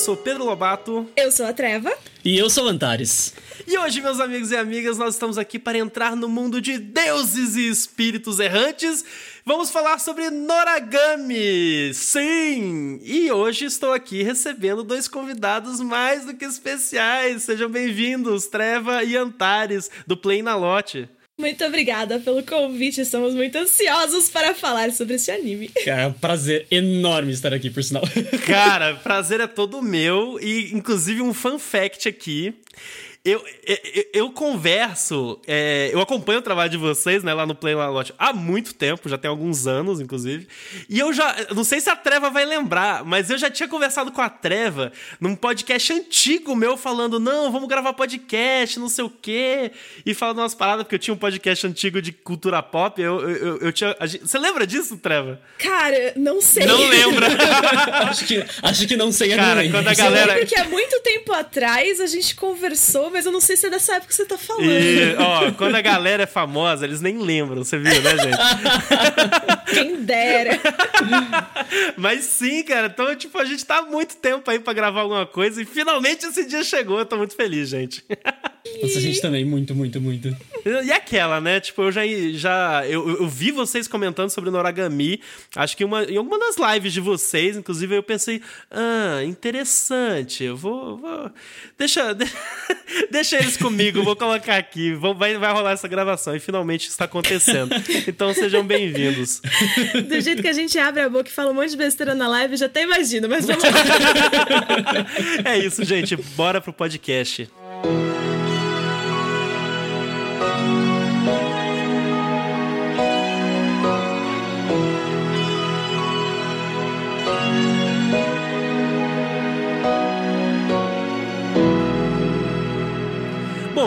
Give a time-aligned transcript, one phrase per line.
[0.00, 1.06] Sou Pedro Lobato.
[1.14, 1.92] Eu sou a Treva.
[2.24, 3.34] E eu sou o Antares.
[3.66, 7.54] E hoje, meus amigos e amigas, nós estamos aqui para entrar no mundo de deuses
[7.54, 9.04] e espíritos errantes.
[9.44, 11.92] Vamos falar sobre Noragami!
[11.92, 12.98] Sim!
[13.02, 17.42] E hoje estou aqui recebendo dois convidados mais do que especiais.
[17.42, 21.10] Sejam bem-vindos, Treva e Antares, do Play na Lote.
[21.40, 25.68] Muito obrigada pelo convite, estamos muito ansiosos para falar sobre esse anime.
[25.86, 28.02] Cara, é um prazer enorme estar aqui, por sinal.
[28.46, 32.52] Cara, prazer é todo meu e inclusive um fun fact aqui.
[33.22, 37.74] Eu, eu, eu, converso, é, eu acompanho o trabalho de vocês, né, lá no Play
[37.74, 40.48] Lot há muito tempo, já tem alguns anos, inclusive.
[40.88, 44.10] E eu já, não sei se a Treva vai lembrar, mas eu já tinha conversado
[44.10, 49.10] com a Treva num podcast antigo meu, falando: não, vamos gravar podcast, não sei o
[49.10, 49.70] quê.
[50.06, 53.02] E falando umas paradas, porque eu tinha um podcast antigo de cultura pop.
[53.02, 53.94] Eu, eu, eu tinha.
[54.06, 55.38] Gente, você lembra disso, Treva?
[55.58, 56.64] Cara, não sei.
[56.64, 57.26] Não lembra?
[58.08, 60.38] acho, que, acho que não sei Cara, quando a galera.
[60.38, 63.94] Porque há muito tempo atrás a gente conversou mas eu não sei se é dessa
[63.94, 64.70] época que você tá falando.
[64.70, 68.38] E, ó, quando a galera é famosa, eles nem lembram, você viu, né, gente?
[69.74, 70.58] Quem dera.
[71.96, 75.26] mas sim, cara, então, tipo, a gente tá há muito tempo aí pra gravar alguma
[75.26, 78.04] coisa e finalmente esse dia chegou, eu tô muito feliz, gente.
[78.82, 80.34] Nossa, gente também, muito, muito, muito.
[80.84, 81.60] E aquela, né?
[81.60, 82.02] Tipo, eu já.
[82.32, 85.20] já eu, eu vi vocês comentando sobre Noragami.
[85.56, 90.44] Acho que uma, em alguma das lives de vocês, inclusive, eu pensei, ah, interessante.
[90.44, 90.98] Eu vou.
[90.98, 91.30] vou
[91.78, 92.14] deixa,
[93.10, 94.94] deixa eles comigo, vou colocar aqui.
[94.94, 96.34] Vou, vai, vai rolar essa gravação.
[96.34, 97.74] E finalmente está acontecendo.
[98.06, 99.40] Então sejam bem-vindos.
[100.08, 102.28] Do jeito que a gente abre a boca e fala um monte de besteira na
[102.28, 103.70] live, já até imagino, mas vamos lá.
[105.50, 106.16] é isso, gente.
[106.16, 107.48] Bora pro podcast.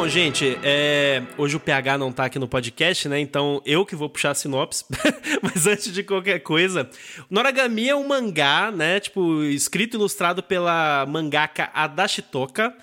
[0.04, 1.24] Bom, gente, é...
[1.38, 3.20] hoje o PH não tá aqui no podcast, né?
[3.20, 4.84] Então eu que vou puxar a sinopse.
[5.42, 6.90] Mas antes de qualquer coisa,
[7.30, 9.00] Noragami é um mangá, né?
[9.00, 12.76] Tipo, escrito e ilustrado pela mangaka Adashitoka,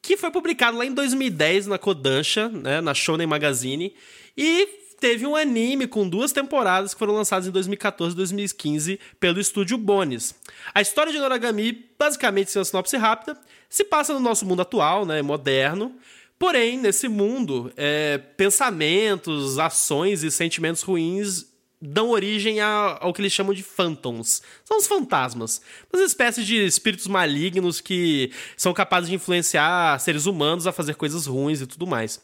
[0.00, 2.80] que foi publicado lá em 2010 na Kodansha, né?
[2.80, 3.94] Na Shonen Magazine.
[4.36, 9.40] E teve um anime com duas temporadas que foram lançadas em 2014 e 2015 pelo
[9.40, 10.32] estúdio Bones.
[10.72, 13.36] A história de Noragami, basicamente, sem uma sinopse rápida,
[13.68, 15.92] se passa no nosso mundo atual, né, moderno,
[16.38, 21.46] Porém, nesse mundo, é, pensamentos, ações e sentimentos ruins
[21.80, 24.42] dão origem ao que eles chamam de phantoms.
[24.64, 25.60] São os fantasmas.
[25.92, 31.26] Uma espécie de espíritos malignos que são capazes de influenciar seres humanos a fazer coisas
[31.26, 32.20] ruins e tudo mais.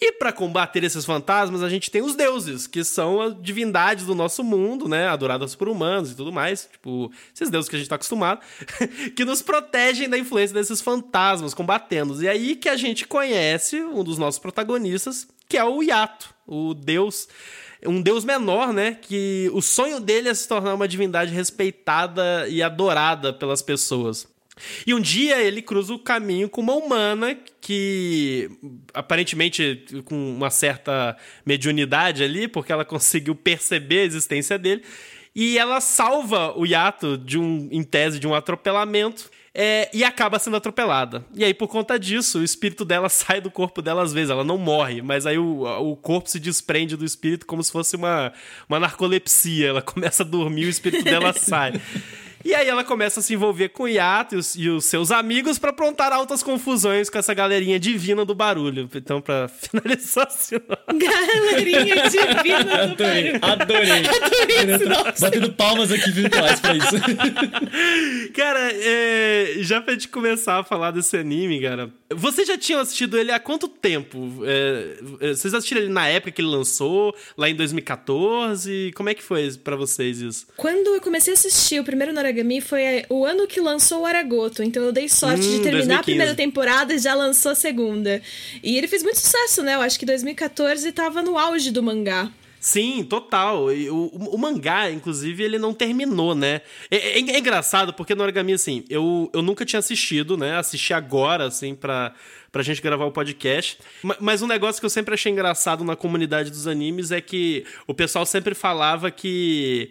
[0.00, 4.14] E para combater esses fantasmas, a gente tem os deuses, que são as divindades do
[4.14, 5.08] nosso mundo, né?
[5.08, 6.68] Adoradas por humanos e tudo mais.
[6.70, 8.40] Tipo, esses deuses que a gente tá acostumado,
[9.16, 12.22] que nos protegem da influência desses fantasmas, combatendo-os.
[12.22, 16.74] E aí que a gente conhece um dos nossos protagonistas, que é o Yato, o
[16.74, 17.28] deus
[17.84, 18.96] um deus menor, né?
[19.00, 24.26] Que o sonho dele é se tornar uma divindade respeitada e adorada pelas pessoas.
[24.86, 28.50] E um dia ele cruza o caminho com uma humana que,
[28.92, 34.82] aparentemente, com uma certa mediunidade ali, porque ela conseguiu perceber a existência dele,
[35.34, 39.30] e ela salva o Yato de um, em tese, de um atropelamento.
[39.54, 41.26] É, e acaba sendo atropelada.
[41.34, 44.30] E aí, por conta disso, o espírito dela sai do corpo dela às vezes.
[44.30, 47.94] Ela não morre, mas aí o, o corpo se desprende do espírito como se fosse
[47.94, 48.32] uma,
[48.66, 49.68] uma narcolepsia.
[49.68, 51.78] Ela começa a dormir e o espírito dela sai.
[52.44, 55.10] E aí ela começa a se envolver com o Yato e os, e os seus
[55.10, 58.88] amigos para aprontar altas confusões com essa galerinha divina do barulho.
[58.94, 60.56] Então, pra finalizar assim.
[60.88, 63.62] Galerinha divina do adorei, barulho.
[63.62, 64.02] Adorei.
[64.72, 66.96] Adorei Batendo palmas aqui virtuais pra isso.
[68.34, 71.90] cara, é, já pra gente começar a falar desse anime, cara.
[72.14, 74.42] Vocês já tinham assistido ele há quanto tempo?
[74.44, 78.92] É, é vocês assistiram ele na época que ele lançou, lá em 2014?
[78.94, 80.46] Como é que foi para vocês isso?
[80.56, 84.62] Quando eu comecei a assistir o primeiro Noragami foi o ano que lançou o Aragoto,
[84.62, 86.00] então eu dei sorte hum, de terminar 2015.
[86.00, 88.22] a primeira temporada e já lançou a segunda.
[88.62, 89.74] E ele fez muito sucesso, né?
[89.74, 92.30] Eu acho que 2014 tava no auge do mangá.
[92.58, 93.66] Sim, total.
[93.66, 96.60] O, o, o, mangá, inclusive, ele não terminou, né?
[96.90, 100.56] É, é, é, engraçado porque no Origami, assim, eu, eu nunca tinha assistido, né?
[100.56, 102.14] Assisti agora, assim, pra,
[102.52, 103.78] pra gente gravar o podcast.
[104.20, 107.92] Mas um negócio que eu sempre achei engraçado na comunidade dos animes é que o
[107.92, 109.90] pessoal sempre falava que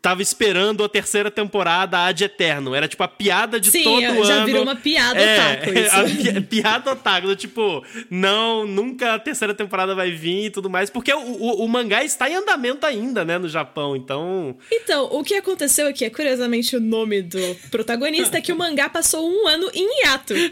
[0.00, 2.74] tava esperando a terceira temporada Ad Eterno.
[2.74, 4.24] Era tipo a piada de Sim, todo já ano.
[4.24, 5.96] já virou uma piada é, otaku isso.
[5.98, 10.90] A pi piada otaku, tipo, não, nunca a terceira temporada vai vir e tudo mais,
[10.90, 14.56] porque o, o, o, mangá está em andamento ainda, né, no Japão, então...
[14.70, 17.38] Então, o que aconteceu aqui é, curiosamente, o nome do
[17.70, 20.34] protagonista, é que o mangá passou um ano em hiato.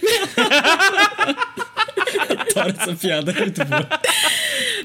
[2.28, 3.88] Adoro essa piada, é muito boa.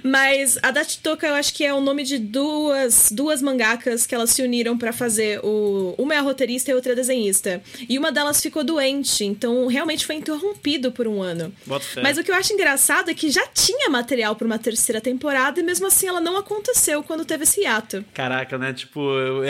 [0.04, 4.31] Mas a Dachitoka, eu acho que é o nome de duas, duas mangakas que elas
[4.32, 5.40] se uniram para fazer.
[5.44, 7.62] O, uma é a roteirista e outra é a desenhista.
[7.88, 11.54] E uma delas ficou doente, então realmente foi interrompido por um ano.
[12.02, 15.60] Mas o que eu acho engraçado é que já tinha material para uma terceira temporada
[15.60, 18.04] e mesmo assim ela não aconteceu quando teve esse hiato.
[18.14, 18.74] Caraca, né?
[18.74, 19.02] Tipo,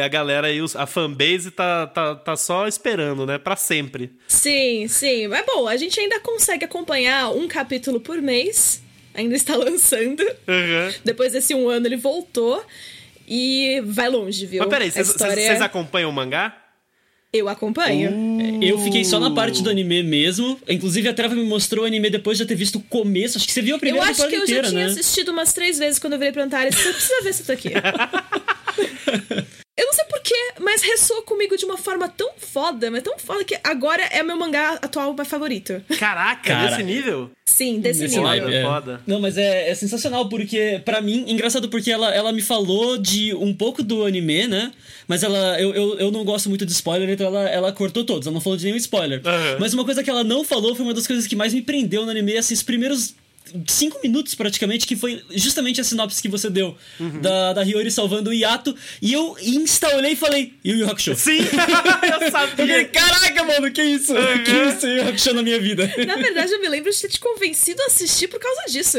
[0.04, 3.38] a galera aí, a fanbase tá, tá, tá só esperando, né?
[3.38, 4.12] Pra sempre.
[4.28, 5.28] Sim, sim.
[5.28, 8.82] Mas bom, a gente ainda consegue acompanhar um capítulo por mês
[9.14, 10.22] ainda está lançando.
[10.22, 10.94] Uhum.
[11.04, 12.64] Depois desse um ano ele voltou
[13.34, 14.60] e vai longe, viu?
[14.60, 15.64] Mas peraí, vocês história...
[15.64, 16.54] acompanham o mangá?
[17.32, 18.12] Eu acompanho.
[18.12, 18.62] Uh...
[18.62, 20.60] Eu fiquei só na parte do anime mesmo.
[20.68, 23.38] Inclusive, a Treva me mostrou o anime depois de já ter visto o começo.
[23.38, 24.50] Acho que você viu a primeira temporada inteira, né?
[24.50, 24.70] Eu acho que eu já né?
[24.70, 26.76] tinha assistido umas três vezes quando eu virei pro Antares.
[26.76, 27.70] Você precisa ver se eu tô aqui.
[29.78, 33.44] Eu não sei porquê, mas ressoa comigo de uma forma tão foda, mas tão foda
[33.44, 35.82] que agora é meu mangá atual favorito.
[35.98, 37.32] Caraca, Cara, desse nível?
[37.46, 38.24] Sim, desse nível.
[38.24, 38.64] Naipe, é.
[38.64, 39.02] Foda.
[39.08, 43.34] Não, mas é, é sensacional, porque para mim, engraçado porque ela, ela me falou de
[43.34, 44.72] um pouco do anime, né?
[45.08, 45.60] Mas ela.
[45.60, 48.42] Eu, eu, eu não gosto muito de spoiler, então ela, ela cortou todos, ela não
[48.42, 49.22] falou de nenhum spoiler.
[49.26, 49.58] Uhum.
[49.60, 52.04] Mas uma coisa que ela não falou foi uma das coisas que mais me prendeu
[52.04, 53.16] no anime, assim, os primeiros
[53.68, 57.22] cinco minutos praticamente, que foi justamente a sinopse que você deu uhum.
[57.22, 58.76] da, da Hiyori salvando o Yato.
[59.02, 61.16] E eu insta olhei e falei, Yu Yu Hakusho.
[61.16, 62.52] Sim, eu sabia.
[62.52, 64.14] Eu falei, caraca, mano, que isso?
[64.14, 64.44] Uhum.
[64.44, 65.92] Que isso Yu Yu Hakusho na minha vida?
[66.06, 68.98] Na verdade, eu me lembro de ter te convencido a assistir por causa disso.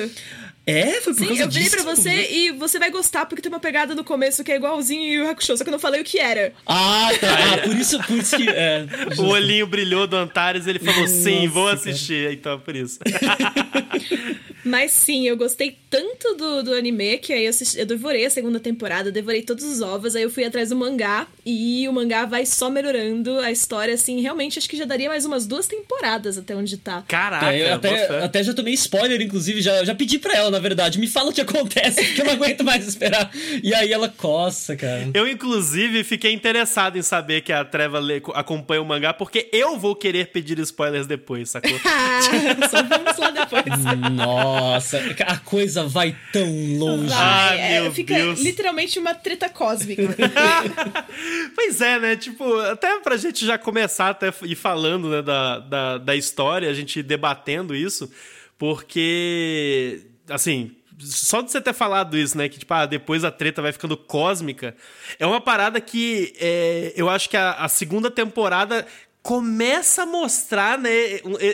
[0.64, 1.76] É, foi por Sim, causa eu virei disso.
[1.82, 5.02] pra você e você vai gostar porque tem uma pegada no começo que é igualzinho
[5.02, 6.52] Yu Yu Hakusho, só que eu não falei o que era.
[6.66, 7.32] Ah, tá.
[7.54, 8.48] Ah, por isso, por isso que.
[8.48, 8.86] É,
[9.18, 12.22] o olhinho brilhou do Antares ele falou: sim, vou assistir.
[12.22, 12.34] Cara.
[12.34, 13.00] Então, por isso.
[14.64, 18.30] Mas sim, eu gostei tanto do, do anime que aí eu, assisti, eu devorei a
[18.30, 22.24] segunda temporada, devorei todos os ovos, aí eu fui atrás do mangá e o mangá
[22.24, 26.38] vai só melhorando a história, assim, realmente acho que já daria mais umas duas temporadas
[26.38, 27.02] até onde tá.
[27.06, 30.58] Caraca, é, eu até, até já tomei spoiler, inclusive, já, já pedi pra ela, na
[30.58, 33.30] verdade, me fala o que acontece, porque eu não aguento mais esperar.
[33.62, 35.10] E aí ela coça, cara.
[35.12, 38.00] Eu, inclusive, fiquei interessado em saber que a Treva
[38.34, 41.70] acompanha o mangá, porque eu vou querer pedir spoilers depois, sacou?
[42.70, 43.64] só vamos lá depois.
[44.12, 44.51] Nossa,
[45.26, 47.08] a coisa vai tão longe.
[47.08, 48.40] Vai, ah, é, meu fica Deus.
[48.40, 50.02] literalmente uma treta cósmica.
[51.54, 52.16] pois é, né?
[52.16, 56.74] Tipo, até pra gente já começar até ir falando né, da, da, da história, a
[56.74, 58.10] gente debatendo isso,
[58.58, 62.48] porque, assim, só de você ter falado isso, né?
[62.48, 64.76] Que, tipo, ah, depois a treta vai ficando cósmica.
[65.18, 68.86] É uma parada que é, eu acho que a, a, segunda temporada
[69.22, 70.90] começa a mostrar, né,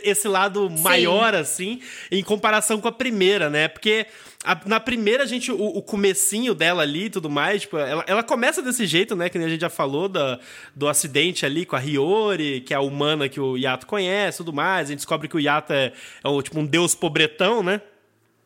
[0.03, 0.83] esse lado Sim.
[0.83, 1.81] maior, assim,
[2.11, 3.69] em comparação com a primeira, né?
[3.69, 4.07] Porque
[4.43, 8.05] a, na primeira, a gente, o, o comecinho dela ali e tudo mais, tipo, ela,
[8.07, 9.29] ela começa desse jeito, né?
[9.29, 10.41] Que a gente já falou da,
[10.75, 14.53] do acidente ali com a Hiyori, que é a humana que o Yato conhece tudo
[14.53, 14.87] mais.
[14.87, 15.93] A gente descobre que o Yato é,
[16.25, 17.83] é um, tipo um deus pobretão, né?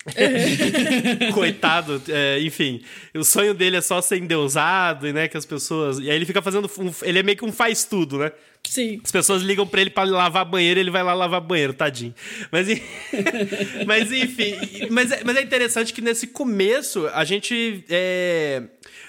[1.32, 2.82] Coitado, é, enfim.
[3.14, 5.28] O sonho dele é só ser endeusado, né?
[5.28, 5.98] Que as pessoas.
[5.98, 6.70] E aí ele fica fazendo.
[6.78, 8.32] Um, ele é meio que um faz tudo, né?
[8.64, 9.00] Sim.
[9.04, 12.14] As pessoas ligam para ele para lavar banheiro, ele vai lá lavar banheiro, tadinho.
[12.50, 12.68] Mas,
[13.86, 14.56] mas enfim,
[14.90, 17.84] mas, é, mas é interessante que nesse começo a gente.
[17.88, 18.62] É...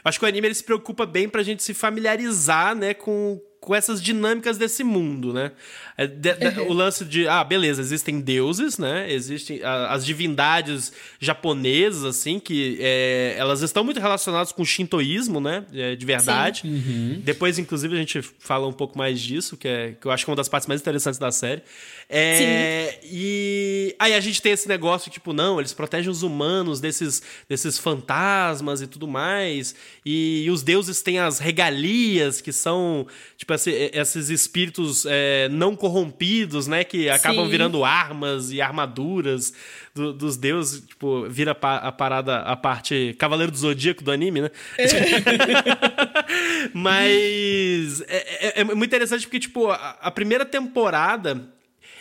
[0.04, 3.74] Acho que o anime ele se preocupa bem pra gente se familiarizar, né, com, com
[3.74, 5.54] essas dinâmicas desse mundo, né?
[5.98, 6.70] É de, de, uhum.
[6.70, 9.12] O lance de, ah, beleza, existem deuses, né?
[9.12, 15.40] Existem a, as divindades japonesas, assim, que é, elas estão muito relacionadas com o shintoísmo,
[15.40, 15.64] né?
[15.74, 16.64] É, de verdade.
[16.66, 17.22] Uhum.
[17.24, 20.30] Depois, inclusive, a gente fala um pouco mais disso, que, é, que eu acho que
[20.30, 21.62] é uma das partes mais interessantes da série.
[22.10, 27.22] É, e aí a gente tem esse negócio, tipo, não, eles protegem os humanos desses,
[27.48, 29.76] desses fantasmas e tudo mais.
[30.06, 33.08] E, e os deuses têm as regalias, que são,
[33.38, 36.86] tipo, esse, esses espíritos é, não corrompidos, né?
[36.86, 37.52] Que acabam Sim.
[37.52, 39.54] virando armas e armaduras
[39.94, 40.80] do, dos deuses.
[40.88, 44.52] Tipo, vira a parada, a parte Cavaleiro do Zodíaco do anime, né?
[46.74, 51.50] Mas é, é, é, muito interessante porque, tipo, a, a primeira temporada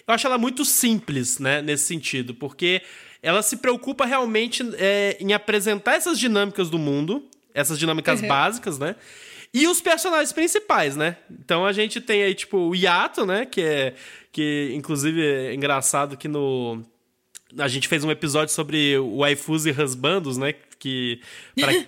[0.07, 2.83] eu acho ela muito simples, né, nesse sentido, porque
[3.21, 8.29] ela se preocupa realmente é, em apresentar essas dinâmicas do mundo, essas dinâmicas uhum.
[8.29, 8.95] básicas, né?
[9.55, 11.17] E os personagens principais, né?
[11.31, 13.45] Então a gente tem aí, tipo, o Yato, né?
[13.45, 13.95] Que é.
[14.31, 16.83] Que, inclusive, é engraçado que no.
[17.59, 20.55] A gente fez um episódio sobre waifus e husbandos, né?
[20.83, 21.21] Que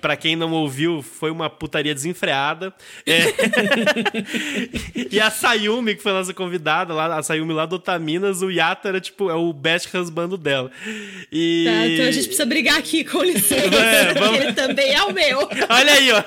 [0.00, 2.72] para quem não ouviu, foi uma putaria desenfreada.
[3.04, 3.22] É.
[5.10, 8.52] e a Sayumi, que foi a nossa convidada, lá, a Sayumi lá do Otaminas, o
[8.52, 10.70] Yata era tipo, é o best husband dela.
[11.32, 11.64] E...
[11.66, 14.40] Tá, então a gente precisa brigar aqui com licença, é, vamos...
[14.40, 15.40] ele também é o meu.
[15.40, 16.22] Olha aí, ó.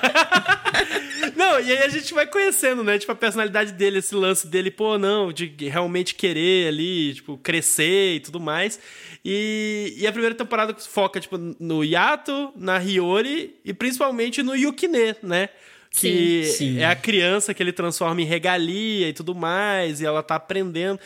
[1.37, 2.99] não, e aí a gente vai conhecendo, né?
[2.99, 8.15] Tipo, a personalidade dele, esse lance dele, pô, não, de realmente querer ali, tipo, crescer
[8.15, 8.77] e tudo mais.
[9.23, 15.15] E, e a primeira temporada foca, tipo, no Yato, na Hiyori e principalmente no Yukine,
[15.21, 15.49] né?
[15.89, 16.79] Que sim, sim.
[16.79, 20.99] é a criança que ele transforma em regalia e tudo mais, e ela tá aprendendo.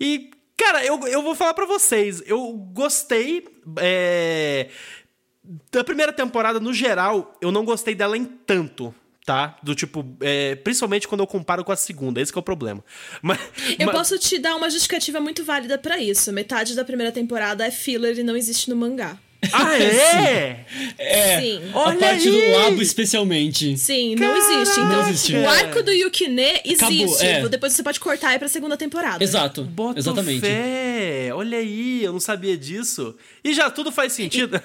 [0.00, 3.44] E, cara, eu, eu vou falar para vocês, eu gostei.
[3.78, 4.68] É,
[5.72, 8.94] da primeira temporada, no geral, eu não gostei dela em tanto
[9.28, 9.58] tá?
[9.62, 12.82] Do tipo, é, principalmente quando eu comparo com a segunda, esse é o problema.
[13.20, 13.38] Mas,
[13.78, 13.94] eu mas...
[13.94, 16.32] posso te dar uma justificativa muito válida para isso.
[16.32, 19.18] Metade da primeira temporada é filler e não existe no mangá.
[19.52, 20.64] Ah, é?
[20.98, 21.40] é.
[21.40, 21.70] Sim.
[21.72, 22.52] Olha a parte aí.
[22.52, 23.76] do labo, especialmente.
[23.76, 24.80] Sim, não existe.
[24.80, 25.36] Então, não existe.
[25.36, 27.24] o arco do Yukine existe.
[27.24, 27.48] É.
[27.48, 29.22] Depois você pode cortar aí pra segunda temporada.
[29.22, 29.62] Exato.
[29.62, 30.40] Bota Exatamente.
[30.40, 31.30] Fé.
[31.32, 33.14] Olha aí, eu não sabia disso.
[33.44, 34.60] E já tudo faz sentido.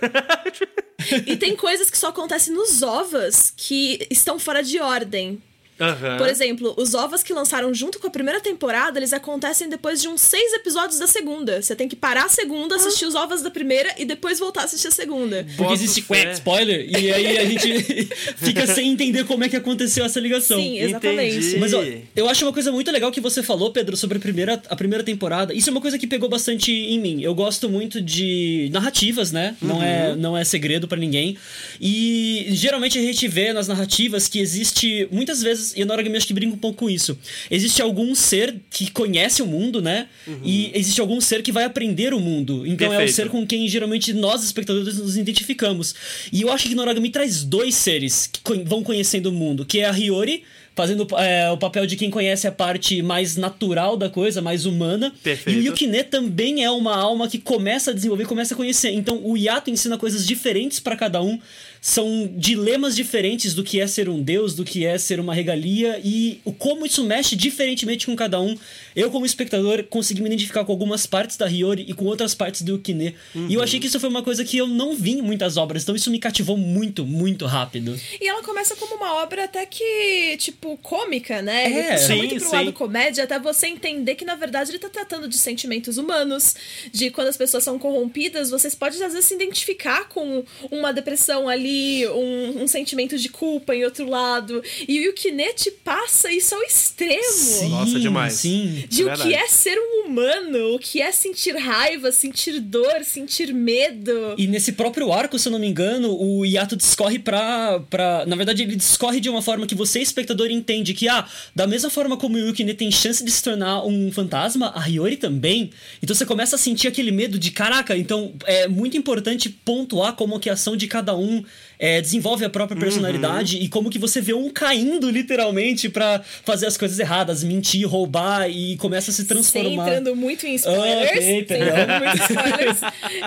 [1.28, 5.42] E, e tem coisas que só acontecem nos ovas que estão fora de ordem.
[5.80, 6.18] Uhum.
[6.18, 10.08] Por exemplo, os ovos que lançaram junto com a primeira temporada, eles acontecem depois de
[10.08, 11.62] uns seis episódios da segunda.
[11.62, 14.64] Você tem que parar a segunda, assistir os ovos da primeira e depois voltar a
[14.66, 15.46] assistir a segunda.
[15.58, 18.06] Porque existe quack spoiler e aí a gente
[18.38, 20.60] fica sem entender como é que aconteceu essa ligação.
[20.60, 21.38] Sim, exatamente.
[21.38, 21.58] Entendi.
[21.58, 21.84] Mas ó,
[22.16, 25.04] eu acho uma coisa muito legal que você falou, Pedro, sobre a primeira, a primeira
[25.04, 25.54] temporada.
[25.54, 27.22] Isso é uma coisa que pegou bastante em mim.
[27.22, 29.56] Eu gosto muito de narrativas, né?
[29.62, 29.68] Uhum.
[29.68, 31.38] Não, é, não é segredo para ninguém.
[31.82, 36.28] E geralmente a gente vê nas narrativas que existe muitas vezes e a Noragami acho
[36.28, 37.18] que brinca um pouco com isso.
[37.50, 40.08] Existe algum ser que conhece o mundo, né?
[40.28, 40.40] Uhum.
[40.44, 42.66] E existe algum ser que vai aprender o mundo.
[42.66, 43.10] Então Perfeito.
[43.10, 45.96] é o ser com quem geralmente nós, espectadores, nos identificamos.
[46.32, 49.86] E eu acho que Noragami traz dois seres que vão conhecendo o mundo, que é
[49.86, 50.44] a Hiyori,
[50.76, 55.14] fazendo é, o papel de quem conhece a parte mais natural da coisa, mais humana.
[55.24, 55.58] Perfeito.
[55.58, 58.92] E o Yukine também é uma alma que começa a desenvolver, começa a conhecer.
[58.92, 61.40] Então o Yato ensina coisas diferentes para cada um
[61.84, 66.00] são dilemas diferentes do que é ser um deus, do que é ser uma regalia
[66.02, 68.58] e o como isso mexe diferentemente com cada um.
[68.96, 72.62] Eu, como espectador, consegui me identificar com algumas partes da Hiyori e com outras partes
[72.62, 73.14] do Ukine.
[73.36, 73.48] Uhum.
[73.50, 75.84] E eu achei que isso foi uma coisa que eu não vi em muitas obras,
[75.84, 78.00] então isso me cativou muito, muito rápido.
[78.22, 81.66] E ela começa como uma obra até que, tipo, cômica, né?
[81.66, 82.56] É, ele sim, muito pro sim.
[82.56, 86.56] lado comédia, até você entender que, na verdade, ele tá tratando de sentimentos humanos,
[86.94, 91.50] de quando as pessoas são corrompidas, vocês podem, às vezes, se identificar com uma depressão
[91.50, 91.73] ali
[92.14, 94.64] um, um, sentimento de culpa em outro lado.
[94.88, 97.24] E o Yukinete passa isso ao extremo.
[97.24, 98.34] Sim, Nossa, demais.
[98.34, 98.86] Sim.
[98.90, 103.04] De é o que é ser um humano, o que é sentir raiva, sentir dor,
[103.04, 104.36] sentir medo.
[104.38, 108.26] E nesse próprio arco, se eu não me engano, o Yato discorre pra, pra.
[108.26, 111.26] Na verdade, ele discorre de uma forma que você, espectador, entende que, ah,
[111.56, 115.18] da mesma forma como o Yukine tem chance de se tornar um fantasma, a Hiyori
[115.18, 115.72] também.
[116.02, 120.40] Então você começa a sentir aquele medo de, caraca, então é muito importante pontuar como
[120.40, 121.44] que a ação de cada um
[121.80, 123.64] é, desenvolve a própria personalidade uhum.
[123.64, 128.50] e como que você vê um caindo literalmente para fazer as coisas erradas, mentir, roubar
[128.50, 129.70] e começa a se transformar.
[129.70, 131.10] Sem entrando muito em spoilers.
[131.10, 132.80] Okay, sem entrando muito em spoilers.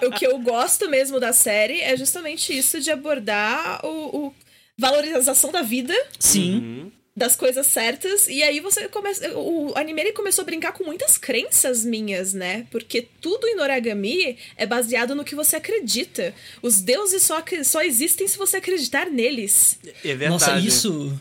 [0.06, 4.34] o que eu gosto mesmo da série é justamente isso de abordar o, o
[4.78, 5.94] valorização da vida.
[6.18, 6.54] Sim.
[6.56, 8.28] Uhum das coisas certas.
[8.28, 9.36] E aí você começa.
[9.38, 12.66] O anime ele começou a brincar com muitas crenças minhas, né?
[12.70, 16.34] Porque tudo em Noragami é baseado no que você acredita.
[16.60, 19.78] Os deuses só, só existem se você acreditar neles.
[20.04, 20.30] É verdade.
[20.30, 21.18] Nossa, isso.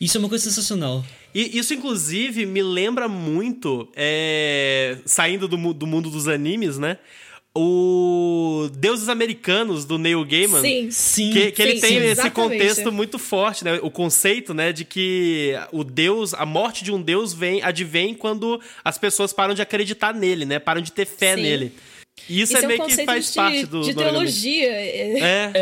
[0.00, 1.04] Isso é uma coisa sensacional.
[1.34, 6.98] E isso, inclusive, me lembra muito, é, saindo do, do mundo dos animes, né?
[7.56, 10.60] O Deuses Americanos do Neil Gaiman.
[10.60, 11.30] Sim, sim.
[11.30, 13.78] Que, que sim, ele tem sim, esse contexto muito forte, né?
[13.82, 18.60] O conceito, né, de que o Deus, a morte de um Deus vem, advém quando
[18.84, 20.58] as pessoas param de acreditar nele, né?
[20.58, 21.42] Param de ter fé sim.
[21.42, 21.72] nele.
[22.28, 23.82] E isso, isso é, é meio um que faz de, parte do.
[23.82, 24.68] De teologia.
[24.70, 25.52] É.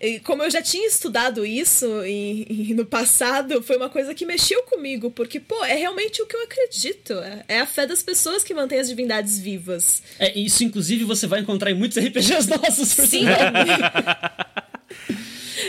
[0.00, 0.18] é.
[0.24, 4.62] Como eu já tinha estudado isso e, e, no passado, foi uma coisa que mexeu
[4.64, 7.14] comigo, porque, pô, é realmente o que eu acredito.
[7.14, 10.02] É, é a fé das pessoas que mantém as divindades vivas.
[10.18, 12.88] É, isso, inclusive, você vai encontrar em muitos RPGs nossos.
[12.88, 13.24] Sim.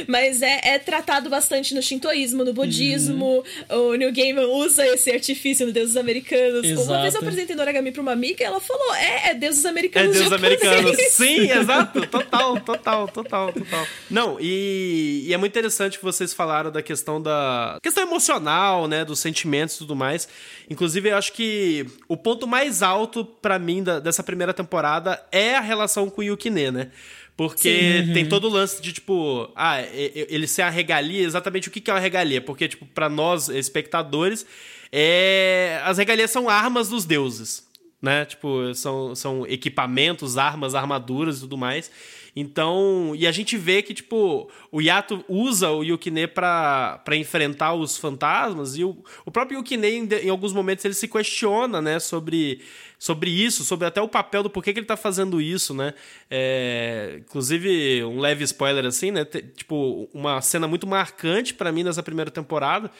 [0.07, 3.43] Mas é, é, tratado bastante no shintoísmo, no budismo.
[3.69, 3.91] Uhum.
[3.91, 6.63] O New Gaiman usa esse artifício no Deuses Americanos.
[6.63, 6.87] Exato.
[6.87, 10.15] Uma vez eu apresentei Noragami pra uma amiga e ela falou: é, é Deuses Americanos.
[10.15, 10.97] É Deuses Americanos.
[11.09, 12.05] Sim, exato.
[12.07, 13.87] Total, total, total, total.
[14.09, 17.77] Não, e, e, é muito interessante que vocês falaram da questão da.
[17.81, 19.03] questão emocional, né?
[19.05, 20.27] Dos sentimentos e tudo mais.
[20.69, 25.55] Inclusive, eu acho que o ponto mais alto para mim da, dessa primeira temporada é
[25.55, 26.91] a relação com o Yukine, né?
[27.39, 28.13] Porque uhum.
[28.13, 31.93] tem todo o lance de, tipo, ah, ele ser a regalia, exatamente o que é
[31.93, 32.41] uma regalia?
[32.41, 34.45] Porque, tipo, para nós, espectadores,
[34.91, 35.79] é...
[35.85, 37.65] as regalias são armas dos deuses,
[38.01, 38.25] né?
[38.25, 41.89] Tipo, são, são equipamentos, armas, armaduras e tudo mais.
[42.35, 47.97] Então, e a gente vê que, tipo, o Yato usa o Yukine para enfrentar os
[47.97, 52.61] fantasmas, e o, o próprio Yukine, em, em, alguns momentos, ele se questiona, né, sobre,
[52.97, 55.93] sobre isso, sobre até o papel do porquê que ele tá fazendo isso, né.
[56.29, 62.03] É, inclusive, um leve spoiler assim, né, tipo, uma cena muito marcante para mim nessa
[62.03, 62.91] primeira temporada,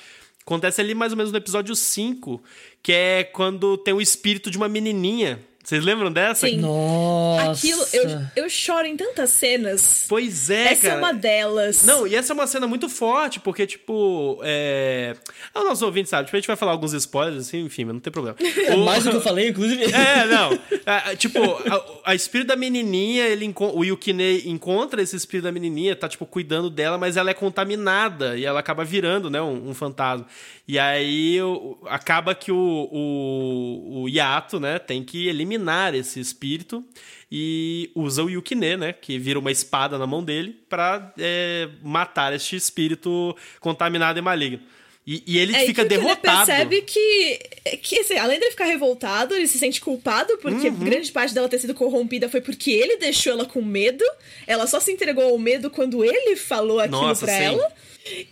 [0.41, 2.41] acontece ali mais ou menos no episódio 5,
[2.81, 6.47] que é quando tem o espírito de uma menininha vocês lembram dessa?
[6.47, 6.57] Sim.
[6.57, 7.51] Nossa.
[7.51, 10.05] Aquilo, eu, eu choro em tantas cenas.
[10.07, 10.93] Pois é, essa cara.
[10.93, 11.83] é uma delas.
[11.85, 15.15] Não, e essa é uma cena muito forte, porque, tipo, é.
[15.53, 17.93] Ah, o nosso ouvinte sabe, tipo, a gente vai falar alguns spoilers, assim, enfim, mas
[17.93, 18.37] não tem problema.
[18.39, 18.79] É o...
[18.79, 19.83] mais do que eu falei, inclusive.
[19.93, 20.57] É, não.
[20.85, 25.95] É, tipo, a, a, espírito da menininha, ele o Yukine encontra esse espírito da menininha,
[25.95, 29.73] tá, tipo, cuidando dela, mas ela é contaminada e ela acaba virando, né, um, um
[29.73, 30.25] fantasma.
[30.67, 35.48] E aí o, acaba que o, o, o Yato, né, tem que eliminar
[35.95, 36.83] esse espírito
[37.31, 42.33] e usa o Yukine, né, que vira uma espada na mão dele, para é, matar
[42.33, 44.61] este espírito contaminado e maligno.
[45.05, 46.51] E, e ele é, fica que derrotado.
[46.51, 50.67] Ele percebe que, que assim, além de ele ficar revoltado, ele se sente culpado, porque
[50.67, 50.79] uhum.
[50.79, 54.03] grande parte dela ter sido corrompida foi porque ele deixou ela com medo.
[54.45, 57.43] Ela só se entregou ao medo quando ele falou aquilo Nossa, pra sim.
[57.43, 57.73] ela.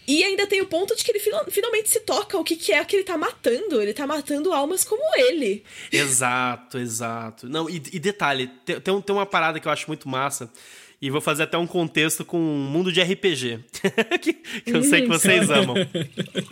[0.08, 2.84] E ainda tem o ponto de que ele finalmente se toca o que, que é
[2.84, 3.82] que ele tá matando.
[3.82, 5.64] Ele tá matando almas como ele.
[5.92, 7.50] Exato, exato.
[7.50, 10.52] Não, e, e detalhe, tem, tem, tem uma parada que eu acho muito massa.
[11.00, 13.60] E vou fazer até um contexto com um mundo de RPG.
[14.20, 15.76] que, que, eu sei que vocês amam.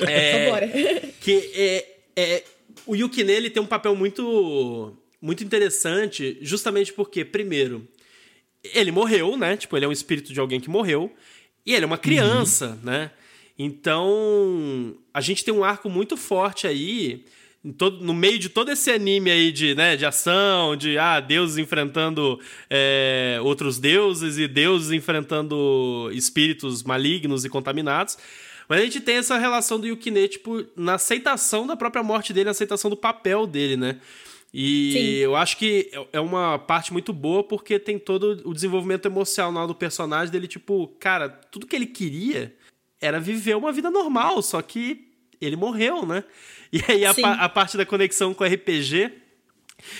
[0.08, 2.44] É, que é, é,
[2.86, 7.88] o Yukine ele tem um papel muito, muito interessante, justamente porque, primeiro,
[8.74, 9.58] ele morreu, né?
[9.58, 11.12] Tipo, ele é um espírito de alguém que morreu.
[11.66, 12.92] E ele é uma criança, uhum.
[12.92, 13.12] né?
[13.58, 17.24] Então, a gente tem um arco muito forte aí,
[17.78, 21.58] todo, no meio de todo esse anime aí de, né, de ação, de ah, deuses
[21.58, 28.18] enfrentando é, outros deuses e deuses enfrentando espíritos malignos e contaminados.
[28.68, 32.46] Mas a gente tem essa relação do Yukine, tipo, na aceitação da própria morte dele,
[32.46, 34.00] na aceitação do papel dele, né?
[34.58, 35.00] E Sim.
[35.18, 39.76] eu acho que é uma parte muito boa porque tem todo o desenvolvimento emocional do
[39.76, 42.56] personagem dele, tipo, cara, tudo que ele queria
[43.02, 45.10] era viver uma vida normal, só que
[45.42, 46.24] ele morreu, né?
[46.72, 49.12] E aí a, a parte da conexão com o RPG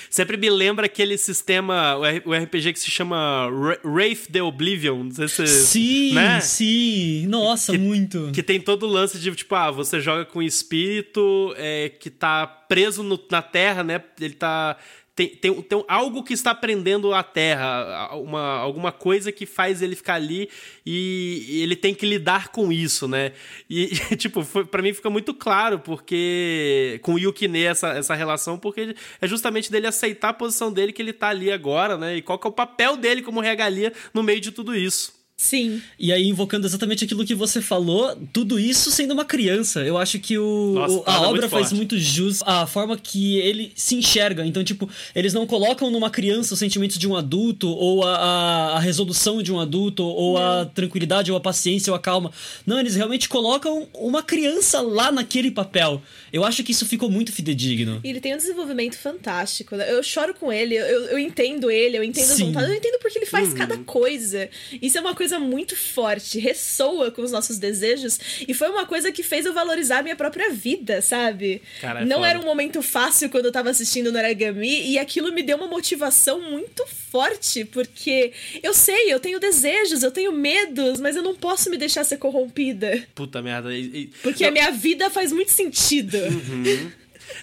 [0.10, 1.96] Sempre me lembra aquele sistema,
[2.26, 3.48] o RPG que se chama
[3.84, 5.04] Wraith the Oblivion.
[5.04, 6.40] Não sei se, sim, né?
[6.40, 7.28] sim.
[7.28, 8.32] Nossa, que, muito.
[8.34, 12.10] Que tem todo o lance de, tipo, ah, você joga com um espírito é, que
[12.10, 14.02] tá preso no, na Terra, né?
[14.20, 14.78] Ele tá
[15.16, 19.96] tem, tem, tem algo que está prendendo a Terra, uma, alguma coisa que faz ele
[19.96, 20.50] ficar ali
[20.86, 23.32] e, e ele tem que lidar com isso, né?
[23.70, 28.94] E, tipo, para mim fica muito claro porque com o Yukine essa, essa relação, porque
[29.22, 32.18] é justamente dele aceitar a posição dele que ele tá ali agora, né?
[32.18, 35.15] E qual que é o papel dele como regalia no meio de tudo isso.
[35.38, 35.82] Sim.
[36.00, 39.82] E aí, invocando exatamente aquilo que você falou, tudo isso sendo uma criança.
[39.82, 43.38] Eu acho que o, Nossa, o a obra muito faz muito jus a forma que
[43.40, 44.46] ele se enxerga.
[44.46, 48.78] Então, tipo, eles não colocam numa criança os sentimentos de um adulto, ou a, a,
[48.78, 50.62] a resolução de um adulto, ou não.
[50.62, 52.32] a tranquilidade, ou a paciência, ou a calma.
[52.66, 56.02] Não, eles realmente colocam uma criança lá naquele papel.
[56.32, 58.00] Eu acho que isso ficou muito fidedigno.
[58.06, 59.76] E ele tem um desenvolvimento fantástico.
[59.76, 59.92] Né?
[59.92, 62.34] Eu choro com ele, eu, eu entendo ele, eu entendo Sim.
[62.34, 63.56] as vontades, eu entendo porque ele faz uhum.
[63.56, 64.50] cada coisa.
[64.82, 68.20] Isso é uma coisa coisa muito forte, ressoa com os nossos desejos.
[68.48, 71.64] E foi uma coisa que fez eu valorizar a minha própria vida, sabe?
[71.82, 72.30] Cara, é Não foda.
[72.30, 76.40] era um momento fácil quando eu tava assistindo Noragami, e aquilo me deu uma motivação
[76.40, 81.72] muito forte, porque eu sei, eu tenho desejos, eu tenho medos, mas eu não posso
[81.72, 83.04] me deixar ser corrompida.
[83.16, 83.74] Puta merda.
[83.74, 84.08] E, e...
[84.22, 84.50] Porque não.
[84.50, 86.18] a minha vida faz muito sentido.
[86.18, 86.92] Uhum.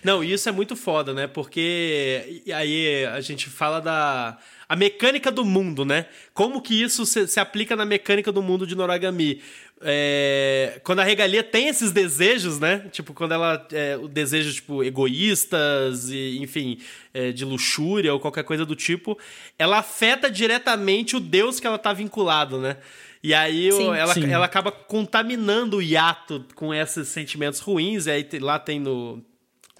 [0.05, 1.27] Não, isso é muito foda, né?
[1.27, 4.39] Porque aí a gente fala da
[4.73, 6.07] a mecânica do mundo, né?
[6.33, 9.43] Como que isso se, se aplica na mecânica do mundo de Noragami?
[9.83, 12.89] É, quando a regalia tem esses desejos, né?
[12.91, 13.67] Tipo, quando ela.
[13.71, 16.79] É, o desejo, tipo, egoístas, e, enfim,
[17.13, 19.19] é, de luxúria ou qualquer coisa do tipo,
[19.59, 22.79] ela afeta diretamente o Deus que ela tá vinculado, né?
[23.23, 24.25] E aí sim, ela, sim.
[24.33, 28.07] ela acaba contaminando o hiato com esses sentimentos ruins.
[28.07, 29.23] E aí lá tem no,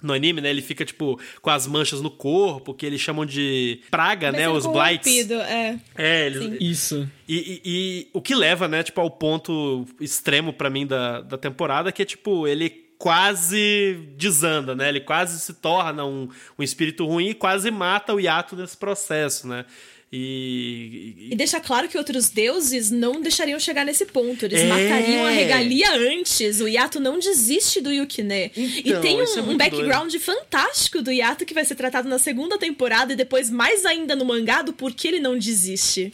[0.03, 0.49] no anime, né?
[0.49, 4.49] Ele fica, tipo, com as manchas no corpo, que eles chamam de praga, Mas né?
[4.49, 5.31] Os blights.
[5.31, 7.09] É, é eles, Isso.
[7.27, 11.37] E, e, e, o que leva, né, tipo, ao ponto extremo para mim da, da
[11.37, 14.89] temporada, que é, tipo, ele quase desanda, né?
[14.89, 19.47] Ele quase se torna um, um espírito ruim e quase mata o Yato nesse processo,
[19.47, 19.65] né?
[20.15, 24.45] E, e, e deixa claro que outros deuses não deixariam chegar nesse ponto.
[24.45, 24.67] Eles é...
[24.67, 26.61] matariam a regalia antes.
[26.61, 28.51] O Yato não desiste do Yukine.
[28.55, 30.21] Então, e tem um, é um background doido.
[30.21, 34.23] fantástico do Yato que vai ser tratado na segunda temporada e depois mais ainda no
[34.23, 36.13] mangá do porquê ele não desiste.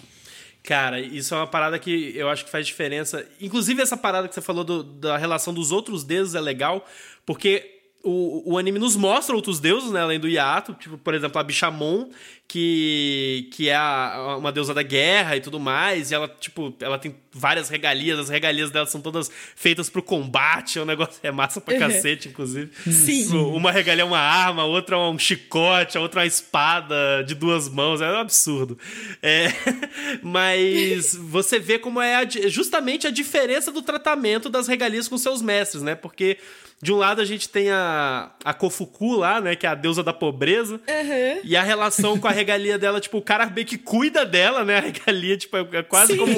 [0.63, 3.27] Cara, isso é uma parada que eu acho que faz diferença.
[3.41, 6.87] Inclusive, essa parada que você falou do, da relação dos outros deuses é legal,
[7.25, 11.39] porque o, o anime nos mostra outros deuses, né, além do Yato, tipo, por exemplo,
[11.39, 12.09] a Bichamon,
[12.49, 16.97] que, que é a, uma deusa da guerra e tudo mais, e ela, tipo, ela
[16.97, 21.29] tem várias regalias, as regalias dela são todas feitas pro combate, é um negócio, é
[21.29, 21.79] massa pra uhum.
[21.79, 22.71] cacete, inclusive.
[22.91, 23.37] Sim.
[23.37, 27.35] Uma regalia é uma arma, outra é um chicote, a outra é uma espada de
[27.35, 28.79] duas mãos, é um absurdo.
[29.21, 29.49] É,
[30.23, 35.39] mas você vê como é a, justamente a diferença do tratamento das regalias com seus
[35.39, 36.39] mestres, né, porque
[36.81, 39.53] de um lado a gente tem a, a Kofuku lá, né?
[39.55, 40.75] Que é a deusa da pobreza.
[40.75, 41.41] Uhum.
[41.43, 44.77] E a relação com a regalia dela, tipo, o cara bem que cuida dela, né?
[44.77, 46.19] A regalia, tipo, é quase Sim.
[46.19, 46.33] como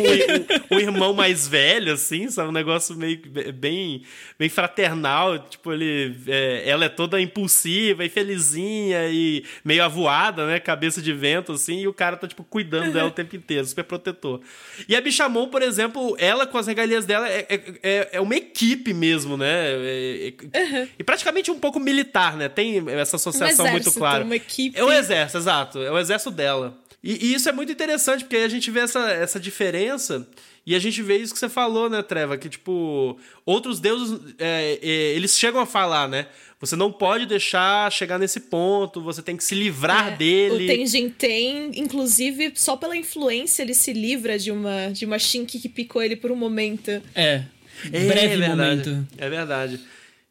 [0.69, 2.49] o, irmão mais velho, assim, sabe?
[2.49, 3.19] Um negócio meio
[3.53, 4.03] bem,
[4.37, 5.39] bem fraternal.
[5.39, 10.59] Tipo, ele, é, ela é toda impulsiva e felizinha e meio avoada, né?
[10.59, 11.81] Cabeça de vento, assim.
[11.81, 14.41] E o cara tá, tipo, cuidando dela o tempo inteiro, super protetor.
[14.87, 18.35] E a Bichamon, por exemplo, ela com as regalias dela é, é, é, é uma
[18.35, 19.47] equipe mesmo, né?
[19.49, 20.87] É, Uhum.
[20.97, 22.49] E praticamente um pouco militar, né?
[22.49, 24.23] Tem essa associação um muito clara.
[24.23, 24.77] Uma equipe.
[24.77, 25.79] É o exército, exato.
[25.81, 26.77] É o exército dela.
[27.03, 30.27] E, e, isso é muito interessante, porque aí a gente vê essa, essa diferença.
[30.65, 32.37] E a gente vê isso que você falou, né, Treva?
[32.37, 36.27] Que, tipo, outros deuses, é, é, eles chegam a falar, né?
[36.59, 40.65] Você não pode deixar chegar nesse ponto, você tem que se livrar é, dele.
[40.65, 45.59] O Tenjin tem, inclusive, só pela influência, ele se livra de uma, de uma Shinki
[45.59, 46.91] que picou ele por um momento.
[47.15, 47.45] É.
[47.91, 49.07] é breve é momento.
[49.17, 49.79] É verdade.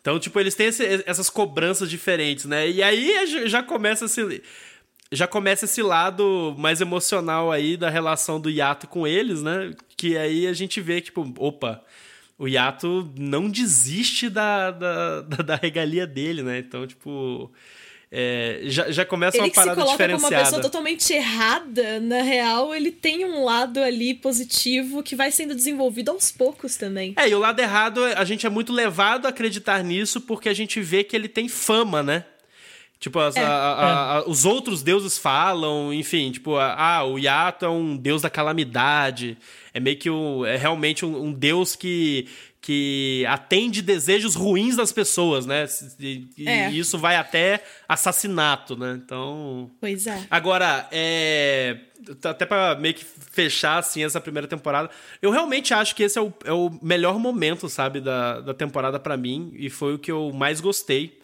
[0.01, 2.70] Então, tipo, eles têm esse, essas cobranças diferentes, né?
[2.70, 4.40] E aí já começa esse,
[5.12, 9.73] já começa esse lado mais emocional aí da relação do Yato com eles, né?
[9.96, 11.83] Que aí a gente vê, tipo, opa,
[12.38, 16.59] o Yato não desiste da, da, da, da regalia dele, né?
[16.59, 17.51] Então, tipo.
[18.12, 20.12] É, já, já começa ele uma parada diferenciada.
[20.12, 24.14] Ele se coloca como uma pessoa totalmente errada, na real, ele tem um lado ali
[24.14, 27.14] positivo que vai sendo desenvolvido aos poucos também.
[27.16, 30.55] É, e o lado errado, a gente é muito levado a acreditar nisso porque a
[30.55, 32.25] gente vê que ele tem fama, né?
[33.01, 37.65] Tipo, as, é, a, a, a, os outros deuses falam, enfim, tipo, ah, o Yato
[37.65, 39.39] é um deus da calamidade.
[39.73, 42.29] É meio que um, é realmente um, um deus que,
[42.61, 45.67] que atende desejos ruins das pessoas, né?
[45.99, 46.71] E, é.
[46.73, 49.01] isso vai até assassinato, né?
[49.03, 49.71] Então.
[49.81, 50.27] Pois é.
[50.31, 51.79] Agora, é.
[52.23, 54.91] Até para meio que fechar assim essa primeira temporada,
[55.23, 58.99] eu realmente acho que esse é o, é o melhor momento, sabe, da, da temporada
[58.99, 61.20] para mim, e foi o que eu mais gostei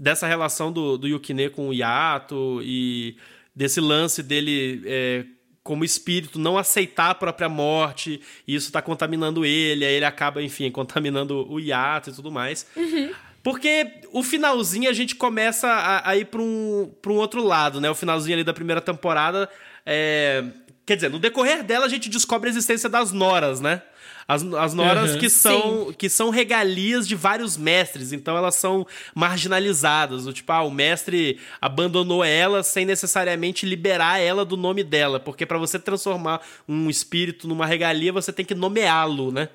[0.00, 3.16] dessa relação do, do Yukine com o Yato e
[3.54, 4.82] desse lance dele.
[4.86, 5.24] É,
[5.62, 10.42] como espírito não aceitar a própria morte, e isso está contaminando ele, aí ele acaba,
[10.42, 12.66] enfim, contaminando o hiato e tudo mais.
[12.74, 13.12] Uhum.
[13.42, 17.90] Porque o finalzinho a gente começa a, a ir para um, um outro lado, né?
[17.90, 19.48] O finalzinho ali da primeira temporada.
[19.84, 20.44] É...
[20.84, 23.82] Quer dizer, no decorrer dela a gente descobre a existência das noras, né?
[24.30, 28.86] As, as noras uhum, que, são, que são regalias de vários mestres, então elas são
[29.12, 30.24] marginalizadas.
[30.24, 35.44] O tipo, ah, o mestre abandonou ela sem necessariamente liberar ela do nome dela, porque
[35.44, 39.48] para você transformar um espírito numa regalia, você tem que nomeá-lo, né?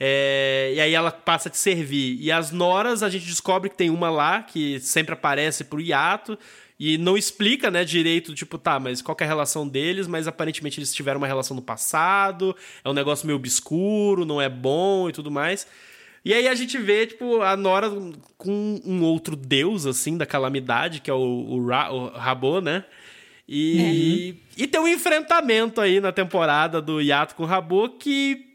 [0.00, 2.16] É, e aí ela passa a te servir.
[2.18, 6.38] E as noras, a gente descobre que tem uma lá que sempre aparece pro hiato
[6.78, 10.78] e não explica, né, direito, tipo, tá, mas qual é a relação deles, mas aparentemente
[10.80, 15.12] eles tiveram uma relação no passado, é um negócio meio obscuro, não é bom e
[15.12, 15.66] tudo mais.
[16.24, 17.90] E aí a gente vê, tipo, a Nora
[18.36, 22.84] com um outro deus, assim, da calamidade, que é o, o, Ra, o Rabo, né?
[23.46, 24.64] E, uhum.
[24.64, 28.53] e tem um enfrentamento aí na temporada do Yato com o Rabo que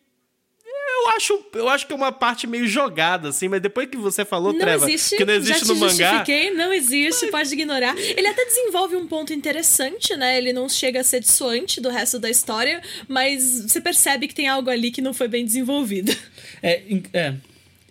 [1.03, 4.25] eu acho, eu acho que é uma parte meio jogada, assim, mas depois que você
[4.25, 6.25] falou, não Treva, existe, que não existe já no mangá.
[6.55, 7.31] Não existe, mas...
[7.31, 7.95] pode ignorar.
[7.97, 10.37] Ele até desenvolve um ponto interessante, né?
[10.37, 14.47] Ele não chega a ser dissoante do resto da história, mas você percebe que tem
[14.47, 16.15] algo ali que não foi bem desenvolvido.
[16.61, 16.83] É,
[17.13, 17.35] é.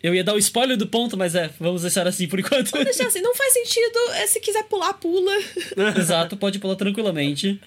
[0.02, 2.70] Eu ia dar o spoiler do ponto, mas é, vamos deixar assim por enquanto.
[2.70, 3.98] Vamos deixar assim, não faz sentido.
[4.14, 5.32] É, se quiser pular, pula.
[5.98, 7.58] Exato, pode pular tranquilamente.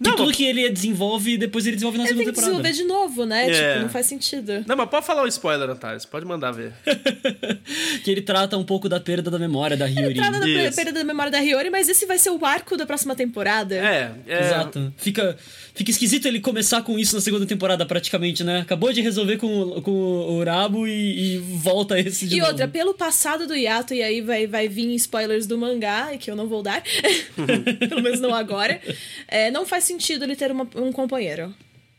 [0.00, 0.36] Não, tudo mas...
[0.36, 2.52] que ele desenvolve, depois ele desenvolve na ele segunda temporada.
[2.54, 3.50] Ele tem que desenvolver de novo, né?
[3.50, 3.52] É.
[3.52, 4.64] Tipo, não faz sentido.
[4.64, 6.04] Não, mas pode falar o um spoiler, Antares.
[6.04, 6.72] Pode mandar ver.
[8.04, 10.06] que ele trata um pouco da perda da memória da Hiyori.
[10.06, 12.86] Ele trata da perda da memória da Hiyori, mas esse vai ser o arco da
[12.86, 13.74] próxima temporada.
[13.74, 14.40] É, é...
[14.40, 14.92] Exato.
[14.96, 15.36] Fica,
[15.74, 18.60] fica esquisito ele começar com isso na segunda temporada, praticamente, né?
[18.60, 22.52] Acabou de resolver com, com o Rabo e, e volta esse de E novo.
[22.52, 26.36] outra, pelo passado do Yato, e aí vai, vai vir spoilers do mangá, que eu
[26.36, 26.82] não vou dar.
[27.88, 28.80] Pelo menos não agora.
[29.26, 31.54] É, não faz sentido ele ter uma, um companheiro.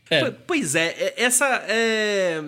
[0.08, 0.30] É.
[0.30, 2.42] Pois é, essa é,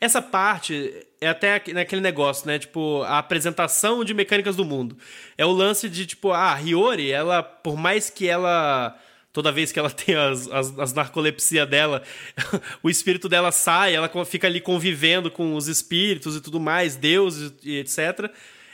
[0.00, 2.58] essa parte é até naquele negócio, né?
[2.58, 4.96] Tipo, a apresentação de mecânicas do mundo.
[5.36, 8.96] É o lance de, tipo, ah, a Hiyori, ela, por mais que ela
[9.32, 12.02] toda vez que ela tem as, as, as narcolepsia dela,
[12.82, 17.52] o espírito dela sai, ela fica ali convivendo com os espíritos e tudo mais, deuses
[17.62, 18.30] e etc.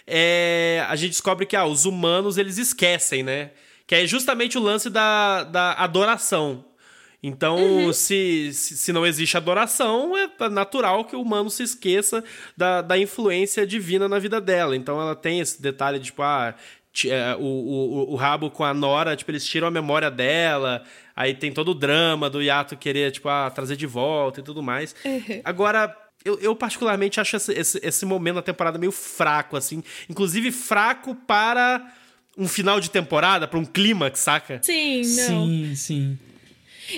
[0.07, 3.51] É, a gente descobre que ah, os humanos eles esquecem, né?
[3.87, 6.65] Que é justamente o lance da, da adoração.
[7.27, 7.93] Então, uhum.
[7.93, 12.23] se, se não existe adoração, é natural que o humano se esqueça
[12.55, 14.77] da, da influência divina na vida dela.
[14.77, 16.55] Então, ela tem esse detalhe de, tipo, ah,
[17.07, 20.85] é, o, o, o rabo com a Nora, tipo, eles tiram a memória dela.
[21.17, 24.63] Aí tem todo o drama do Yato querer, tipo, ah, trazer de volta e tudo
[24.63, 24.95] mais.
[25.03, 25.41] Uhum.
[25.43, 29.83] Agora, eu, eu, particularmente acho esse, esse, esse momento da temporada meio fraco, assim.
[30.11, 31.91] Inclusive, fraco para
[32.37, 34.61] um final de temporada, para um clímax, saca?
[34.63, 35.47] Sim, não.
[35.47, 36.19] Sim, sim.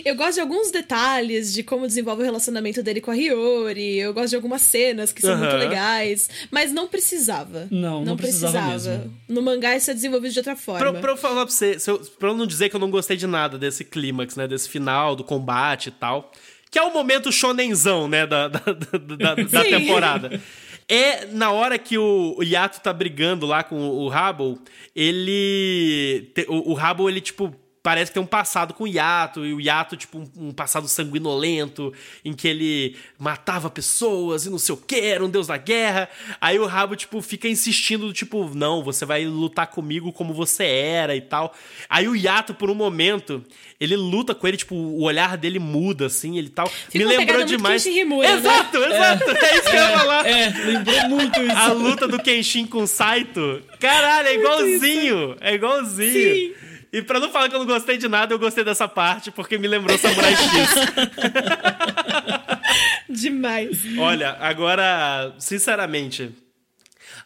[0.05, 3.99] Eu gosto de alguns detalhes de como desenvolve o relacionamento dele com a Hiyori.
[3.99, 5.39] Eu gosto de algumas cenas que são uhum.
[5.39, 6.29] muito legais.
[6.51, 7.69] Mas não precisava.
[7.71, 8.71] Não, não, não precisava.
[8.71, 8.99] precisava.
[8.99, 9.15] Mesmo.
[9.29, 10.93] No mangá isso é desenvolvido de outra forma.
[10.93, 13.17] Pra, pra eu falar pra você, eu, pra eu não dizer que eu não gostei
[13.17, 14.49] de nada desse clímax, né?
[14.49, 16.33] Desse final, do combate e tal.
[16.71, 18.27] Que é o momento shonenzão, né?
[18.27, 20.41] Da, da, da, da temporada.
[20.89, 24.09] É na hora que o, Yato tá brigando lá com o, o
[24.95, 26.33] ele.
[26.49, 26.75] O, o
[27.09, 27.55] ele, tipo,
[27.87, 30.89] parece que tem um passado com o Yato, e o Yato, tipo, um, um, passado
[30.89, 31.93] sanguinolento,
[32.25, 36.09] em que ele matava pessoas e não sei o que, era um deus da guerra.
[36.41, 41.15] Aí o Rabo, tipo, fica insistindo, tipo, não, você vai lutar comigo como você era
[41.15, 41.55] e tal.
[41.89, 43.45] Aí o Yato, por um momento,
[43.79, 46.67] ele luta com ele, tipo, o olhar dele muda, assim, ele tal.
[46.67, 47.87] Fica Me lembrou demais.
[47.87, 48.97] Rimura, exato, né?
[48.97, 50.27] exato, é, é isso que eu ia é, falar.
[50.27, 51.57] É, lembrou muito isso.
[51.57, 53.63] A luta do Kenshin com o Saito.
[53.79, 55.37] Caralho, é igualzinho.
[55.41, 56.13] É igualzinho.
[56.13, 56.67] Sim.
[56.97, 59.59] E pra não falar que eu não gostei de nada, eu gostei dessa parte, porque
[59.59, 60.71] me lembrou Samurai X.
[63.07, 63.83] Demais.
[63.99, 66.35] Olha, agora, sinceramente,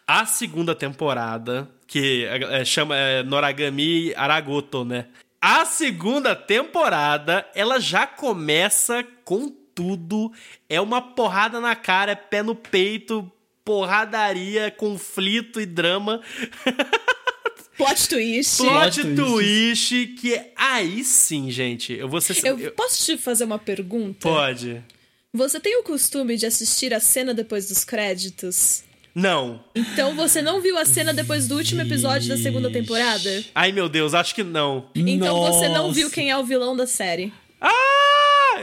[0.04, 5.06] a segunda temporada, que é, chama é, Noragami Aragoto, né?
[5.40, 10.32] A segunda temporada, ela já começa com tudo.
[10.68, 13.30] É uma porrada na cara, é pé no peito,
[13.64, 16.20] porradaria, conflito e drama.
[17.84, 18.56] Plot twist.
[18.58, 20.52] Plot, Plot twist, que é...
[20.56, 21.92] aí sim, gente.
[21.92, 22.36] Eu vou ser...
[22.44, 24.18] Eu, eu posso te fazer uma pergunta?
[24.20, 24.82] Pode.
[25.32, 28.82] Você tem o costume de assistir a cena depois dos créditos?
[29.14, 29.64] Não.
[29.74, 33.44] Então você não viu a cena depois do último episódio da segunda temporada?
[33.54, 34.88] Ai, meu Deus, acho que não.
[34.94, 35.58] Então Nossa.
[35.58, 37.32] você não viu quem é o vilão da série.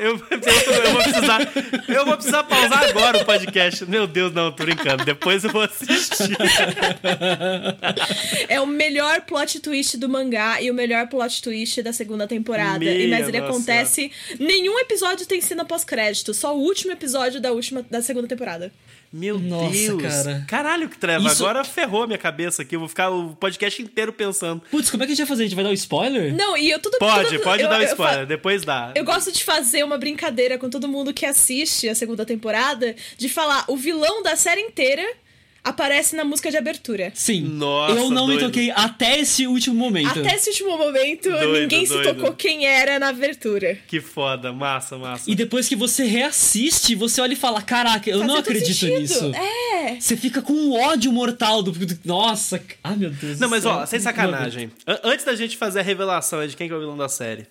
[0.01, 1.39] Eu, eu, eu, vou precisar.
[1.87, 3.85] Eu vou precisar pausar agora o podcast.
[3.85, 5.03] Meu Deus, não, tô brincando.
[5.03, 6.37] Depois eu vou assistir.
[8.47, 12.79] É o melhor plot twist do mangá e o melhor plot twist da segunda temporada.
[12.79, 13.53] Minha e mas ele nossa.
[13.53, 14.11] acontece.
[14.39, 18.71] Nenhum episódio tem cena pós-crédito, só o último episódio da última da segunda temporada.
[19.17, 20.01] Meu Nossa, Deus.
[20.03, 20.45] Cara.
[20.47, 21.25] Caralho, que treva.
[21.25, 21.43] Isso...
[21.43, 22.75] Agora ferrou a minha cabeça aqui.
[22.75, 24.61] Eu vou ficar o podcast inteiro pensando.
[24.69, 25.43] Putz, como é que a gente vai fazer?
[25.43, 26.35] A gente vai dar um spoiler?
[26.35, 28.19] Não, e eu tudo Pode, tudo, pode eu, dar um spoiler.
[28.19, 28.91] Eu, depois dá.
[28.93, 33.27] Eu gosto de fazer uma brincadeira com todo mundo que assiste a segunda temporada de
[33.27, 35.03] falar o vilão da série inteira
[35.67, 37.11] aparece na música de abertura.
[37.15, 37.41] Sim.
[37.41, 38.39] Nossa, Eu não doido.
[38.41, 40.19] me toquei até esse último momento.
[40.19, 42.03] Até esse último momento, doido, ninguém doido.
[42.07, 43.77] se tocou quem era na abertura.
[43.87, 45.29] Que foda, massa, massa.
[45.29, 48.99] E depois que você reassiste, você olha e fala: Caraca, eu Faz não acredito sentido.
[48.99, 49.31] nisso.
[49.35, 49.97] É.
[49.99, 51.73] Você fica com um ódio mortal do.
[52.03, 53.39] Nossa, ah, meu Deus.
[53.39, 54.71] Não, mas ó, sem sacanagem.
[55.03, 57.45] Antes da gente fazer a revelação de quem é o vilão da série.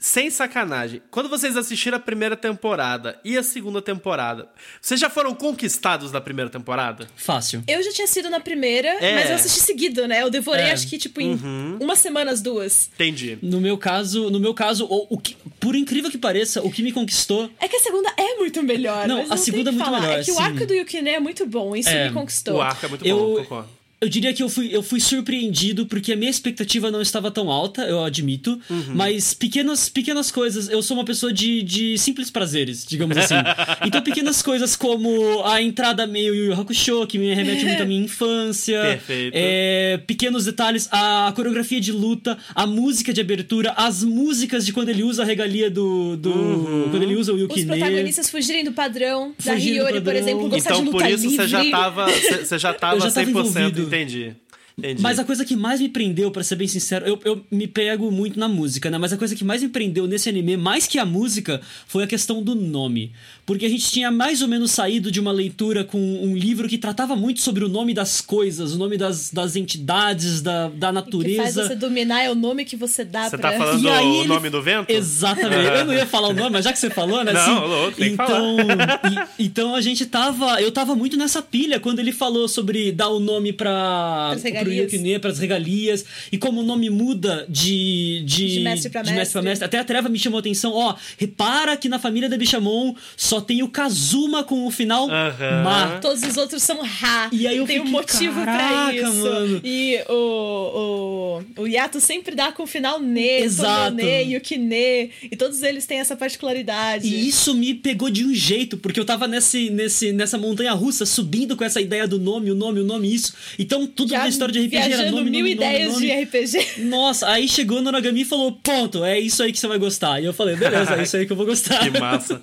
[0.00, 4.48] Sem sacanagem, quando vocês assistiram a primeira temporada e a segunda temporada,
[4.80, 7.06] vocês já foram conquistados na primeira temporada?
[7.14, 7.62] Fácil.
[7.68, 9.14] Eu já tinha sido na primeira, é.
[9.14, 10.22] mas eu assisti seguido, né?
[10.22, 10.72] Eu devorei é.
[10.72, 11.76] acho que tipo em uhum.
[11.78, 12.90] uma semana as duas.
[12.94, 13.38] Entendi.
[13.42, 16.82] No meu caso, no meu caso, o, o que, por incrível que pareça, o que
[16.82, 20.00] me conquistou É que a segunda é muito melhor, Não, a segunda é muito falar.
[20.00, 20.14] melhor.
[20.14, 20.32] É que sim.
[20.32, 22.08] o arco do Yukine é muito bom, isso é.
[22.08, 22.54] me conquistou.
[22.54, 23.79] O arco é muito bom, eu, concordo.
[24.00, 27.50] Eu diria que eu fui, eu fui surpreendido porque a minha expectativa não estava tão
[27.50, 28.58] alta, eu admito.
[28.70, 28.94] Uhum.
[28.94, 30.70] Mas pequenas, pequenas coisas.
[30.70, 33.34] Eu sou uma pessoa de, de simples prazeres, digamos assim.
[33.84, 37.84] então, pequenas coisas como a entrada meio Yu Yu Hakusho, que me remete muito à
[37.84, 38.80] minha infância.
[39.04, 39.34] Perfeito.
[39.34, 44.88] É, pequenos detalhes, a coreografia de luta, a música de abertura, as músicas de quando
[44.88, 46.16] ele usa a regalia do.
[46.16, 46.88] do uhum.
[46.90, 47.60] Quando ele usa o Yukine.
[47.60, 49.34] Os protagonistas fugirem do padrão.
[49.38, 51.36] Fugirem da Hiyori, por exemplo, gostar então, de luta por isso livre.
[51.36, 53.89] você já tava, você já tava, já 100% envolvido.
[53.96, 54.36] Entendi.
[54.78, 55.02] Entendi.
[55.02, 58.10] Mas a coisa que mais me prendeu, para ser bem sincero, eu, eu me pego
[58.10, 58.96] muito na música, né?
[58.96, 62.06] Mas a coisa que mais me prendeu nesse anime, mais que a música, foi a
[62.06, 63.12] questão do nome.
[63.50, 66.78] Porque a gente tinha mais ou menos saído de uma leitura com um livro que
[66.78, 71.42] tratava muito sobre o nome das coisas, o nome das, das entidades, da, da natureza.
[71.42, 73.50] O que faz você dominar é o nome que você dá você pra...
[73.50, 74.88] Você tá falando o nome do vento?
[74.88, 75.66] Exatamente.
[75.66, 77.32] eu não ia falar o nome, mas já que você falou, né?
[77.32, 79.30] Não, assim, louco, tem então, que falar.
[79.36, 80.62] E, então a gente tava...
[80.62, 84.30] Eu tava muito nessa pilha quando ele falou sobre dar o nome pra...
[84.60, 86.04] Pro Yukine, pras regalias.
[86.30, 88.22] E como o nome muda de...
[88.24, 89.18] De, de mestre pra mestre.
[89.18, 89.64] mestre, pra mestre.
[89.64, 90.72] Até a Treva me chamou a atenção.
[90.72, 95.62] Ó, repara que na família da Bichamon só tem o Kazuma com o final uhum.
[95.64, 95.98] Ma.
[96.00, 97.28] Todos os outros são Ha.
[97.32, 99.14] E aí eu tem fiquei, um motivo pra isso.
[99.14, 99.60] Mano.
[99.64, 103.94] E o, o, o Yato sempre dá com o final Ne, Exato.
[103.94, 105.10] Ne, Yukine.
[105.22, 107.06] E todos eles têm essa particularidade.
[107.06, 111.04] E isso me pegou de um jeito, porque eu tava nesse, nesse, nessa montanha russa,
[111.06, 113.34] subindo com essa ideia do nome, o nome, o nome, isso.
[113.58, 116.24] Então tudo Já na história de RPG era nome, mil nome, ideias nome, nome.
[116.30, 116.82] de RPG.
[116.82, 120.20] Nossa, aí chegou o Noragami e falou: ponto, é isso aí que você vai gostar.
[120.20, 121.80] E eu falei: beleza, é isso aí que eu vou gostar.
[121.80, 122.42] que massa.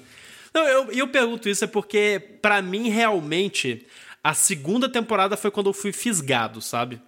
[0.57, 3.85] Não, eu, eu pergunto isso é porque, para mim, realmente,
[4.23, 6.99] a segunda temporada foi quando eu fui fisgado, sabe?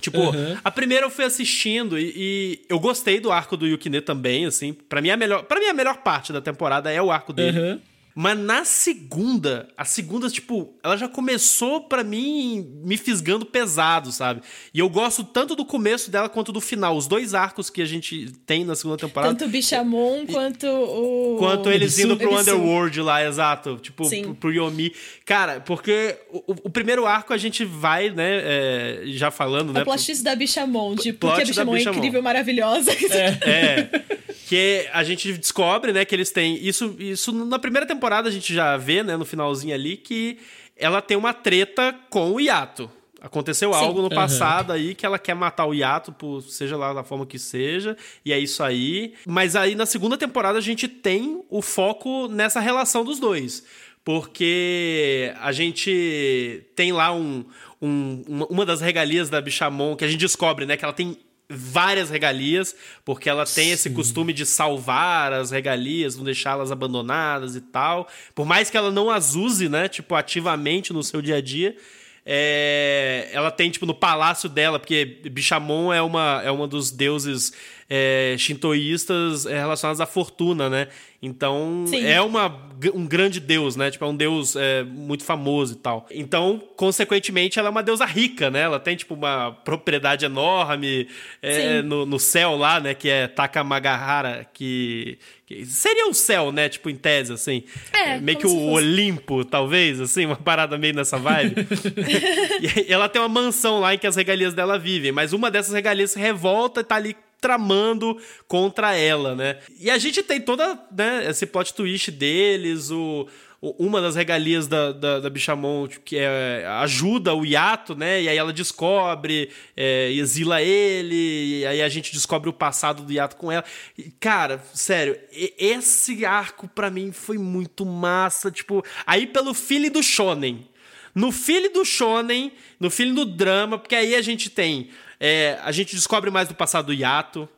[0.00, 0.56] Tipo, uhum.
[0.62, 4.72] a primeira eu fui assistindo e, e, eu gostei do arco do Yukine também, assim.
[4.72, 7.58] Pra mim, a melhor, pra mim, a melhor parte da temporada é o arco dele.
[7.58, 7.80] Uhum.
[8.18, 14.40] Mas na segunda, a segunda, tipo, ela já começou para mim me fisgando pesado, sabe?
[14.72, 16.96] E eu gosto tanto do começo dela quanto do final.
[16.96, 19.34] Os dois arcos que a gente tem na segunda temporada.
[19.34, 21.36] Tanto o Bichamon e, quanto o.
[21.38, 23.76] Quanto eles indo pro Underworld lá, exato.
[23.82, 24.94] Tipo, pro, pro, Yomi.
[25.26, 28.40] Cara, porque o, o, primeiro arco a gente vai, né?
[28.42, 29.82] É, já falando, o né?
[29.82, 32.92] O plot da Bichamon, de porque a Bichamon é incrível, maravilhosa.
[32.92, 33.50] É.
[33.50, 34.16] é.
[34.46, 36.64] que a gente descobre, né, que eles têm.
[36.64, 40.38] Isso, isso na primeira temporada a gente já vê, né, no finalzinho ali, que
[40.76, 42.88] ela tem uma treta com o Yato.
[43.20, 43.78] Aconteceu Sim.
[43.80, 44.76] algo no passado uhum.
[44.76, 48.32] aí que ela quer matar o Yato, por, seja lá da forma que seja, e
[48.32, 49.14] é isso aí.
[49.26, 53.64] Mas aí na segunda temporada a gente tem o foco nessa relação dos dois.
[54.04, 57.44] Porque a gente tem lá um,
[57.82, 60.76] um, uma das regalias da Bichamon que a gente descobre, né?
[60.76, 63.70] Que ela tem várias regalias, porque ela tem Sim.
[63.72, 68.08] esse costume de salvar as regalias, não deixá-las abandonadas e tal.
[68.34, 71.76] Por mais que ela não as use, né, tipo, ativamente no seu dia a dia,
[72.24, 77.52] é, ela tem, tipo, no palácio dela, porque Bichamon é uma, é uma dos deuses
[77.88, 80.88] é, shintoístas é, relacionados à fortuna, né?
[81.22, 82.04] Então, Sim.
[82.04, 82.46] é uma,
[82.94, 83.90] um grande deus, né?
[83.90, 86.06] Tipo, é um deus é, muito famoso e tal.
[86.10, 88.60] Então, consequentemente, ela é uma deusa rica, né?
[88.60, 91.08] Ela tem, tipo, uma propriedade enorme
[91.40, 92.94] é, no, no céu lá, né?
[92.94, 96.68] Que é Takamagahara, que, que seria o céu, né?
[96.68, 97.64] Tipo, em tese, assim.
[97.92, 101.54] É, meio que o Olimpo, talvez, assim, uma parada meio nessa vibe.
[102.86, 105.72] e ela tem uma mansão lá em que as regalias dela vivem, mas uma dessas
[105.72, 107.16] regalias se revolta e tá ali
[107.46, 109.58] tramando contra ela, né?
[109.78, 113.28] E a gente tem toda né, esse plot twist deles, o,
[113.60, 118.22] uma das regalias da, da, da Bichamon que é, ajuda o Yato, né?
[118.22, 123.12] E aí ela descobre, é, exila ele, e aí a gente descobre o passado do
[123.12, 123.64] Yato com ela.
[123.96, 128.50] E, cara, sério, esse arco para mim foi muito massa.
[128.50, 130.68] Tipo, aí pelo filho do Shonen.
[131.14, 135.72] No filho do Shonen, no filho do drama, porque aí a gente tem é, a
[135.72, 137.48] gente descobre mais do passado do Yato.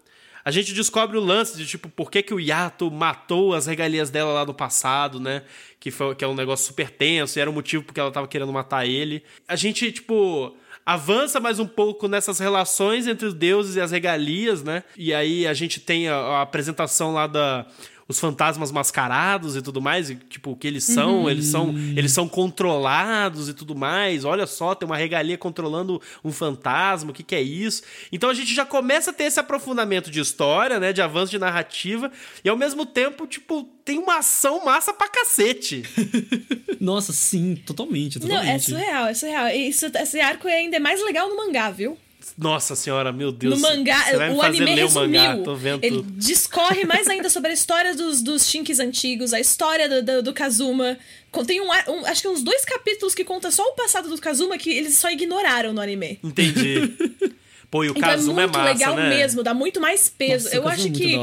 [0.45, 4.09] A gente descobre o lance de, tipo, por que, que o Yato matou as regalias
[4.09, 5.43] dela lá no passado, né?
[5.79, 8.27] Que, foi, que é um negócio super tenso e era o motivo porque ela tava
[8.27, 9.23] querendo matar ele.
[9.47, 14.63] A gente, tipo, avança mais um pouco nessas relações entre os deuses e as regalias,
[14.63, 14.85] né?
[14.97, 17.67] E aí a gente tem a, a apresentação lá da
[18.09, 21.31] os fantasmas mascarados e tudo mais, e, tipo, o que eles são, uhum.
[21.31, 24.25] eles são eles são controlados e tudo mais.
[24.25, 27.83] Olha só, tem uma regalia controlando um fantasma, o que, que é isso?
[28.11, 31.39] Então a gente já começa a ter esse aprofundamento de história, né, de avanço de
[31.39, 32.11] narrativa,
[32.43, 35.83] e ao mesmo tempo, tipo, tem uma ação massa pra cacete.
[36.81, 38.47] Nossa, sim, totalmente, totalmente.
[38.47, 39.49] Não, é surreal, é surreal.
[39.49, 41.99] Isso, esse arco é ainda mais legal no mangá, viu?
[42.37, 43.55] Nossa senhora, meu Deus.
[43.55, 45.21] No mangá, o anime resumiu.
[45.21, 49.41] Mangá, tô vendo ele discorre mais ainda sobre a história dos, dos Shinkis antigos, a
[49.41, 50.99] história do, do, do Kazuma.
[51.47, 54.59] Tem um, um, acho que uns dois capítulos que conta só o passado do Kazuma
[54.59, 56.19] que eles só ignoraram no anime.
[56.23, 56.93] Entendi.
[57.71, 59.09] Pô, e o então Kazuma é muito é massa, legal né?
[59.11, 60.45] mesmo, dá muito mais peso.
[60.45, 61.17] Nossa, Eu acho é que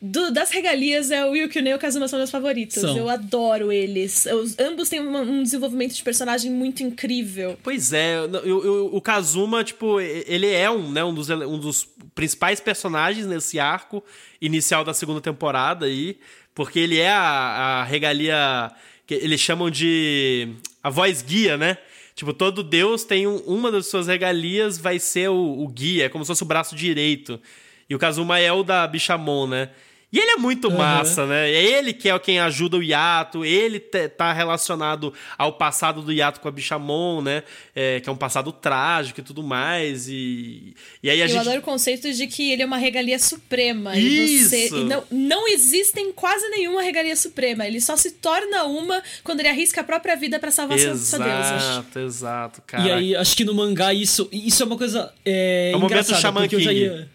[0.00, 2.80] do, das regalias, é o Yukino e o Kazuma são meus favoritos.
[2.80, 2.96] São.
[2.96, 4.26] Eu adoro eles.
[4.26, 7.58] Os, ambos têm um, um, desenvolvimento de personagem muito incrível.
[7.62, 11.88] Pois é, eu, eu, o Kazuma, tipo, ele é um, né, um, dos, um dos
[12.14, 14.02] principais personagens nesse arco
[14.40, 16.16] inicial da segunda temporada aí,
[16.54, 18.70] porque ele é a, a regalia
[19.04, 20.50] que eles chamam de
[20.82, 21.76] a voz guia, né?
[22.14, 26.08] Tipo, todo deus tem um, uma das suas regalias vai ser o, o guia, é
[26.08, 27.40] como se fosse o braço direito.
[27.88, 29.70] E o Kazuma é o da Bichamon, né?
[30.10, 30.78] E ele é muito uhum.
[30.78, 31.50] massa, né?
[31.50, 36.40] É ele que é quem ajuda o Yato, ele tá relacionado ao passado do Yato
[36.40, 37.42] com a Bichamon, né?
[37.76, 40.08] É, que é um passado trágico e tudo mais.
[40.08, 41.40] E, e aí a Eu gente...
[41.40, 43.98] adoro o conceito de que ele é uma regalia suprema.
[43.98, 44.54] Isso!
[44.54, 47.66] E, você, e não, não existem quase nenhuma regalia suprema.
[47.66, 51.18] Ele só se torna uma quando ele arrisca a própria vida para salvar exato, sua
[51.18, 51.54] deusa.
[51.54, 52.82] Exato, exato, cara.
[52.82, 56.14] E aí, acho que no mangá isso, isso é uma coisa é, é um momento
[56.14, 57.08] Shaman King.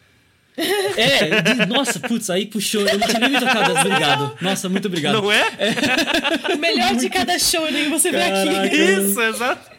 [0.56, 2.82] É, de, nossa, putz, aí puxou.
[2.88, 4.38] Eu não tinha nem me tocado, obrigado.
[4.40, 5.22] Nossa, muito obrigado.
[5.22, 5.42] Não é?
[5.58, 6.54] é.
[6.54, 7.02] O melhor muito...
[7.02, 8.76] de cada show, nem você Caraca, vê aqui.
[8.76, 9.72] Isso, exato.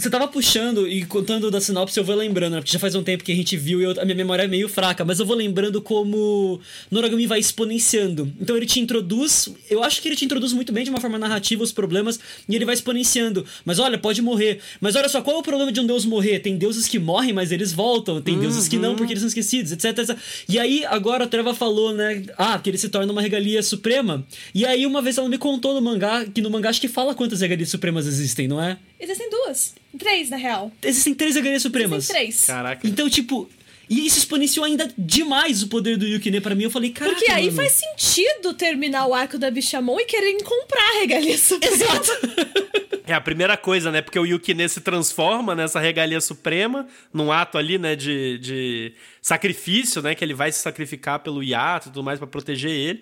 [0.00, 2.60] Você tava puxando e contando da sinopse, eu vou lembrando, né?
[2.60, 4.48] Porque já faz um tempo que a gente viu e eu, a minha memória é
[4.48, 6.58] meio fraca, mas eu vou lembrando como
[6.90, 8.32] Noragami vai exponenciando.
[8.40, 11.18] Então ele te introduz, eu acho que ele te introduz muito bem de uma forma
[11.18, 13.44] narrativa os problemas e ele vai exponenciando.
[13.62, 14.60] Mas olha, pode morrer.
[14.80, 16.38] Mas olha só, qual é o problema de um deus morrer?
[16.38, 18.22] Tem deuses que morrem, mas eles voltam.
[18.22, 18.40] Tem uhum.
[18.40, 20.16] deuses que não, porque eles são esquecidos, etc, etc.
[20.48, 22.22] E aí, agora a Treva falou, né?
[22.38, 24.26] Ah, que ele se torna uma regalia suprema.
[24.54, 27.14] E aí, uma vez ela me contou no mangá, que no mangá acho que fala
[27.14, 28.78] quantas regalias supremas existem, não é?
[28.98, 29.74] Existem duas.
[29.98, 30.72] Três, na real.
[30.82, 32.04] Existem três regalias supremas.
[32.04, 32.44] Existem três.
[32.46, 32.86] Caraca.
[32.86, 33.48] Então, tipo,
[33.90, 36.62] e isso exponenciou ainda demais o poder do Yukine para mim.
[36.62, 37.10] Eu falei, cara.
[37.10, 37.56] Porque aí mano.
[37.56, 41.74] faz sentido terminar o arco da Bichamon e querer comprar a regalia suprema.
[41.74, 42.10] Exato.
[43.06, 44.00] É a primeira coisa, né?
[44.00, 50.00] Porque o Yukine se transforma nessa regalia suprema, num ato ali, né, de, de sacrifício,
[50.00, 50.14] né?
[50.14, 53.00] Que ele vai se sacrificar pelo Yato e tudo mais para proteger ele.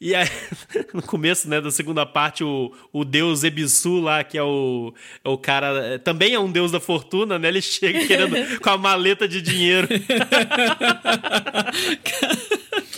[0.00, 0.28] E aí,
[0.92, 4.92] no começo, né, da segunda parte, o, o deus Ebisu lá, que é o,
[5.24, 5.98] é o cara.
[5.98, 7.48] Também é um deus da fortuna, né?
[7.48, 9.88] Ele chega querendo com a maleta de dinheiro.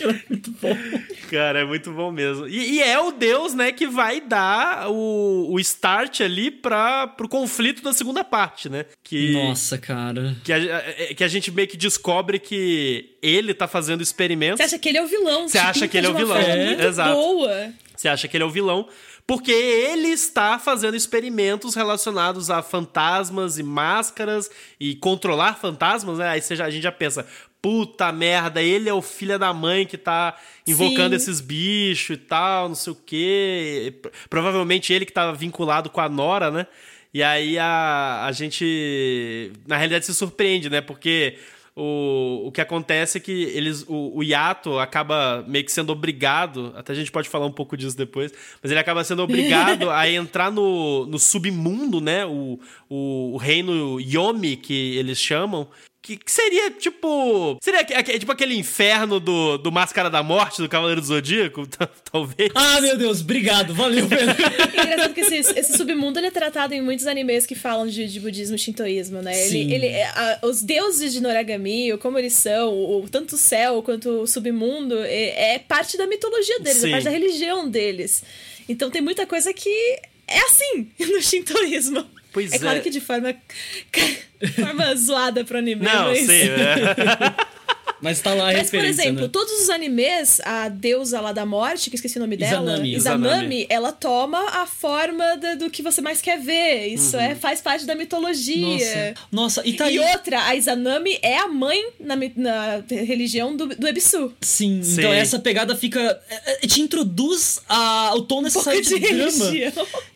[0.03, 0.77] é muito bom.
[1.29, 2.47] Cara, é muito bom mesmo.
[2.47, 7.27] E, e, é o Deus, né, que vai dar o, o start ali para pro
[7.27, 8.85] conflito da segunda parte, né?
[9.03, 10.35] Que, Nossa, cara.
[10.43, 14.57] Que a, é, que a gente meio que descobre que ele tá fazendo experimentos.
[14.57, 15.47] Você acha que ele é o vilão?
[15.47, 16.37] Você acha que ele é o vilão?
[16.37, 16.85] É.
[16.85, 17.13] Exato.
[17.13, 17.73] Boa.
[17.95, 18.87] Você acha que ele é o vilão?
[19.27, 26.29] Porque ele está fazendo experimentos relacionados a fantasmas e máscaras e controlar fantasmas, né?
[26.29, 27.27] Aí você já, a gente já pensa,
[27.67, 31.15] puta merda, ele é o filho da mãe que tá invocando Sim.
[31.17, 33.93] esses bichos e tal, não sei o quê.
[34.29, 36.65] Provavelmente ele que tá vinculado com a Nora, né?
[37.13, 40.79] E aí a, a gente, na realidade, se surpreende, né?
[40.79, 41.39] Porque
[41.75, 46.73] o, o que acontece é que eles o, o Yato acaba meio que sendo obrigado,
[46.73, 48.31] até a gente pode falar um pouco disso depois,
[48.63, 52.25] mas ele acaba sendo obrigado a entrar no, no submundo, né?
[52.25, 52.57] O,
[52.89, 55.67] o, o reino Yomi, que eles chamam,
[56.07, 57.57] que, que, seria tipo.
[57.61, 61.67] Seria tipo aquele inferno do, do Máscara da Morte, do Cavaleiro do Zodíaco,
[62.09, 62.49] talvez.
[62.55, 64.33] Ah, meu Deus, obrigado, valeu, Pedro.
[64.73, 68.21] Engraçado que esse, esse, submundo ele é tratado em muitos animes que falam de, de
[68.21, 69.33] budismo e shintoísmo, né?
[69.33, 69.69] Sim.
[69.69, 74.09] Ele, ele, a, os deuses de Noragami, como eles são, o, tanto o céu quanto
[74.21, 76.87] o submundo, é, é parte da mitologia deles, Sim.
[76.87, 78.23] é parte da religião deles.
[78.69, 79.69] Então tem muita coisa que
[80.25, 82.05] é assim no shintoísmo.
[82.31, 82.55] Pois é.
[82.55, 83.33] É claro que de forma,
[84.55, 85.83] forma zoada pro anime.
[85.83, 86.19] Não, mas...
[86.19, 86.31] sim.
[86.31, 87.47] É.
[88.01, 89.29] Mas tá lá a Mas, por exemplo, né?
[89.31, 93.67] todos os animes, a deusa lá da morte, que esqueci o nome dela, Izanami, Izanami
[93.69, 95.23] ela toma a forma
[95.57, 96.87] do que você mais quer ver.
[96.87, 97.23] Isso uhum.
[97.23, 99.15] é, faz parte da mitologia.
[99.31, 103.67] Nossa, Nossa e tá E outra, a Izanami é a mãe na, na religião do,
[103.67, 104.33] do Ebisu.
[104.41, 105.99] Sim, Sim, então essa pegada fica.
[106.29, 109.51] É, é, te introduz a, o tom necessário um de, de drama.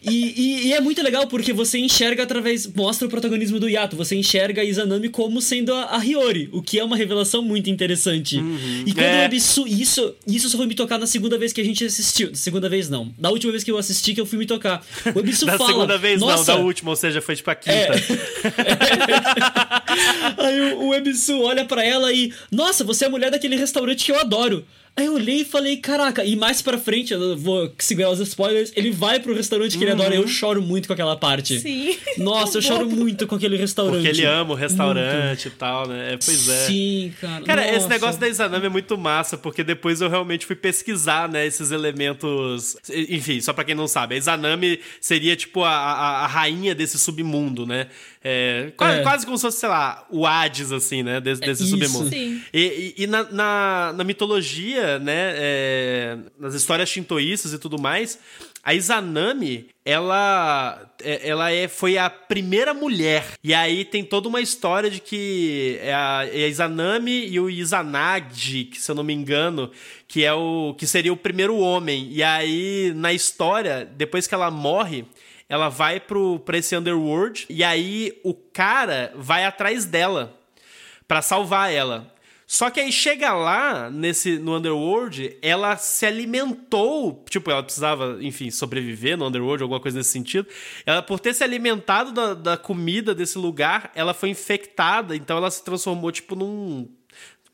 [0.02, 2.68] E, e, e, é muito legal porque você enxerga através.
[2.68, 3.96] Mostra o protagonismo do Yato.
[3.96, 7.70] Você enxerga a Izanami como sendo a, a Hiyori, o que é uma revelação muito
[7.72, 8.38] interessante.
[8.38, 8.84] Uhum.
[8.86, 9.22] E quando é.
[9.22, 9.67] o Ebisu.
[9.67, 12.36] Isso, isso só foi me tocar na segunda vez que a gente assistiu.
[12.36, 13.13] Segunda vez não.
[13.17, 14.86] Da última vez que eu assisti, que eu fui me tocar.
[15.15, 15.69] O Ebisu da fala.
[15.69, 17.72] Da segunda vez Nossa, não, da última, ou seja, foi tipo a quinta.
[17.76, 17.95] É.
[20.45, 22.34] Aí o, o Ebisu olha para ela e.
[22.51, 24.65] Nossa, você é a mulher daquele restaurante que eu adoro.
[24.94, 28.74] Aí eu olhei e falei, caraca, e mais pra frente, eu vou segurar os spoilers,
[28.76, 29.84] ele vai pro restaurante que uhum.
[29.84, 30.16] ele adora.
[30.16, 31.60] Eu choro muito com aquela parte.
[31.62, 31.98] Sim.
[32.20, 34.04] Nossa, eu choro muito com aquele restaurante.
[34.04, 35.48] Porque ele ama o restaurante muito.
[35.48, 36.14] e tal, né?
[36.14, 36.68] É, pois é.
[36.68, 37.44] Sim, cara.
[37.46, 37.78] Cara, Nossa.
[37.78, 41.72] esse negócio da Izanami é muito massa, porque depois eu realmente fui pesquisar, né, esses
[41.72, 42.76] elementos.
[42.89, 47.00] Enfim, só pra quem não sabe, a Izanami seria tipo a, a, a rainha desse
[47.00, 47.88] submundo, né?
[48.24, 49.03] É, quase, é.
[49.03, 51.19] quase como se fosse, sei lá, o Hades, assim, né?
[51.19, 52.09] Desse, desse submundo.
[52.09, 52.39] Sim.
[52.53, 55.34] E, e, e na, na, na, mitologia, né?
[55.36, 58.19] É, nas histórias shintoístas e tudo mais,
[58.63, 63.26] a Izanami, ela, é, ela é, foi a primeira mulher.
[63.43, 67.49] E aí tem toda uma história de que é a, é a Izanami e o
[67.49, 69.72] Izanagi, que se eu não me engano,
[70.07, 72.07] que é o que seria o primeiro homem.
[72.11, 75.05] E aí na história, depois que ela morre,
[75.52, 80.39] ela vai pro, pra esse Underworld e aí o cara vai atrás dela
[81.06, 82.16] para salvar ela.
[82.47, 88.49] Só que aí chega lá, nesse no Underworld, ela se alimentou, tipo, ela precisava, enfim,
[88.49, 90.47] sobreviver no Underworld, alguma coisa nesse sentido.
[90.86, 95.52] Ela, por ter se alimentado da, da comida desse lugar, ela foi infectada, então ela
[95.52, 96.89] se transformou, tipo, num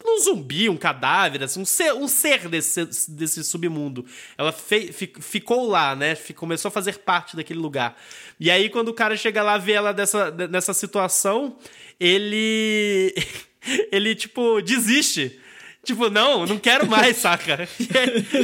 [0.10, 4.06] um zumbi, um cadáver, assim, um ser, um ser desse, desse submundo.
[4.38, 6.16] Ela fe, ficou lá, né?
[6.36, 7.98] Começou a fazer parte daquele lugar.
[8.40, 11.58] E aí, quando o cara chega lá, vê ela dessa, nessa situação,
[12.00, 13.14] ele.
[13.92, 15.40] ele, tipo, desiste.
[15.84, 17.68] Tipo, não, não quero mais, saca?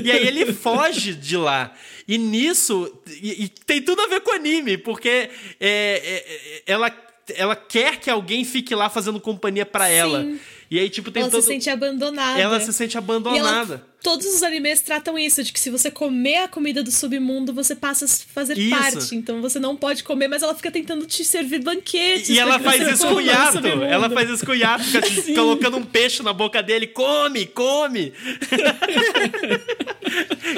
[0.04, 1.74] E aí, ele foge de lá.
[2.08, 6.92] E nisso, e, e tem tudo a ver com anime, porque é, é, é, ela,
[7.36, 10.26] ela quer que alguém fique lá fazendo companhia para ela.
[10.70, 11.42] E aí, tipo, tem ela todo...
[11.42, 12.40] se sente abandonada.
[12.40, 13.74] Ela se sente abandonada.
[13.76, 13.94] Ela...
[14.04, 17.74] Todos os animes tratam isso, de que se você comer a comida do submundo, você
[17.74, 18.70] passa a fazer isso.
[18.78, 19.16] parte.
[19.16, 22.28] Então você não pode comer, mas ela fica tentando te servir banquetes.
[22.28, 23.66] E ela faz isso com o Yato.
[23.66, 25.02] Ela faz isso com o Yato, fica
[25.40, 26.88] colocando um peixe na boca dele.
[26.88, 28.12] Come, come!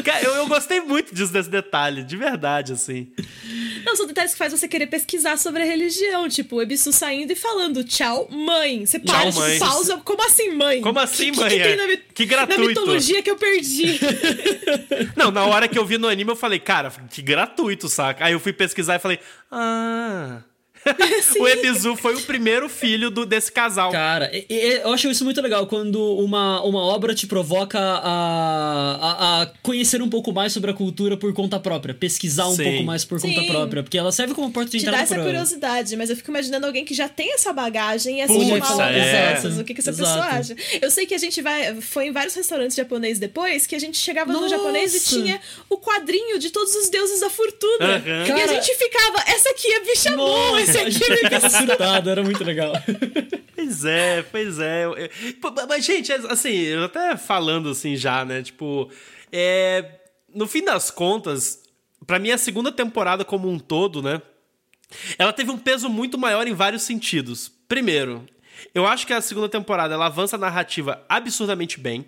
[0.04, 3.08] Cara, eu, eu gostei muito disso, desse detalhe, de verdade, assim.
[3.86, 6.28] Não, são detalhes que faz você querer pesquisar sobre a religião.
[6.28, 8.86] Tipo, o Ebisu saindo e falando tchau, mãe.
[8.86, 9.60] Você para, tchau, mãe.
[9.60, 9.98] pausa.
[10.04, 10.82] Como assim, mãe?
[10.82, 11.50] Como assim, que, mãe?
[11.50, 11.98] Que, que, é?
[12.16, 12.62] que gratuito.
[12.62, 14.00] Na mitologia que eu perdi.
[15.16, 18.26] Não, na hora que eu vi no anime, eu falei, cara, que gratuito, saca?
[18.26, 19.20] Aí eu fui pesquisar e falei,
[19.52, 20.42] ah.
[21.40, 23.92] o Ebizu foi o primeiro filho do, desse casal.
[23.92, 29.46] Cara, eu acho isso muito legal quando uma, uma obra te provoca a, a, a
[29.64, 32.64] conhecer um pouco mais sobre a cultura por conta própria, pesquisar um Sim.
[32.64, 33.34] pouco mais por Sim.
[33.34, 34.98] conta própria, porque ela serve como porta de entrada.
[34.98, 38.22] Te dá essa curiosidade, mas eu fico imaginando alguém que já tem essa bagagem e
[38.22, 39.40] assiste uma aula é.
[39.60, 40.20] o que, que essa Exato.
[40.20, 40.56] pessoa acha.
[40.82, 43.98] Eu sei que a gente vai, foi em vários restaurantes japoneses depois que a gente
[43.98, 44.46] chegava Nossa.
[44.46, 47.98] no japonês e tinha o quadrinho de todos os deuses da fortuna.
[47.98, 48.28] Uhum.
[48.28, 52.44] Cara, e a gente ficava, essa aqui é bichamon, esse aqui é surtado, era muito
[52.44, 52.74] legal.
[53.56, 54.84] Pois é, pois é.
[55.68, 58.44] Mas, gente, assim, eu até falando assim já, né?
[58.44, 58.92] Tipo,
[59.32, 60.02] é,
[60.36, 61.64] no fim das contas,
[62.06, 64.22] para mim a segunda temporada como um todo, né?
[65.18, 67.52] Ela teve um peso muito maior em vários sentidos.
[67.68, 68.26] Primeiro,
[68.74, 72.06] eu acho que a segunda temporada ela avança a narrativa absurdamente bem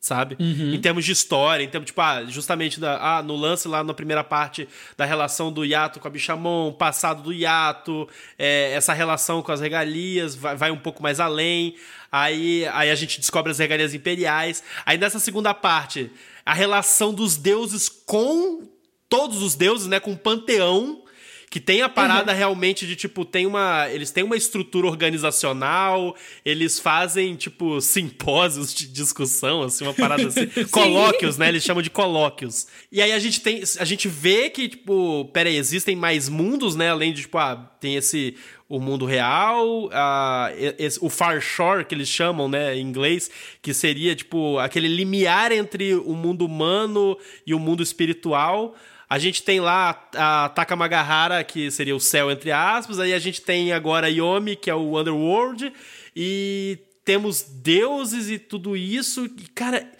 [0.00, 0.36] sabe?
[0.38, 0.74] Uhum.
[0.74, 3.92] Em termos de história, em termos, tipo, ah, justamente da, ah, no lance lá na
[3.92, 9.42] primeira parte da relação do Yato com a Bichamon, passado do Yato, é, essa relação
[9.42, 11.74] com as regalias vai, vai, um pouco mais além.
[12.10, 14.62] Aí, aí a gente descobre as regalias imperiais.
[14.86, 16.10] Aí nessa segunda parte,
[16.46, 18.68] a relação dos deuses com
[19.08, 19.98] todos os deuses, né?
[19.98, 21.02] Com o panteão
[21.50, 22.38] que tem a parada uhum.
[22.38, 23.88] realmente de, tipo, tem uma.
[23.90, 30.46] Eles têm uma estrutura organizacional, eles fazem, tipo, simpósios de discussão, assim, uma parada assim.
[30.70, 31.48] colóquios, né?
[31.48, 32.66] Eles chamam de colóquios.
[32.92, 33.62] E aí a gente tem.
[33.78, 36.90] A gente vê que, tipo, peraí, existem mais mundos, né?
[36.90, 38.36] Além de, tipo, ah, tem esse
[38.68, 43.30] o mundo real, a, esse, o far shore que eles chamam, né, em inglês,
[43.62, 48.74] que seria tipo aquele limiar entre o mundo humano e o mundo espiritual.
[49.10, 52.98] A gente tem lá a Takamagahara, que seria o céu, entre aspas.
[52.98, 55.72] Aí a gente tem agora Yomi, que é o Underworld.
[56.14, 59.24] E temos deuses e tudo isso.
[59.24, 59.90] E, cara.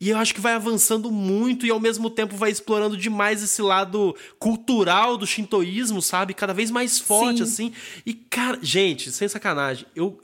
[0.00, 3.62] E eu acho que vai avançando muito e ao mesmo tempo vai explorando demais esse
[3.62, 6.34] lado cultural do shintoísmo, sabe?
[6.34, 7.42] Cada vez mais forte, Sim.
[7.44, 7.72] assim.
[8.04, 10.20] E, cara, gente, sem sacanagem, eu.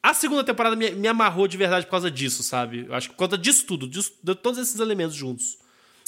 [0.00, 2.86] A segunda temporada me, me amarrou de verdade por causa disso, sabe?
[2.88, 5.58] Eu acho que por causa disso tudo, disso, de todos esses elementos juntos.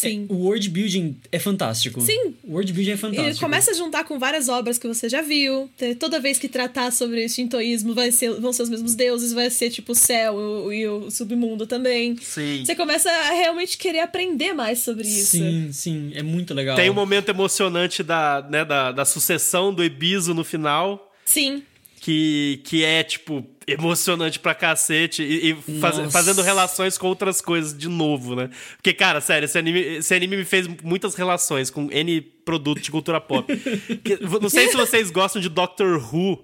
[0.00, 0.26] Sim.
[0.28, 2.00] É, o world building é fantástico.
[2.00, 2.34] Sim.
[2.44, 3.36] O world building é fantástico.
[3.36, 5.70] E começa a juntar com várias obras que você já viu.
[5.98, 9.70] Toda vez que tratar sobre shintoísmo vai ser, vão ser os mesmos deuses, vai ser
[9.70, 12.16] tipo o céu e o submundo também.
[12.20, 12.64] Sim.
[12.64, 15.36] Você começa a realmente querer aprender mais sobre isso.
[15.36, 16.12] Sim, sim.
[16.14, 16.76] É muito legal.
[16.76, 21.12] Tem um momento emocionante da, né, da, da sucessão do Ebiso no final.
[21.24, 21.62] Sim
[22.00, 27.76] que, que é, tipo, emocionante pra cacete e, e faz, fazendo relações com outras coisas
[27.76, 28.48] de novo, né?
[28.76, 32.90] Porque, cara, sério, esse anime, esse anime me fez muitas relações com N produto de
[32.90, 33.54] cultura pop.
[34.02, 36.42] que, não sei se vocês gostam de Doctor Who,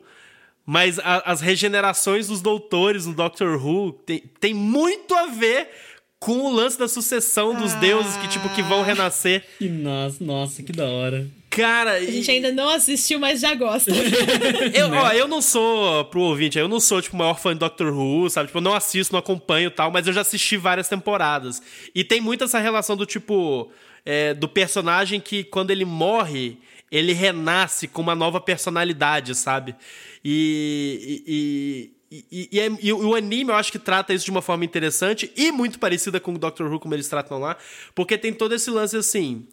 [0.67, 5.71] mas a, as regenerações dos doutores no Doctor Who tem, tem muito a ver
[6.21, 7.79] com o lance da sucessão dos ah.
[7.79, 9.43] deuses que, tipo, que vão renascer.
[9.59, 11.27] Que nossa, nossa, que da hora.
[11.57, 13.91] Cara, a gente ainda não assistiu, mas já gosta.
[14.75, 17.61] eu, ó, eu não sou, pro ouvinte, eu não sou, tipo, o maior fã de
[17.61, 18.49] Doctor Who, sabe?
[18.49, 21.63] Tipo, eu não assisto, não acompanho tal, mas eu já assisti várias temporadas.
[21.95, 23.71] E tem muito essa relação do tipo.
[24.05, 26.59] É, do personagem que, quando ele morre,
[26.93, 29.75] ele renasce com uma nova personalidade, sabe?
[30.23, 31.25] E.
[31.27, 31.93] e,
[32.31, 35.33] e, e, é, e, o anime eu acho que trata isso de uma forma interessante
[35.37, 37.57] e muito parecida com o Doctor Who, como eles tratam lá,
[37.95, 39.45] porque tem todo esse lance assim.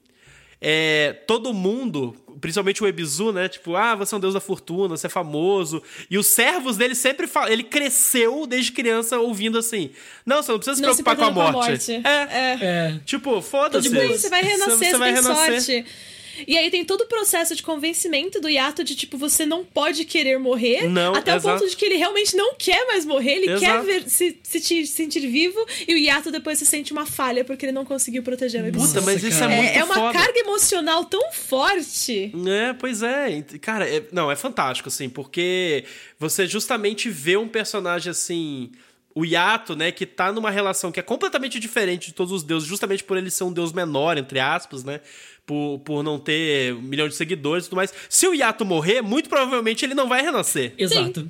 [0.66, 3.49] É, todo mundo, principalmente o Ebizu, né?
[3.49, 5.84] Tipo, ah, você é um deus da fortuna, você é famoso.
[6.09, 7.49] E os servos dele sempre falam.
[7.49, 9.91] Ele cresceu desde criança ouvindo assim:
[10.26, 11.51] Não, você não precisa se não preocupar se com a morte.
[11.51, 11.91] Com a morte.
[11.91, 11.99] É.
[11.99, 12.57] é.
[12.61, 12.99] é.
[13.05, 13.89] Tipo, foda-se.
[13.89, 15.61] Você vai renascer, você, você vai renascer.
[15.61, 15.86] sorte.
[16.47, 20.05] E aí tem todo o processo de convencimento do Yato de, tipo, você não pode
[20.05, 20.88] querer morrer.
[20.88, 21.55] Não, até exato.
[21.55, 23.86] o ponto de que ele realmente não quer mais morrer, ele exato.
[23.86, 25.63] quer ver, se, se, sentir vivo.
[25.88, 29.01] E o Yato depois se sente uma falha porque ele não conseguiu proteger o Puta,
[29.01, 30.13] mas isso é muito É, é uma foda.
[30.13, 32.31] carga emocional tão forte.
[32.47, 33.43] É, pois é.
[33.61, 35.86] Cara, é, não, é fantástico, assim, porque
[36.19, 38.71] você justamente vê um personagem assim
[39.15, 42.67] o Yato, né, que tá numa relação que é completamente diferente de todos os deuses,
[42.67, 45.01] justamente por ele ser um deus menor, entre aspas, né?
[45.45, 47.93] Por, por não ter um milhão de seguidores e tudo mais.
[48.09, 50.73] Se o Yato morrer, muito provavelmente ele não vai renascer.
[50.77, 51.29] Exato.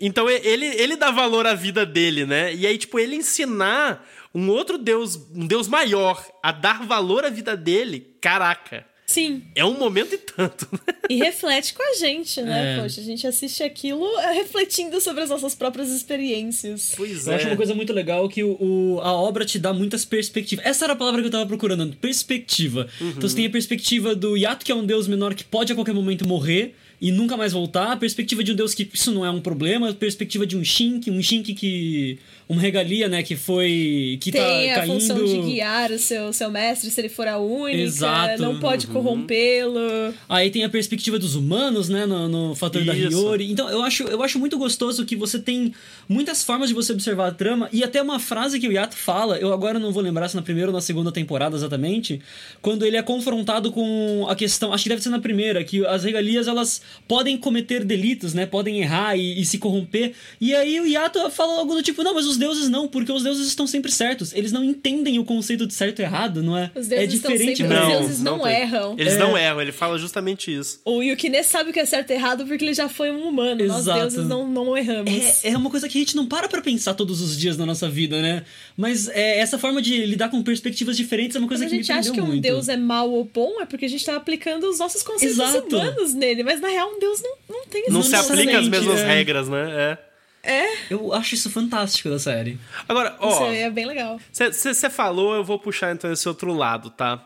[0.00, 2.54] então ele, ele dá valor à vida dele, né?
[2.54, 7.30] E aí, tipo, ele ensinar um outro deus, um deus maior, a dar valor à
[7.30, 8.84] vida dele, caraca.
[9.06, 9.44] Sim.
[9.54, 10.68] É um momento e tanto.
[11.08, 12.74] e reflete com a gente, né?
[12.74, 12.82] É.
[12.82, 16.92] Poxa, a gente assiste aquilo é, refletindo sobre as nossas próprias experiências.
[16.96, 17.36] Pois eu é.
[17.36, 20.66] acho uma coisa muito legal que o, o, a obra te dá muitas perspectivas.
[20.66, 22.88] Essa era a palavra que eu tava procurando, perspectiva.
[23.00, 23.10] Uhum.
[23.10, 25.74] Então você tem a perspectiva do Yato, que é um deus menor que pode a
[25.76, 27.92] qualquer momento morrer e nunca mais voltar.
[27.92, 29.90] A perspectiva de um deus que isso não é um problema.
[29.90, 32.18] A perspectiva de um Shink, um Shink que
[32.48, 34.92] uma regalia, né, que foi que tem tá a caindo...
[34.92, 38.40] função de guiar o seu, seu mestre se ele for a única, Exato.
[38.40, 38.92] não pode uhum.
[38.92, 39.80] corrompê-lo.
[40.28, 42.90] Aí tem a perspectiva dos humanos, né, no, no fator Isso.
[42.90, 43.50] da Hiyori.
[43.50, 45.74] Então eu acho, eu acho muito gostoso que você tem
[46.08, 49.38] muitas formas de você observar a trama e até uma frase que o Yato fala,
[49.38, 52.20] eu agora não vou lembrar se na primeira ou na segunda temporada exatamente,
[52.62, 56.04] quando ele é confrontado com a questão, acho que deve ser na primeira, que as
[56.04, 60.12] regalias elas podem cometer delitos, né, podem errar e, e se corromper.
[60.40, 63.22] E aí o Yato fala algo do tipo, não, mas os deuses não, porque os
[63.22, 64.32] deuses estão sempre certos.
[64.34, 66.70] Eles não entendem o conceito de certo e errado, não é?
[66.74, 67.62] Os deuses é diferente.
[67.62, 68.94] Estão sempre, não, os deuses não, não erram.
[68.98, 69.18] Eles é.
[69.18, 70.80] não erram, ele fala justamente isso.
[70.84, 73.62] O Yukine sabe o que é certo e errado porque ele já foi um humano.
[73.62, 73.84] Exato.
[73.84, 75.44] Nós deuses não, não erramos.
[75.44, 77.66] É, é uma coisa que a gente não para pra pensar todos os dias na
[77.66, 78.44] nossa vida, né?
[78.76, 81.80] Mas é, essa forma de lidar com perspectivas diferentes é uma coisa Quando que me
[81.80, 84.16] A gente acha que um deus é mal ou bom é porque a gente tá
[84.16, 85.76] aplicando os nossos conceitos Exato.
[85.76, 86.42] humanos nele.
[86.42, 89.06] Mas na real, um deus não, não tem Não se aplica as mesmas é.
[89.06, 89.70] regras, né?
[89.70, 90.06] É.
[90.46, 90.76] É.
[90.88, 92.56] Eu acho isso fantástico da série.
[92.88, 93.30] Agora, ó.
[93.30, 94.20] Isso é bem legal.
[94.30, 97.24] Você falou, eu vou puxar então esse outro lado, tá?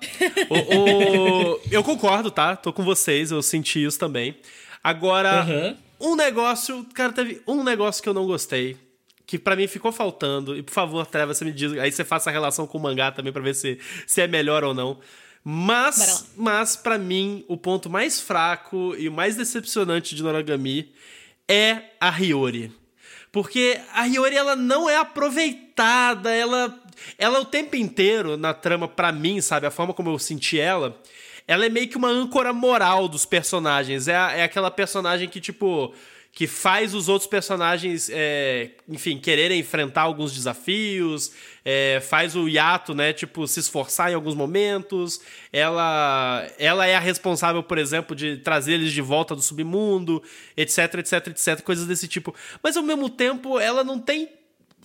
[0.49, 2.57] o, o, eu concordo, tá?
[2.57, 4.37] Tô com vocês, eu senti isso também.
[4.83, 6.13] Agora, uhum.
[6.13, 6.87] um negócio.
[6.95, 8.77] Cara, teve um negócio que eu não gostei.
[9.27, 10.57] Que para mim ficou faltando.
[10.57, 11.73] E por favor, Treva, você me diz.
[11.75, 14.65] Aí você faça a relação com o mangá também para ver se, se é melhor
[14.65, 14.99] ou não.
[15.43, 20.93] Mas, mas para mim, o ponto mais fraco e o mais decepcionante de Noragami
[21.49, 22.73] é a Hiyori.
[23.33, 26.79] Porque a Hiyori ela não é aproveitada, ela
[27.17, 31.01] ela o tempo inteiro na trama para mim, sabe, a forma como eu senti ela,
[31.47, 34.09] ela é meio que uma âncora moral dos personagens.
[34.09, 35.95] É, é aquela personagem que tipo
[36.33, 41.33] que faz os outros personagens, é, enfim, quererem enfrentar alguns desafios,
[41.65, 45.21] é, faz o Yato, né, tipo, se esforçar em alguns momentos.
[45.53, 50.23] Ela, ela é a responsável, por exemplo, de trazer eles de volta do submundo,
[50.57, 52.35] etc, etc, etc, coisas desse tipo.
[52.63, 54.29] Mas ao mesmo tempo, ela não tem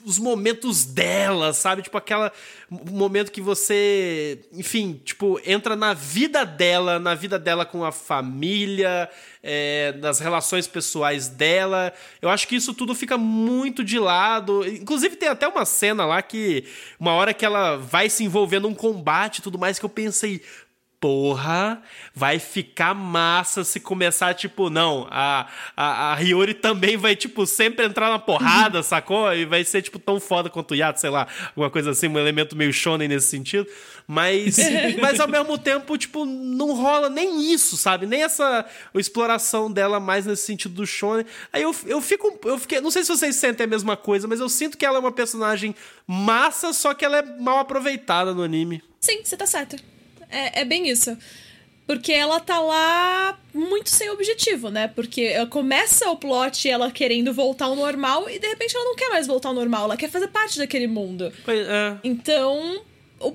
[0.06, 1.82] os momentos dela, sabe?
[1.82, 2.32] Tipo, aquela
[2.70, 9.10] momento que você, enfim, tipo, entra na vida dela, na vida dela com a família,
[9.44, 11.94] é, nas relações pessoais dela.
[12.22, 14.66] Eu acho que isso tudo fica muito de lado.
[14.68, 16.66] Inclusive, tem até uma cena lá que,
[17.00, 20.42] uma hora que ela vai se envolver num combate e tudo mais, que eu pensei,
[21.06, 21.84] porra,
[22.16, 25.48] vai ficar massa se começar, tipo, não, a,
[25.78, 29.32] a, a Hiyori também vai, tipo, sempre entrar na porrada, sacou?
[29.32, 32.18] E vai ser, tipo, tão foda quanto o Yato, sei lá, alguma coisa assim, um
[32.18, 33.68] elemento meio shonen nesse sentido.
[34.08, 34.58] Mas,
[35.00, 38.08] mas ao mesmo tempo, tipo, não rola nem isso, sabe?
[38.08, 41.24] Nem essa exploração dela mais nesse sentido do shonen.
[41.54, 44.40] Aí eu, eu fico, eu fiquei, não sei se vocês sentem a mesma coisa, mas
[44.40, 45.76] eu sinto que ela é uma personagem
[46.08, 48.82] massa, só que ela é mal aproveitada no anime.
[49.00, 49.76] Sim, você tá certo.
[50.30, 51.18] É, é bem isso.
[51.88, 54.88] Porque ela tá lá muito sem objetivo, né?
[54.88, 59.10] Porque começa o plot ela querendo voltar ao normal e de repente ela não quer
[59.10, 61.32] mais voltar ao normal, ela quer fazer parte daquele mundo.
[61.46, 61.98] Pois é.
[62.04, 62.82] Então,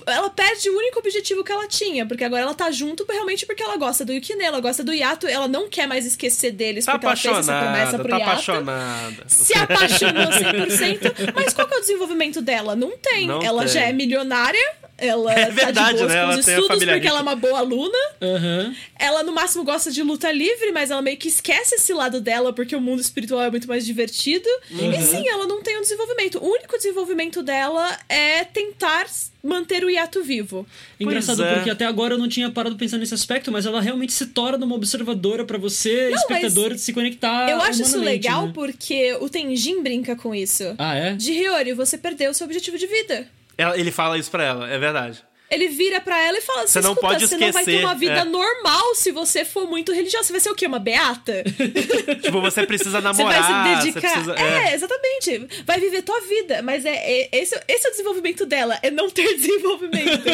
[0.06, 3.62] ela perde o único objetivo que ela tinha, porque agora ela tá junto realmente porque
[3.62, 6.92] ela gosta do Yukine, ela gosta do Yato, ela não quer mais esquecer deles tá
[6.92, 8.30] porque ela fez essa promessa pro tá Yato.
[8.30, 9.24] apaixonada.
[9.26, 12.76] Se apaixonou 100%, mas qual que é o desenvolvimento dela?
[12.76, 13.26] Não tem.
[13.26, 13.74] Não ela tem.
[13.74, 16.24] já é milionária, ela é verdade, tá de boas né?
[16.24, 17.98] com os estudos porque ela é uma boa aluna.
[18.20, 18.74] Uhum.
[18.98, 22.52] Ela, no máximo, gosta de luta livre, mas ela meio que esquece esse lado dela
[22.52, 24.48] porque o mundo espiritual é muito mais divertido.
[24.70, 24.92] Uhum.
[24.92, 26.38] E sim, ela não tem um desenvolvimento.
[26.38, 29.06] O único desenvolvimento dela é tentar
[29.42, 30.66] manter o hiato vivo.
[30.98, 31.54] Engraçado, é.
[31.54, 34.64] porque até agora eu não tinha parado pensando nesse aspecto, mas ela realmente se torna
[34.64, 37.48] uma observadora para você, não, espectador, de se conectar.
[37.48, 38.52] Eu acho isso legal né?
[38.54, 40.74] porque o Tenjin brinca com isso.
[40.78, 41.14] Ah, é?
[41.14, 43.28] De Hiyori, você perdeu o seu objetivo de vida.
[43.76, 46.80] Ele fala isso pra ela, é verdade ele vira para ela e fala assim: você
[46.80, 48.24] não pode esquecer, você não vai ter uma vida é.
[48.24, 50.26] normal se você for muito religiosa.
[50.26, 50.66] Você vai ser o quê?
[50.66, 51.42] Uma beata?
[52.22, 53.42] tipo, você precisa namorar.
[53.42, 54.12] Você vai se dedicar.
[54.12, 54.70] Precisa, é.
[54.70, 54.74] é.
[54.74, 55.64] exatamente.
[55.66, 56.62] Vai viver tua vida.
[56.62, 60.28] Mas é, é, esse, esse é o desenvolvimento dela, é não ter desenvolvimento.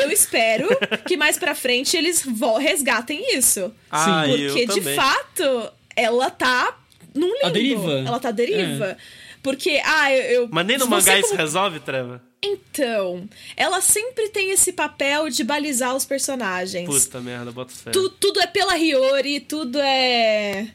[0.00, 0.68] eu espero
[1.04, 2.24] que mais pra frente eles
[2.60, 3.74] resgatem isso.
[3.90, 6.78] Ah, Sim, porque de fato ela tá
[7.12, 7.46] num limbo.
[7.46, 7.92] A deriva.
[8.06, 8.86] Ela tá deriva.
[8.86, 9.23] É.
[9.44, 10.44] Porque, ah, eu.
[10.44, 12.22] eu Mas nem no mangá isso resolve, Treva?
[12.42, 16.88] Então, ela sempre tem esse papel de balizar os personagens.
[16.88, 17.90] Puta merda, bota fé.
[17.90, 20.66] Tu, tudo é pela Hiyori, tudo é.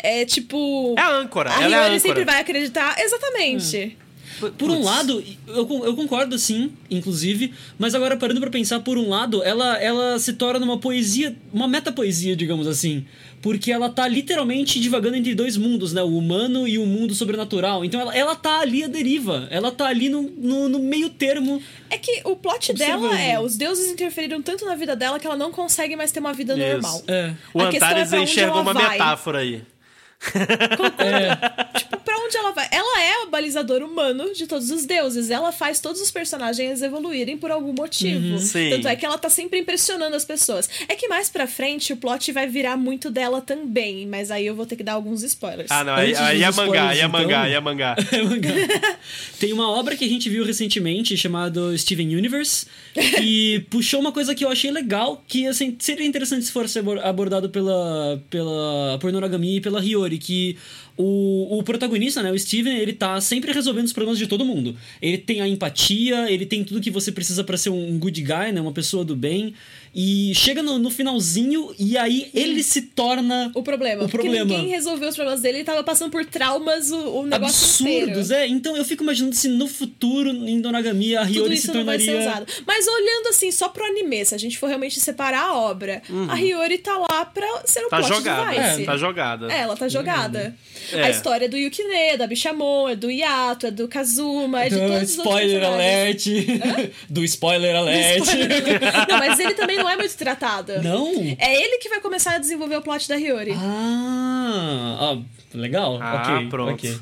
[0.00, 0.96] É tipo.
[0.98, 1.50] É a âncora.
[1.50, 2.00] A ela Hiyori é a âncora.
[2.00, 2.98] sempre vai acreditar.
[2.98, 3.96] Exatamente.
[4.00, 4.05] Hum.
[4.38, 8.98] Por, por um lado, eu, eu concordo sim, inclusive, mas agora parando para pensar, por
[8.98, 13.04] um lado, ela, ela se torna uma poesia, uma metapoesia, digamos assim
[13.46, 16.02] porque ela tá literalmente divagando entre dois mundos, né?
[16.02, 17.84] O humano e o mundo sobrenatural.
[17.84, 19.46] Então ela, ela tá ali à deriva.
[19.52, 21.62] Ela tá ali no, no, no meio termo.
[21.88, 25.36] É que o plot dela é: os deuses interferiram tanto na vida dela que ela
[25.36, 26.72] não consegue mais ter uma vida Isso.
[26.72, 27.02] normal.
[27.06, 27.34] É.
[27.54, 28.92] O a Antares é enxergou uma vai.
[28.92, 29.62] metáfora aí.
[30.98, 31.78] É.
[31.78, 32.66] Tipo, pra onde ela vai?
[32.70, 35.30] Ela é o balizador humano de todos os deuses.
[35.30, 38.36] Ela faz todos os personagens evoluírem por algum motivo.
[38.36, 40.68] Uhum, Tanto é que ela tá sempre impressionando as pessoas.
[40.88, 44.54] É que mais pra frente o plot vai virar muito dela também, mas aí eu
[44.54, 45.70] vou ter que dar alguns spoilers.
[45.70, 47.96] Ah, não, aí, aí é mangá, aí é mangá, aí é mangá.
[48.12, 48.50] é mangá.
[49.38, 54.34] Tem uma obra que a gente viu recentemente chamada Steven Universe, que puxou uma coisa
[54.34, 59.56] que eu achei legal, que assim, seria interessante se fosse abordado pela, pela por Noragami
[59.56, 60.56] e pela Hiyori que
[60.96, 64.74] o, o protagonista, né, o Steven, ele tá sempre resolvendo os problemas de todo mundo.
[65.02, 68.52] Ele tem a empatia, ele tem tudo que você precisa para ser um good guy,
[68.52, 69.54] né, uma pessoa do bem.
[69.98, 74.04] E chega no, no, finalzinho e aí ele se torna o problema.
[74.04, 74.44] O problema.
[74.44, 78.30] Porque ninguém resolveu os problemas dele, ele tava passando por traumas o, o negócio Absurdos,
[78.30, 78.34] inteiro.
[78.34, 78.46] é.
[78.46, 82.44] Então eu fico imaginando se no futuro, em Donagami, a Hiyori se tornaria...
[82.66, 86.30] Mas olhando assim, só pro anime, se a gente for realmente separar a obra, uhum.
[86.30, 88.54] a Hiyori tá lá pra ser o tá plot jogada.
[88.54, 89.50] É, tá jogada.
[89.50, 90.54] É, ela tá jogada.
[90.92, 90.98] Uhum.
[90.98, 91.04] É.
[91.04, 94.74] A história é do Yukine, da Bishamon, é do Yato, é do Kazuma, é de
[94.74, 96.24] do todos spoiler os alert.
[97.08, 98.18] do spoiler alert.
[98.18, 98.80] Do spoiler...
[99.08, 100.82] não, mas ele também não é muito tratado.
[100.82, 101.08] Não?
[101.38, 103.52] É ele que vai começar a desenvolver o plot da Hiyori.
[103.52, 105.22] Ah, ah
[105.54, 105.98] legal.
[106.00, 106.74] Ah, ok, pronto.
[106.74, 106.98] Okay.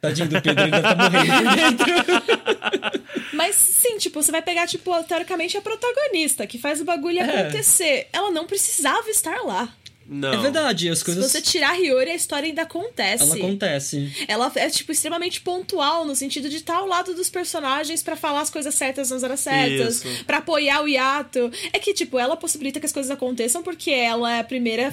[0.00, 3.04] Tadinho do Pedro, ainda tá morrendo dentro.
[3.32, 7.22] Mas sim, tipo, você vai pegar, tipo, teoricamente a protagonista, que faz o bagulho é.
[7.22, 8.08] acontecer.
[8.12, 9.72] Ela não precisava estar lá.
[10.06, 10.32] Não.
[10.32, 11.24] É verdade, as coisas.
[11.24, 13.22] Se você tirar a Hiyori, a história ainda acontece.
[13.22, 14.12] Ela acontece.
[14.28, 18.42] Ela é, tipo, extremamente pontual, no sentido de estar ao lado dos personagens para falar
[18.42, 21.50] as coisas certas nas horas certas, para apoiar o hiato.
[21.72, 24.92] É que, tipo, ela possibilita que as coisas aconteçam porque ela é a primeira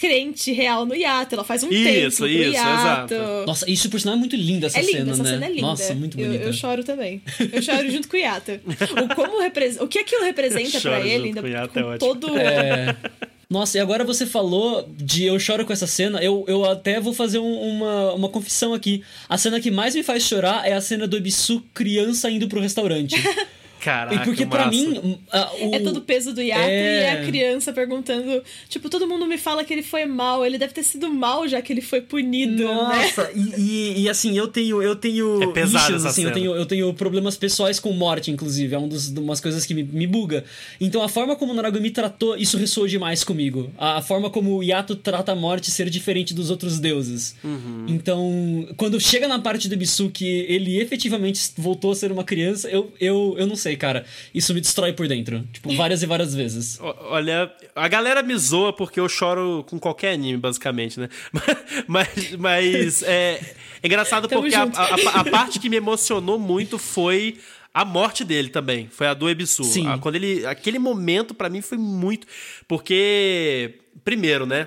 [0.00, 1.34] crente real no hiato.
[1.34, 3.14] Ela faz um isso, tempo isso, hiato.
[3.14, 3.46] Exato.
[3.46, 5.30] Nossa, isso por sinal é muito linda essa é linda, cena, essa né?
[5.30, 5.62] cena é linda.
[5.62, 6.44] Nossa, muito bonita.
[6.44, 7.22] Eu, eu choro também.
[7.52, 8.52] Eu choro junto com o hiato.
[8.52, 9.76] O, como repre...
[9.80, 12.36] o que aquilo representa para ele, ainda com, com é todo...
[12.38, 12.96] É...
[13.48, 16.22] Nossa, e agora você falou de Eu Choro com essa cena.
[16.22, 19.02] Eu, eu até vou fazer um, uma, uma confissão aqui.
[19.28, 22.60] A cena que mais me faz chorar é a cena do Ebisu criança indo pro
[22.60, 23.16] restaurante.
[23.84, 25.18] Caraca, e porque para mim.
[25.30, 25.74] Uh, o...
[25.74, 27.02] É todo o peso do hiato é...
[27.02, 28.42] e a criança perguntando.
[28.66, 30.42] Tipo, todo mundo me fala que ele foi mal.
[30.42, 32.64] Ele deve ter sido mal já que ele foi punido.
[32.64, 32.74] Né?
[32.74, 33.30] Nossa, né?
[33.34, 34.80] e, e, e, assim, eu tenho.
[34.80, 35.42] Eu tenho.
[35.42, 38.74] É pesado issues, assim, eu tenho, eu tenho problemas pessoais com morte, inclusive.
[38.74, 40.44] É um dos, umas coisas que me, me buga.
[40.80, 43.70] Então a forma como o Naragami tratou, isso ressoa demais comigo.
[43.76, 47.36] A, a forma como o Yato trata a morte ser diferente dos outros deuses.
[47.44, 47.84] Uhum.
[47.86, 52.70] Então, quando chega na parte do Bisu que ele efetivamente voltou a ser uma criança,
[52.70, 54.04] eu, eu, eu não sei cara,
[54.34, 55.46] isso me destrói por dentro.
[55.52, 56.78] Tipo, várias e várias vezes.
[56.80, 61.08] Olha, a galera me zoa porque eu choro com qualquer anime, basicamente, né?
[61.86, 63.40] Mas, mas é,
[63.82, 67.38] é engraçado porque a, a, a, parte que me emocionou muito foi
[67.72, 68.88] a morte dele também.
[68.88, 69.64] Foi a do Ebisu.
[69.64, 69.86] Sim.
[69.88, 72.26] A, quando ele, aquele momento, para mim, foi muito.
[72.66, 74.66] Porque, primeiro, né?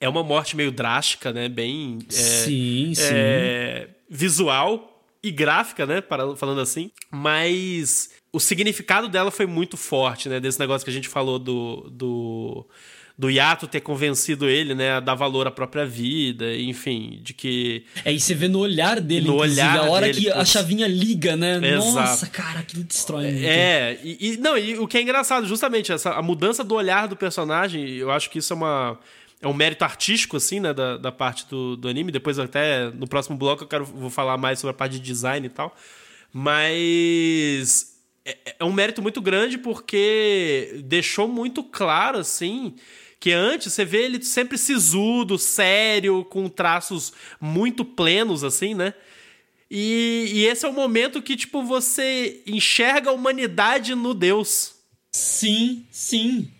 [0.00, 1.48] É uma morte meio drástica, né?
[1.48, 1.98] Bem.
[2.08, 3.10] É, sim, sim.
[3.12, 4.89] É, visual
[5.22, 6.02] e gráfica, né?
[6.36, 6.90] Falando assim.
[7.10, 10.40] Mas o significado dela foi muito forte, né?
[10.40, 11.90] Desse negócio que a gente falou do.
[11.90, 12.66] do
[13.20, 17.84] do Yato ter convencido ele, né, a dar valor à própria vida, enfim, de que.
[18.02, 20.88] É, e você vê no olhar dele, no olhar a hora dele, que a chavinha
[20.88, 21.56] liga, né?
[21.56, 21.94] Exato.
[21.96, 23.44] Nossa, cara, aquilo destrói muito.
[23.44, 27.08] É, e, e, não, e o que é engraçado, justamente, essa, a mudança do olhar
[27.08, 28.98] do personagem, eu acho que isso é uma.
[29.40, 32.12] É um mérito artístico, assim, né, da, da parte do, do anime.
[32.12, 35.46] Depois, até no próximo bloco, eu quero, vou falar mais sobre a parte de design
[35.46, 35.74] e tal.
[36.32, 42.74] Mas é, é um mérito muito grande porque deixou muito claro, assim,
[43.18, 48.94] que antes você vê ele sempre sisudo, sério, com traços muito plenos, assim, né?
[49.70, 54.74] E, e, esse é o momento que, tipo, você enxerga a humanidade no Deus.
[55.12, 56.50] Sim, sim.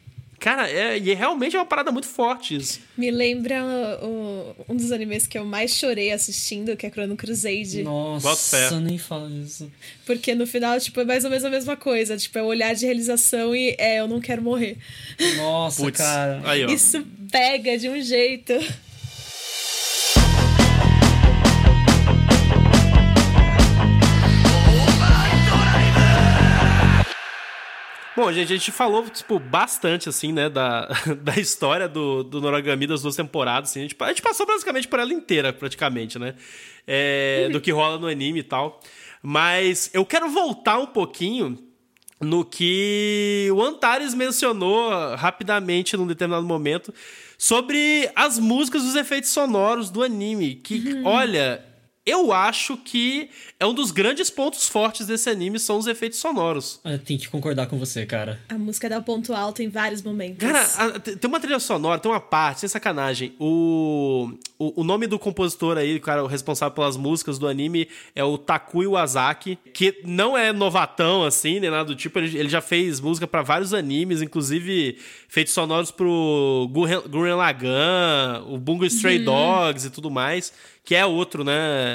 [0.41, 2.81] Cara, é, e realmente é uma parada muito forte isso.
[2.97, 3.63] Me lembra
[4.67, 7.83] um dos animes que eu mais chorei assistindo, que é Chrono Crusade.
[7.83, 9.71] Nossa, nem fala disso.
[10.07, 12.17] Porque no final, tipo, é mais ou menos a mesma coisa.
[12.17, 14.79] Tipo, é o olhar de realização e é, eu não quero morrer.
[15.37, 16.41] Nossa, Puts, cara.
[16.45, 18.55] Aí, isso pega de um jeito.
[28.21, 30.87] Bom, gente, a gente falou, tipo, bastante, assim, né, da,
[31.25, 33.79] da história do, do Noragami das duas temporadas, assim.
[33.79, 36.35] A gente, a gente passou basicamente por ela inteira, praticamente, né?
[36.87, 38.79] É, do que rola no anime e tal.
[39.23, 41.59] Mas eu quero voltar um pouquinho
[42.21, 46.93] no que o Antares mencionou rapidamente num determinado momento
[47.39, 50.57] sobre as músicas dos efeitos sonoros do anime.
[50.57, 51.07] Que, uhum.
[51.07, 51.65] olha,
[52.11, 56.81] eu acho que é um dos grandes pontos fortes desse anime são os efeitos sonoros.
[56.85, 58.41] Eu tenho que concordar com você, cara.
[58.49, 60.39] A música dá o ponto alto em vários momentos.
[60.39, 63.35] Cara, a, tem uma trilha sonora, tem uma parte, sem sacanagem.
[63.39, 68.25] O, o, o, nome do compositor aí, cara, o responsável pelas músicas do anime é
[68.25, 72.19] o Takui Wazaki, que não é novatão assim, nem nada do tipo.
[72.19, 74.99] Ele, ele já fez música para vários animes, inclusive
[75.29, 79.25] feitos sonoros pro Gurren Lagann, o Bungo Stray uhum.
[79.25, 80.53] Dogs e tudo mais
[80.85, 81.53] que é outro, né,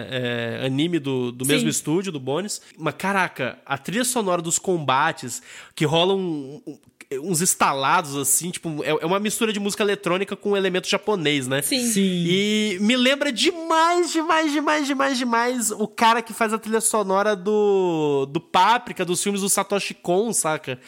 [0.09, 2.61] é, anime do, do mesmo estúdio, do Bones.
[2.77, 5.41] Mas, caraca, a trilha sonora dos combates,
[5.75, 6.77] que rolam um,
[7.13, 11.61] uns estalados, assim, tipo, é, é uma mistura de música eletrônica com elemento japonês, né?
[11.61, 11.85] Sim.
[11.85, 12.25] Sim.
[12.27, 17.35] E me lembra demais, demais, demais, demais, demais o cara que faz a trilha sonora
[17.35, 20.79] do, do Páprica, dos filmes do Satoshi Kon, saca?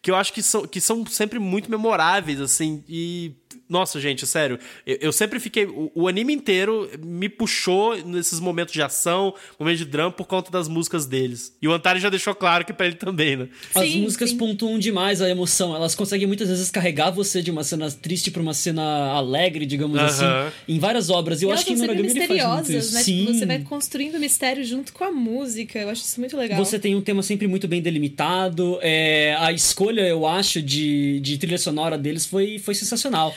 [0.00, 3.36] Que eu acho que são, que são sempre muito memoráveis, assim, e
[3.68, 4.58] nossa, gente, sério.
[4.86, 5.66] Eu, eu sempre fiquei.
[5.66, 10.50] O, o, anime inteiro me puxou nesses momentos de ação, momentos de drama, por conta
[10.50, 11.56] das músicas deles.
[11.60, 13.48] E o Antari já deixou claro que pra ele também, né?
[13.74, 14.36] As sim, músicas sim.
[14.36, 15.74] pontuam demais a emoção.
[15.74, 18.82] Elas conseguem muitas vezes carregar você de uma cena triste pra uma cena
[19.12, 20.06] alegre, digamos uh -huh.
[20.06, 20.54] assim.
[20.68, 21.42] Em várias obras.
[21.42, 22.94] Eu e acho que em Noragami ele faz muito isso.
[22.94, 23.02] Né?
[23.02, 23.26] Sim.
[23.26, 25.78] Você vai construindo mistério junto com a música.
[25.78, 26.58] Eu acho isso muito legal.
[26.58, 28.78] Você tem um tema sempre muito bem delimitado.
[28.82, 33.34] É, a escolha, eu acho, de, de trilha sonora deles foi, foi sensacional.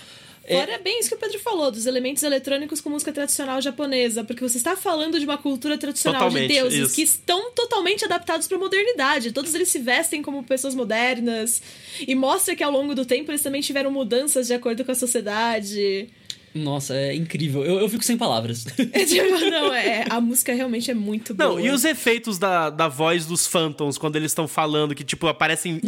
[0.48, 4.24] Fora é bem isso que o Pedro falou, dos elementos eletrônicos com música tradicional japonesa,
[4.24, 6.96] porque você está falando de uma cultura tradicional totalmente, de deuses isso.
[6.96, 9.32] que estão totalmente adaptados para a modernidade.
[9.32, 11.62] Todos eles se vestem como pessoas modernas
[12.00, 14.96] e mostra que ao longo do tempo eles também tiveram mudanças de acordo com a
[14.96, 16.10] sociedade.
[16.56, 17.66] Nossa, é incrível.
[17.66, 18.66] Eu, eu fico sem palavras.
[18.96, 21.50] É, tipo, não, é, a música realmente é muito boa.
[21.50, 25.28] Não, e os efeitos da, da voz dos Phantoms quando eles estão falando, que, tipo,
[25.28, 25.82] aparecem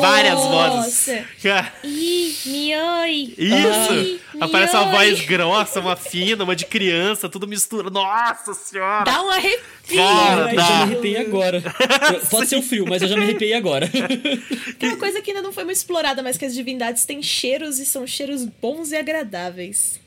[0.00, 1.06] várias vozes.
[1.84, 3.34] Ih, mioi.
[3.38, 4.20] Isso!
[4.40, 7.88] Aparece uma voz grossa, uma fina, uma de criança, tudo mistura.
[7.88, 9.04] Nossa senhora!
[9.04, 9.96] Dá um arrepio!
[9.96, 11.62] Cara, eu já me arrepiei agora.
[12.30, 13.88] Pode ser o frio, mas eu já me arrepiei agora.
[14.82, 17.86] Uma coisa que ainda não foi muito explorada, mas que as divindades têm cheiros e
[17.86, 20.00] são cheiros bons e agradáveis.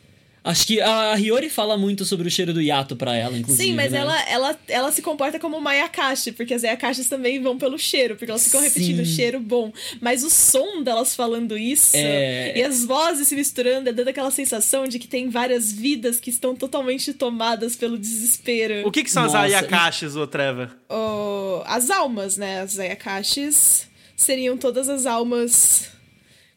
[0.43, 3.69] Acho que a Hiyori fala muito sobre o cheiro do Yato pra ela, inclusive.
[3.69, 3.99] Sim, mas né?
[3.99, 8.17] ela, ela, ela se comporta como uma Ayakashi, porque as Ayakashis também vão pelo cheiro,
[8.17, 8.67] porque elas ficam Sim.
[8.67, 9.71] repetindo cheiro bom.
[10.01, 12.57] Mas o som delas falando isso é...
[12.57, 16.29] e as vozes se misturando, é dando aquela sensação de que tem várias vidas que
[16.29, 18.85] estão totalmente tomadas pelo desespero.
[18.85, 20.69] O que, que são Nossa, as Ayakashis, ô Trevor?
[20.89, 22.59] Oh, as almas, né?
[22.59, 23.87] As Ayakashis
[24.17, 25.89] seriam todas as almas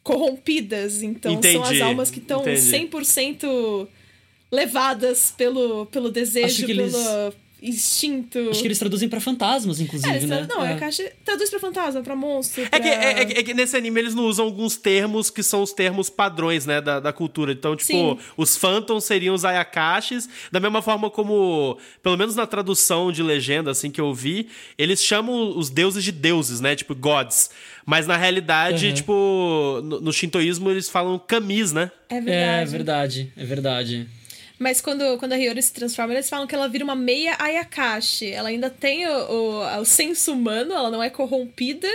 [0.06, 1.02] corrompidas.
[1.02, 3.88] Então entendi, são as almas que estão 100%
[4.50, 6.94] levadas pelo, pelo desejo, pelo eles...
[7.70, 8.38] instinto.
[8.50, 10.46] Acho que eles traduzem para fantasmas, inclusive, é, né?
[10.48, 10.74] Não, é.
[10.74, 12.66] a caixa traduz para fantasma, para monstro.
[12.68, 12.78] Pra...
[12.78, 15.62] É, que, é, é, é, que nesse anime eles não usam alguns termos que são
[15.62, 17.52] os termos padrões, né, da, da cultura.
[17.52, 18.18] Então, tipo, Sim.
[18.36, 23.70] os phantoms seriam os ayakashis, da mesma forma como, pelo menos na tradução de legenda,
[23.70, 24.48] assim, que eu vi,
[24.78, 27.50] eles chamam os deuses de deuses, né, tipo, gods.
[27.86, 28.94] Mas na realidade, uhum.
[28.94, 31.92] tipo, no, no, shintoísmo eles falam kamis, né?
[32.08, 32.32] É verdade.
[32.36, 34.08] É verdade, é verdade.
[34.58, 38.30] Mas quando, quando a Hiyori se transforma, eles falam que ela vira uma meia Ayakashi.
[38.30, 41.88] Ela ainda tem o, o, o senso humano, ela não é corrompida,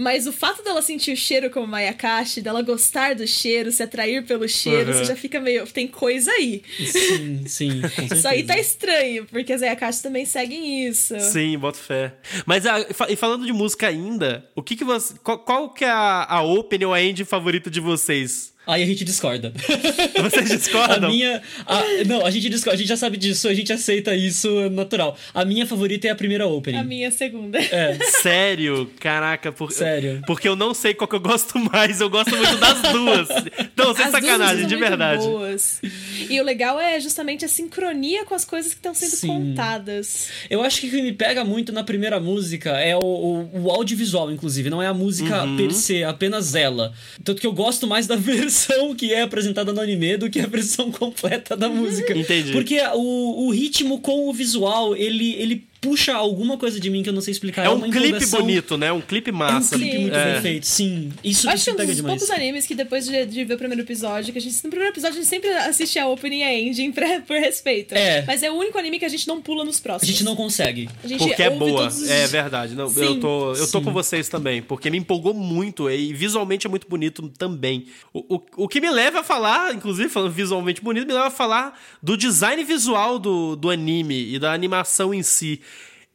[0.00, 4.24] Mas o fato dela sentir o cheiro como Mayakashi, dela gostar do cheiro, se atrair
[4.24, 4.96] pelo cheiro, uhum.
[4.96, 5.66] você já fica meio.
[5.66, 6.62] Tem coisa aí.
[6.86, 7.82] Sim, sim.
[8.14, 11.18] Isso aí tá estranho, porque as Ayakashi também seguem isso.
[11.18, 12.14] Sim, boto fé.
[12.46, 15.14] Mas ah, e falando de música ainda, o que que você.
[15.18, 18.52] Qual, qual que é a, a open ou a end favorita de vocês?
[18.68, 19.50] Aí a gente discorda.
[20.20, 21.08] Vocês discordam?
[21.08, 21.42] A minha.
[21.64, 22.74] A, não, a gente discorda.
[22.74, 25.16] A gente já sabe disso, a gente aceita isso natural.
[25.32, 26.76] A minha favorita é a primeira opening.
[26.76, 27.58] A minha é a segunda.
[27.58, 27.96] É.
[28.20, 28.90] Sério?
[29.00, 30.22] Caraca, por, Sério.
[30.26, 31.98] Porque eu não sei qual que eu gosto mais.
[32.02, 33.28] Eu gosto muito das duas.
[33.74, 35.24] Não, sem As sacanagem, de verdade.
[35.24, 35.80] Boas.
[36.28, 39.28] E o legal é justamente a sincronia com as coisas que estão sendo Sim.
[39.28, 40.28] contadas.
[40.50, 43.70] Eu acho que o que me pega muito na primeira música é o, o, o
[43.70, 44.68] audiovisual, inclusive.
[44.68, 45.56] Não é a música uhum.
[45.56, 46.92] per se, apenas ela.
[47.24, 50.40] Tanto que eu gosto mais da versão versão que é apresentada no anime do que
[50.40, 52.16] a versão completa da música.
[52.16, 52.52] Entendi.
[52.52, 57.08] Porque o, o ritmo com o visual, ele, ele puxa alguma coisa de mim que
[57.08, 57.62] eu não sei explicar.
[57.62, 58.92] É, é um clipe bonito, né?
[58.92, 59.74] Um clipe massa.
[59.74, 60.32] É um clipe muito é.
[60.32, 61.12] bem feito, sim.
[61.22, 62.18] Isso, Acho isso que é um dos demais.
[62.18, 64.54] poucos animes que depois de, de, ver o primeiro episódio, que a gente.
[64.64, 67.94] No primeiro episódio a gente sempre assiste a opening e a ending pra, por respeito.
[67.94, 68.24] É.
[68.26, 70.08] Mas é o único anime que a gente não pula nos próximos.
[70.08, 70.88] A gente não consegue.
[71.04, 71.86] Gente porque é boa.
[71.86, 72.08] Os...
[72.08, 72.74] É verdade.
[72.74, 74.62] Não, eu tô, eu tô com vocês também.
[74.62, 77.86] Porque me empolgou muito e visualmente é muito bonito também.
[78.12, 81.30] O, o, o que me leva a falar, inclusive falando visualmente bonito, me leva a
[81.30, 85.60] falar do design visual do, do anime e da animação em si.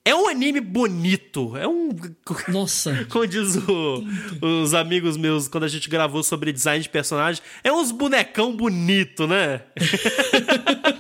[0.06, 1.56] É um anime bonito.
[1.56, 1.90] É um.
[2.50, 3.06] Nossa.
[3.10, 4.04] Como diz o,
[4.42, 7.42] os amigos meus quando a gente gravou sobre design de personagem.
[7.64, 9.62] É uns bonecão bonito, né?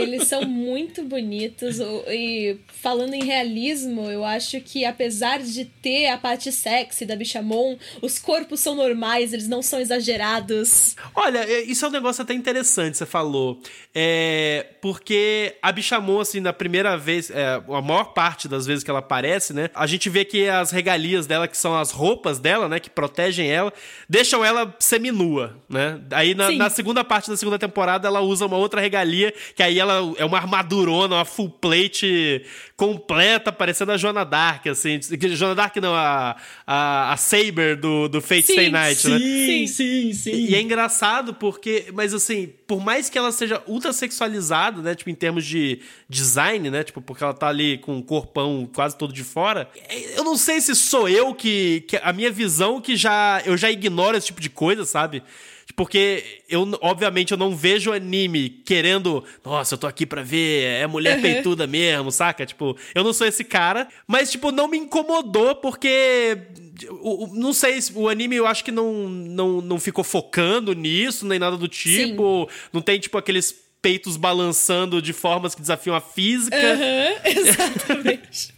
[0.00, 1.78] Eles são muito bonitos.
[2.08, 7.76] E falando em realismo, eu acho que apesar de ter a parte sexy da Bichamon,
[8.00, 10.96] os corpos são normais, eles não são exagerados.
[11.14, 13.60] Olha, é, isso é um negócio até interessante, você falou.
[13.94, 18.90] É, porque a Bichamon, assim, na primeira vez, é, a maior parte das vezes que
[18.90, 19.70] ela aparece, né?
[19.74, 22.78] A gente vê que as regalias dela, que são as roupas dela, né?
[22.78, 23.72] Que protegem ela,
[24.08, 26.00] deixam ela seminua, né?
[26.10, 29.78] Aí na, na segunda parte da segunda temporada ela usa uma outra regalia, que aí
[29.78, 32.42] ela ela é uma armadurona, uma full plate
[32.76, 35.00] completa, parecendo a Joana Dark, assim.
[35.30, 36.36] Joana Dark não, a,
[36.66, 39.18] a, a Saber do, do Fate sim, Stay Night, sim, né?
[39.18, 40.30] Sim, sim, sim.
[40.30, 44.94] E, e é engraçado porque, mas assim, por mais que ela seja ultra sexualizada, né,
[44.94, 48.96] tipo, em termos de design, né, tipo, porque ela tá ali com o corpão quase
[48.96, 49.68] todo de fora,
[50.16, 53.70] eu não sei se sou eu que, que a minha visão que já, eu já
[53.70, 55.22] ignoro esse tipo de coisa, sabe?
[55.78, 60.88] Porque eu, obviamente, eu não vejo anime querendo, nossa, eu tô aqui pra ver, é
[60.88, 61.22] mulher uhum.
[61.22, 62.44] peituda mesmo, saca?
[62.44, 66.36] Tipo, eu não sou esse cara, mas, tipo, não me incomodou porque.
[67.00, 71.24] O, o, não sei, o anime eu acho que não, não, não ficou focando nisso,
[71.24, 72.48] nem nada do tipo.
[72.50, 72.58] Sim.
[72.72, 76.56] Não tem, tipo, aqueles peitos balançando de formas que desafiam a física.
[76.56, 78.52] Uhum, exatamente.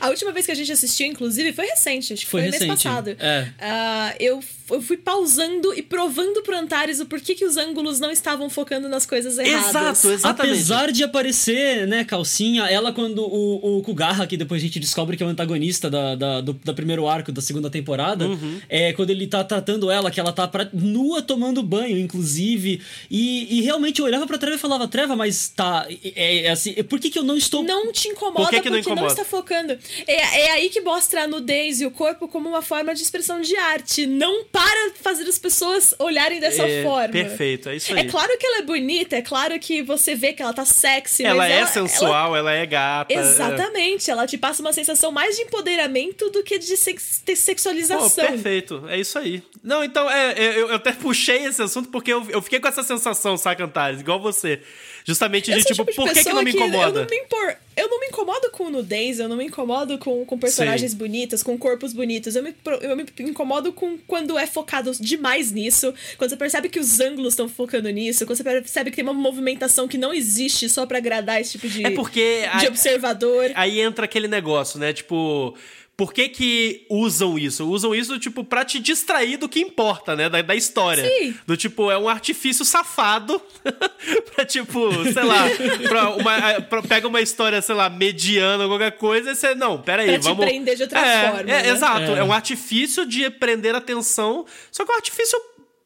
[0.00, 2.12] A última vez que a gente assistiu, inclusive, foi recente.
[2.12, 2.68] Acho que foi, foi recente.
[2.68, 3.16] mês passado.
[3.18, 3.42] É.
[3.42, 4.40] Uh, eu
[4.70, 8.88] eu fui pausando e provando pro Antares o porquê que os ângulos não estavam focando
[8.88, 9.68] nas coisas erradas.
[9.68, 10.52] Exato, exatamente.
[10.54, 15.16] Apesar de aparecer, né, calcinha, ela quando o, o Kugarra, que depois a gente descobre
[15.16, 18.60] que é o antagonista da, da, do da primeiro arco da segunda temporada, uhum.
[18.68, 23.58] é quando ele tá tratando ela, que ela tá pra, nua tomando banho, inclusive, e,
[23.58, 26.98] e realmente eu olhava pra Treva e falava, Treva, mas tá, é, é assim, por
[26.98, 27.62] que que eu não estou...
[27.62, 29.14] Não te incomoda Por que que não porque incomoda?
[29.14, 29.78] não está focando.
[30.06, 33.40] É, é aí que mostra a nudez e o corpo como uma forma de expressão
[33.40, 34.59] de arte, não para
[35.00, 37.08] fazer as pessoas olharem dessa é, forma.
[37.08, 38.00] Perfeito, é isso aí.
[38.00, 41.24] É claro que ela é bonita, é claro que você vê que ela tá sexy,
[41.24, 42.38] ela é ela, sensual, ela...
[42.38, 43.12] ela, é gata.
[43.12, 44.12] Exatamente, é...
[44.12, 47.22] ela te passa uma sensação mais de empoderamento do que de sex...
[47.36, 48.26] sexualização.
[48.26, 49.42] Pô, perfeito, é isso aí.
[49.62, 52.68] Não, então, é, é, eu, eu até puxei esse assunto porque eu, eu fiquei com
[52.68, 54.62] essa sensação, saca, Antares, igual você.
[55.04, 57.00] Justamente de tipo, tipo de por que, que não me incomoda?
[57.00, 60.24] Eu não me, impor, eu não me incomodo com nudez, eu não me incomodo com,
[60.24, 60.98] com personagens Sim.
[60.98, 62.36] bonitas, com corpos bonitos.
[62.36, 66.78] Eu me, eu me incomodo com quando é focado demais nisso, quando você percebe que
[66.78, 70.68] os ângulos estão focando nisso, quando você percebe que tem uma movimentação que não existe
[70.68, 73.50] só para agradar esse tipo de, é porque de observador.
[73.54, 74.92] Aí entra aquele negócio, né?
[74.92, 75.54] Tipo
[76.00, 77.68] por que que usam isso?
[77.68, 80.30] Usam isso, tipo, pra te distrair do que importa, né?
[80.30, 81.04] Da, da história.
[81.04, 81.34] Sim.
[81.46, 83.38] Do tipo, é um artifício safado
[84.34, 85.44] pra, tipo, sei lá,
[85.86, 89.82] pra uma, pra, pega uma história, sei lá, mediana ou qualquer coisa e você, não,
[89.82, 90.38] peraí, pra vamos...
[90.38, 91.68] Pra te prender de outra é, forma, é, né?
[91.68, 92.20] Exato, é.
[92.20, 95.38] é um artifício de prender atenção, só que é um artifício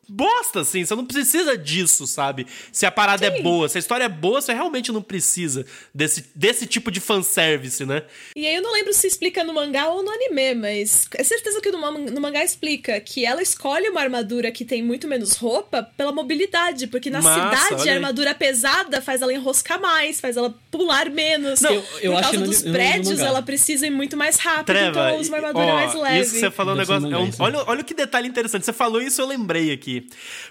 [0.09, 0.85] bosta, assim.
[0.85, 2.47] Você não precisa disso, sabe?
[2.73, 3.39] Se a parada é Sim.
[3.39, 7.01] é boa, se a história é boa, você realmente não precisa desse, desse tipo de
[7.01, 8.03] fanservice, né?
[8.37, 11.61] E aí eu não lembro se explica no mangá ou no anime, mas é certeza
[11.61, 15.83] que no, no mangá explica que ela escolhe uma armadura que tem muito menos roupa
[15.97, 20.55] pela mobilidade, porque na Massa, cidade a armadura pesada faz ela enroscar mais, faz ela
[20.71, 21.61] pular menos.
[21.61, 24.91] Não, eu, eu Por causa dos no, prédios, ela precisa ir muito mais rápido, Treva,
[24.91, 26.21] então ela usa uma armadura ó, mais leve.
[26.21, 27.15] Isso que você falou um negócio.
[27.15, 28.65] É um, olha, olha que detalhe interessante.
[28.65, 29.94] Você falou isso, eu lembrei aqui.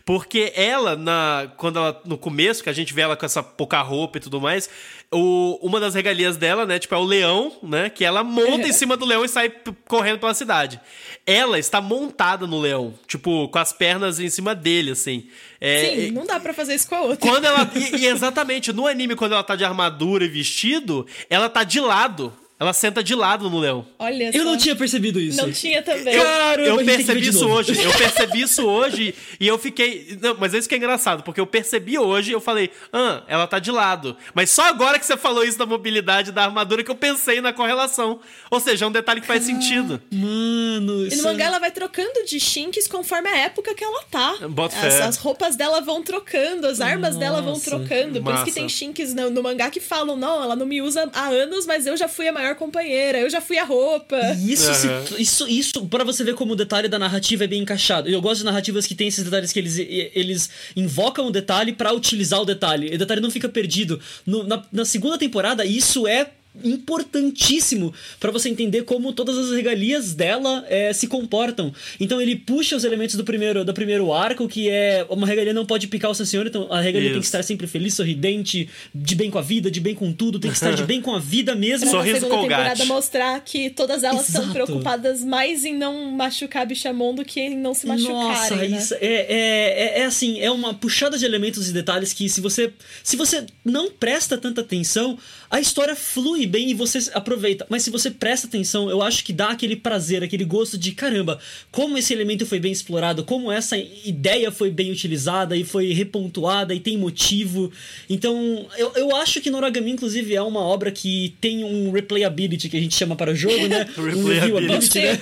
[0.06, 3.82] Porque ela, na, quando ela, no começo, que a gente vê ela com essa pouca
[3.82, 4.70] roupa e tudo mais,
[5.12, 8.74] o, uma das regalias dela, né, tipo, é o leão, né, que ela monta em
[8.74, 9.52] cima do leão e sai
[9.88, 10.80] correndo pela cidade.
[11.26, 15.28] Ela está montada no leão, tipo, com as pernas em cima dele, assim.
[15.62, 17.18] É, Sim, não dá para fazer isso com a outra.
[17.18, 21.50] Quando ela, e, e exatamente, no anime, quando ela tá de armadura e vestido, ela
[21.50, 22.34] tá de lado.
[22.64, 23.86] Ela senta de lado no leão.
[24.00, 25.38] Olha Eu não tinha percebido isso.
[25.38, 26.16] Não tinha também.
[26.16, 27.84] Eu, Caramba, eu percebi isso hoje.
[27.84, 30.18] Eu percebi isso hoje e eu fiquei.
[30.22, 33.46] Não, mas isso que é engraçado, porque eu percebi hoje e eu falei, ah, ela
[33.48, 34.16] tá de lado.
[34.34, 37.52] Mas só agora que você falou isso da mobilidade da armadura que eu pensei na
[37.52, 38.22] correlação.
[38.50, 40.02] Ou seja, é um detalhe que faz ah, sentido.
[40.10, 44.38] Mano, E no mangá ela vai trocando de chinks conforme a época que ela tá.
[44.48, 48.24] Bota as, as roupas dela vão trocando, as armas Nossa, dela vão trocando.
[48.24, 51.10] Por isso que tem chinks no, no mangá que falam, não, ela não me usa
[51.14, 54.20] há anos, mas eu já fui a maior companheira, eu já fui a roupa.
[54.46, 55.06] Isso, uhum.
[55.06, 58.10] se, isso, isso, para você ver como o detalhe da narrativa é bem encaixado.
[58.10, 61.94] Eu gosto de narrativas que tem esses detalhes que eles, eles invocam o detalhe para
[61.94, 62.94] utilizar o detalhe.
[62.94, 64.00] O detalhe não fica perdido.
[64.26, 66.28] No, na, na segunda temporada, isso é
[66.64, 71.74] importantíssimo para você entender como todas as regalias dela é, se comportam.
[72.00, 75.66] Então ele puxa os elementos do primeiro, do primeiro arco, que é uma regalia não
[75.66, 77.14] pode picar o seu senhor, então a regalia Isso.
[77.14, 80.40] tem que estar sempre feliz, sorridente, de bem com a vida, de bem com tudo,
[80.40, 81.90] tem que estar de bem com a vida mesmo.
[81.90, 86.66] Pra Sorriso segunda temporada mostrar que todas elas estão preocupadas mais em não machucar a
[86.66, 88.14] bichamon do que em não se machucarem.
[88.14, 88.66] Nossa, né?
[88.68, 92.42] isso é, é, é, é assim, é uma puxada de elementos e detalhes que se
[92.42, 92.72] você
[93.04, 95.18] se você não presta tanta atenção,
[95.50, 97.66] a história flui bem e você aproveita.
[97.70, 101.40] Mas se você presta atenção, eu acho que dá aquele prazer, aquele gosto de caramba,
[101.72, 106.74] como esse elemento foi bem explorado, como essa ideia foi bem utilizada e foi repontuada
[106.74, 107.72] e tem motivo.
[108.10, 112.78] Então, eu, eu acho que Noragami, inclusive, é uma obra que tem um replayability que
[112.78, 113.88] a gente chama para o jogo, né?
[113.98, 115.20] um reviewability, né?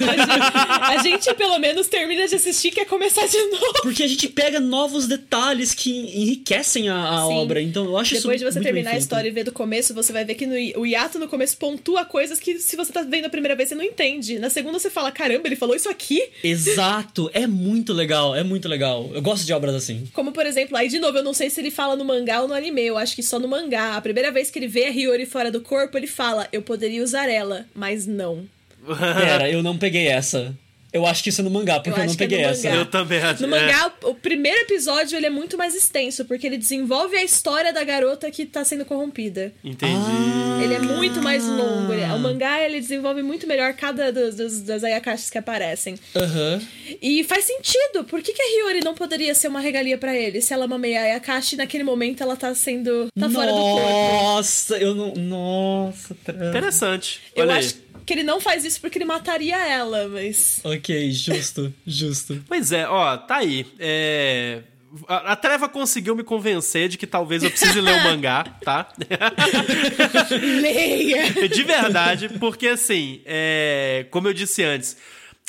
[0.82, 3.82] A gente, pelo menos, termina de assistir e quer começar de novo.
[3.82, 7.61] Porque a gente pega novos detalhes que enriquecem a, a obra.
[7.61, 10.13] Então, eu acho Depois isso de você terminar a história e ver do começo, você
[10.13, 13.01] vai vai ver que no, o hiato no começo pontua coisas que se você tá
[13.03, 14.39] vendo a primeira vez você não entende.
[14.39, 16.30] Na segunda você fala, caramba, ele falou isso aqui?
[16.43, 19.09] Exato, é muito legal, é muito legal.
[19.14, 20.07] Eu gosto de obras assim.
[20.14, 22.47] Como, por exemplo, aí de novo, eu não sei se ele fala no mangá ou
[22.47, 23.95] no anime, eu acho que só no mangá.
[23.95, 27.03] A primeira vez que ele vê a Hiyori fora do corpo, ele fala, eu poderia
[27.03, 28.47] usar ela, mas não.
[28.86, 30.55] Pera, eu não peguei essa.
[30.94, 32.68] Eu acho que isso é no mangá, porque eu, eu não é peguei é essa.
[32.68, 33.42] Eu também acho.
[33.42, 34.08] No mangá, é.
[34.08, 38.30] o primeiro episódio ele é muito mais extenso, porque ele desenvolve a história da garota
[38.30, 39.54] que tá sendo corrompida.
[39.64, 39.94] Entendi.
[39.96, 41.94] Ah, ele é muito mais longo.
[41.94, 45.96] Ele, o mangá ele desenvolve muito melhor cada dos, dos, das ayakashis que aparecem.
[46.14, 46.62] Uhum.
[47.02, 48.04] E faz sentido.
[48.04, 50.42] Por que, que a Hiyori não poderia ser uma regalia para ele?
[50.42, 53.08] Se ela mameia a Ayakashi, naquele momento ela tá sendo.
[53.18, 53.89] tá Nossa, fora do corpo.
[53.89, 55.14] Nossa, eu não.
[55.14, 56.16] Nossa,
[56.50, 57.22] Interessante.
[57.36, 60.60] Eu Olha acho que ele não faz isso porque ele mataria ela, mas.
[60.64, 62.43] Ok, justo, justo.
[62.47, 63.66] Pois é, ó, tá aí.
[63.80, 64.64] É.
[65.08, 68.89] A, a Treva conseguiu me convencer de que talvez eu precise ler o mangá, tá?
[70.62, 71.47] Leia!
[71.47, 74.97] De verdade, porque assim, é, como eu disse antes,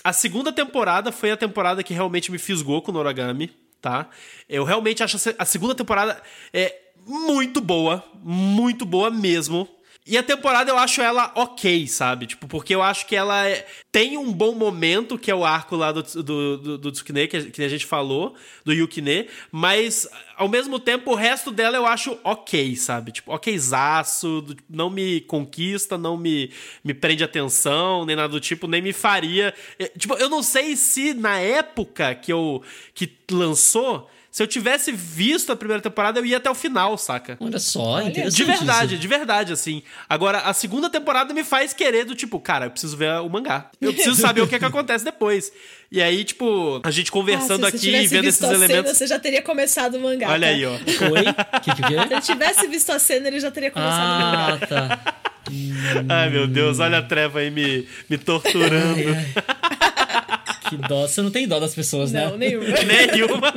[0.05, 3.51] a segunda temporada foi a temporada que realmente me fisgou com o Noragami,
[3.81, 4.09] tá?
[4.49, 6.23] Eu realmente acho a segunda temporada
[6.53, 6.77] é
[7.07, 9.69] muito boa, muito boa mesmo.
[10.05, 12.27] E a temporada eu acho ela ok, sabe?
[12.27, 13.65] Tipo, porque eu acho que ela é...
[13.93, 17.63] tem um bom momento, que é o arco lá do, do, do, do Tsukine, que,
[17.63, 18.35] a gente falou,
[18.65, 23.13] do Yukine, mas ao mesmo tempo o resto dela eu acho ok, sabe?
[23.13, 26.51] Tipo, okzaço, não me conquista, não me,
[26.83, 29.55] me prende atenção, nem nada do tipo, nem me faria.
[29.79, 32.61] É, tipo, eu não sei se na época que eu
[32.93, 37.37] que lançou se eu tivesse visto a primeira temporada, eu ia até o final, saca?
[37.39, 38.35] Olha só, interessante.
[38.35, 39.03] De verdade, isso.
[39.03, 39.83] de verdade, assim.
[40.09, 43.71] Agora, a segunda temporada me faz querer do tipo, cara, eu preciso ver o mangá.
[43.79, 45.53] Eu preciso saber o que é que acontece depois.
[45.91, 48.69] E aí, tipo, a gente conversando ah, aqui e vendo esses elementos.
[48.69, 50.31] Cena, você já teria começado o mangá.
[50.31, 50.55] Olha tá?
[50.55, 50.71] aí, ó.
[51.13, 51.61] Oi?
[51.61, 52.07] Que, que, que?
[52.09, 54.59] Se ele tivesse visto a cena, ele já teria começado ah, o mangá.
[54.63, 55.15] Ah, tá.
[56.09, 58.99] Ai, meu Deus, olha a treva aí me, me torturando.
[58.99, 60.63] Ai, ai.
[60.71, 61.07] Que dó.
[61.07, 62.25] Você não tem dó das pessoas, né?
[62.25, 62.67] Não, nenhuma.
[62.67, 63.53] nenhuma.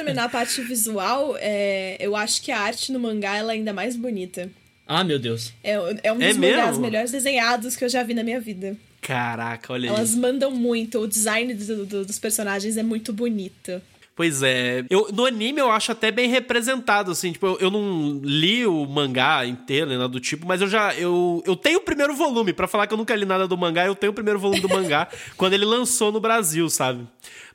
[0.00, 3.52] Só pra terminar a parte visual, é, eu acho que a arte no mangá ela
[3.52, 4.50] é ainda mais bonita.
[4.86, 5.52] Ah, meu Deus.
[5.62, 5.72] É,
[6.02, 8.76] é um é dos mangás melhores desenhados que eu já vi na minha vida.
[9.00, 13.80] Caraca, olha Elas mandam muito, o design do, do, dos personagens é muito bonito.
[14.20, 14.84] Pois é.
[14.90, 17.32] Eu, no anime eu acho até bem representado, assim.
[17.32, 20.94] Tipo, eu, eu não li o mangá inteiro, nada do tipo, mas eu já.
[20.94, 22.52] Eu, eu tenho o primeiro volume.
[22.52, 24.68] para falar que eu nunca li nada do mangá, eu tenho o primeiro volume do
[24.68, 25.08] mangá
[25.38, 27.06] quando ele lançou no Brasil, sabe?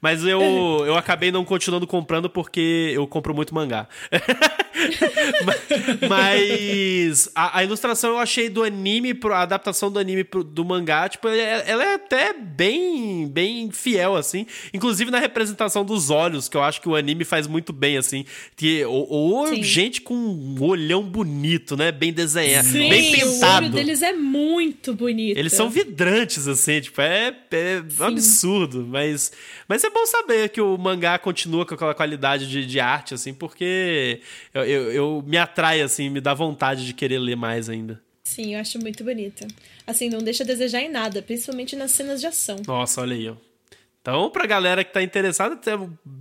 [0.05, 0.39] Mas eu,
[0.85, 3.87] eu acabei não continuando comprando porque eu compro muito mangá.
[6.07, 11.09] Mas a, a, ilustração eu achei do anime, a adaptação do anime pro, do mangá,
[11.09, 14.45] tipo, ela é até bem, bem fiel, assim.
[14.71, 18.25] Inclusive na representação dos olhos, que eu acho que o anime faz muito bem, assim.
[18.55, 21.91] Que, ou, ou gente com um olhão bonito, né?
[21.91, 23.65] Bem desenhado, Sim, bem pintado.
[23.65, 25.35] O olho deles é muito bonito.
[25.35, 28.85] Eles são vidrantes, assim, tipo, é, é absurdo.
[28.87, 29.31] Mas,
[29.67, 33.33] mas é bom saber que o mangá continua com aquela qualidade de, de arte, assim,
[33.33, 34.19] porque
[34.53, 38.01] eu, eu, eu, me atrai, assim, me dá vontade de querer ler mais ainda.
[38.25, 39.47] Sim, eu acho muito bonita.
[39.87, 42.57] Assim, não deixa a desejar em nada, principalmente nas cenas de ação.
[42.67, 43.35] Nossa, olha aí, ó.
[44.05, 45.59] Então, pra galera que tá interessada,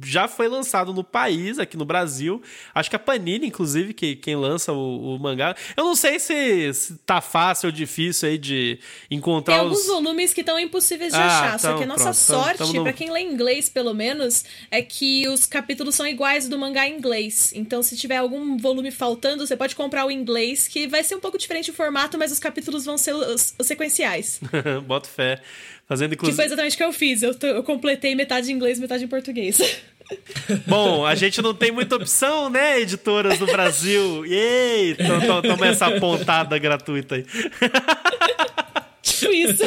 [0.02, 2.40] já foi lançado no país, aqui no Brasil.
[2.74, 5.54] Acho que a Panini, inclusive, que quem lança o, o mangá.
[5.76, 8.78] Eu não sei se, se tá fácil ou difícil aí de
[9.10, 11.58] encontrar Tem alguns volumes que estão impossíveis de ah, achar.
[11.58, 12.84] Então, só que a nossa pronto, sorte, tamo, tamo no...
[12.84, 16.96] pra quem lê inglês, pelo menos, é que os capítulos são iguais do mangá em
[16.96, 17.52] inglês.
[17.54, 21.20] Então, se tiver algum volume faltando, você pode comprar o inglês, que vai ser um
[21.20, 24.40] pouco diferente o formato, mas os capítulos vão ser os, os sequenciais.
[24.88, 25.42] Boto fé.
[25.86, 26.34] Fazendo inclusive.
[26.34, 27.22] Que foi exatamente o que eu fiz.
[27.22, 29.58] Eu, eu completei metade em inglês, metade em português.
[30.66, 34.24] Bom, a gente não tem muita opção, né, editoras do Brasil?
[34.26, 37.24] Ei, então toma essa pontada gratuita aí.
[39.02, 39.62] Tipo isso.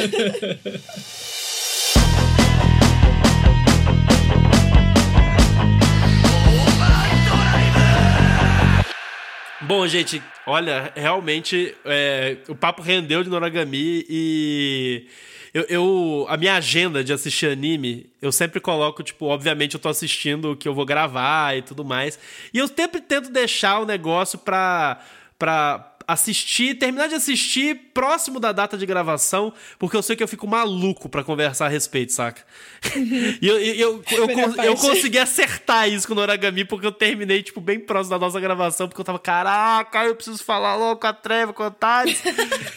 [9.60, 15.06] Bom, gente, olha, realmente é, o papo rendeu de Noragami e
[15.52, 19.88] eu, eu, a minha agenda de assistir anime, eu sempre coloco, tipo, obviamente eu tô
[19.88, 22.18] assistindo o que eu vou gravar e tudo mais.
[22.52, 25.00] E eu sempre tento deixar o negócio pra.
[25.38, 30.28] pra assistir, terminar de assistir próximo da data de gravação, porque eu sei que eu
[30.28, 32.42] fico maluco para conversar a respeito, saca?
[32.96, 37.42] e eu, eu, eu, eu, eu, consegui acertar isso com o Noragami, porque eu terminei,
[37.42, 41.06] tipo, bem próximo da nossa gravação, porque eu tava, caraca, eu preciso falar logo com
[41.06, 42.22] a Treva, com a Thales,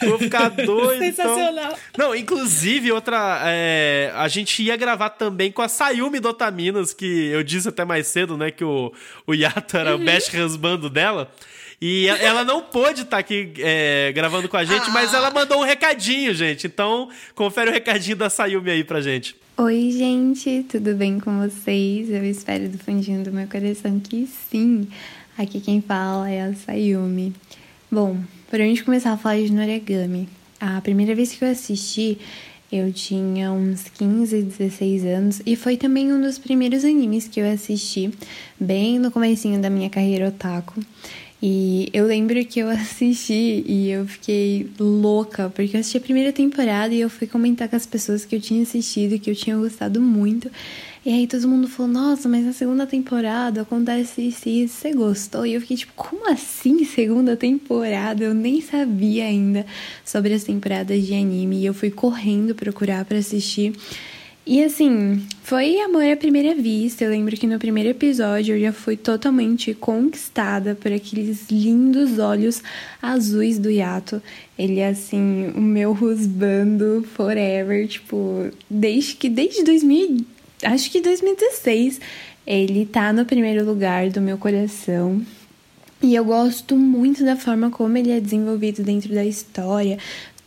[0.02, 1.02] vou ficar doido.
[1.02, 1.34] Então.
[1.34, 1.78] Sensacional.
[1.90, 2.08] Então...
[2.08, 3.40] Não, inclusive, outra.
[3.46, 8.08] É, a gente ia gravar também com a Sayumi Dotaminas, que eu disse até mais
[8.08, 8.92] cedo, né, que o,
[9.26, 10.02] o Yato era uhum.
[10.02, 11.32] o best husband dela.
[11.84, 14.90] E ela não pôde estar tá aqui é, gravando com a gente, ah.
[14.90, 16.68] mas ela mandou um recadinho, gente.
[16.68, 19.34] Então, confere o recadinho da Sayumi aí pra gente.
[19.56, 22.08] Oi, gente, tudo bem com vocês?
[22.08, 24.86] Eu espero do fundinho do meu coração que sim.
[25.36, 27.32] Aqui quem fala é a Sayumi.
[27.90, 28.16] Bom,
[28.48, 30.28] para a gente começar a falar de Noragami,
[30.60, 32.16] a primeira vez que eu assisti,
[32.70, 37.50] eu tinha uns 15, 16 anos e foi também um dos primeiros animes que eu
[37.50, 38.12] assisti,
[38.58, 40.80] bem no comecinho da minha carreira otaku.
[41.44, 46.32] E eu lembro que eu assisti e eu fiquei louca, porque eu assisti a primeira
[46.32, 49.56] temporada e eu fui comentar com as pessoas que eu tinha assistido, que eu tinha
[49.56, 50.48] gostado muito.
[51.04, 55.44] E aí todo mundo falou, nossa, mas na segunda temporada acontece isso isso, você gostou?
[55.44, 58.22] E eu fiquei tipo, como assim segunda temporada?
[58.22, 59.66] Eu nem sabia ainda
[60.04, 63.72] sobre as temporadas de anime e eu fui correndo procurar para assistir.
[64.44, 67.04] E assim, foi amor à primeira vista.
[67.04, 72.60] Eu lembro que no primeiro episódio eu já fui totalmente conquistada por aqueles lindos olhos
[73.00, 74.20] azuis do Yato.
[74.58, 80.24] Ele é assim, o meu rusbando forever, tipo, desde que desde 2000,
[80.64, 82.00] acho que 2016,
[82.44, 85.24] ele tá no primeiro lugar do meu coração.
[86.02, 89.98] E eu gosto muito da forma como ele é desenvolvido dentro da história,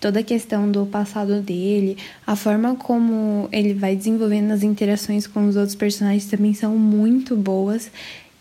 [0.06, 5.48] toda a questão do passado dele, a forma como ele vai desenvolvendo as interações com
[5.48, 7.90] os outros personagens também são muito boas.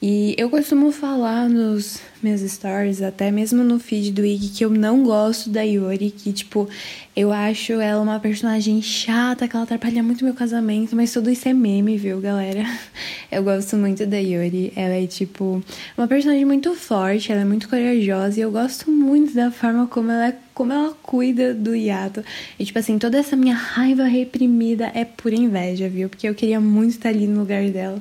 [0.02, 4.68] E eu costumo falar nos meus stories, até mesmo no feed do Ig, que eu
[4.68, 6.68] não gosto da Yori, que, tipo,
[7.16, 11.48] eu acho ela uma personagem chata, que ela atrapalha muito meu casamento, mas tudo isso
[11.48, 12.66] é meme, viu, galera?
[13.32, 14.70] Eu gosto muito da Yori.
[14.76, 15.62] Ela é, tipo,
[15.96, 20.10] uma personagem muito forte, ela é muito corajosa, e eu gosto muito da forma como
[20.10, 22.24] ela é como ela cuida do Yato.
[22.58, 26.08] E, tipo assim, toda essa minha raiva reprimida é pura inveja, viu?
[26.08, 28.00] Porque eu queria muito estar ali no lugar dela.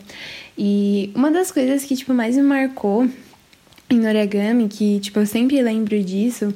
[0.57, 3.09] E uma das coisas que, tipo, mais me marcou
[3.89, 6.53] em origami, que, tipo, eu sempre lembro disso,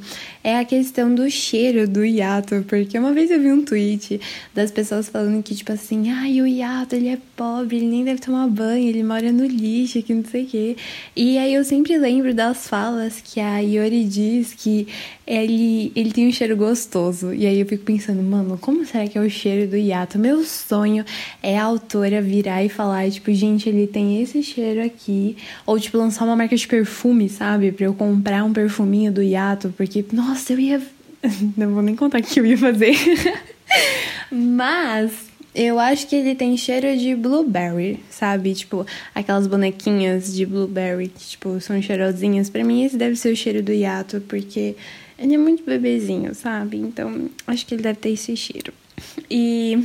[0.47, 2.63] é a questão do cheiro do hiato.
[2.69, 4.21] Porque uma vez eu vi um tweet
[4.55, 8.21] das pessoas falando que, tipo assim, ai, o hiato, ele é pobre, ele nem deve
[8.21, 10.77] tomar banho, ele mora no lixo, que não sei o quê.
[11.13, 14.87] E aí eu sempre lembro das falas que a Yori diz que
[15.27, 17.33] ele, ele tem um cheiro gostoso.
[17.33, 20.17] E aí eu fico pensando, mano, como será que é o cheiro do hiato?
[20.17, 21.03] Meu sonho
[21.43, 25.35] é a autora virar e falar, tipo, gente, ele tem esse cheiro aqui.
[25.65, 27.73] Ou, tipo, lançar uma marca de perfume, sabe?
[27.73, 30.81] Pra eu comprar um perfuminho do hiato, porque, nossa, eu ia.
[31.57, 32.95] Não vou nem contar o que eu ia fazer.
[34.31, 38.53] Mas eu acho que ele tem cheiro de blueberry, sabe?
[38.53, 38.85] Tipo,
[39.15, 42.49] aquelas bonequinhas de blueberry que, tipo, são cheirosinhas.
[42.49, 44.75] Pra mim, esse deve ser o cheiro do hiato, porque
[45.17, 46.77] ele é muito bebezinho, sabe?
[46.77, 48.71] Então, acho que ele deve ter esse cheiro.
[49.29, 49.83] E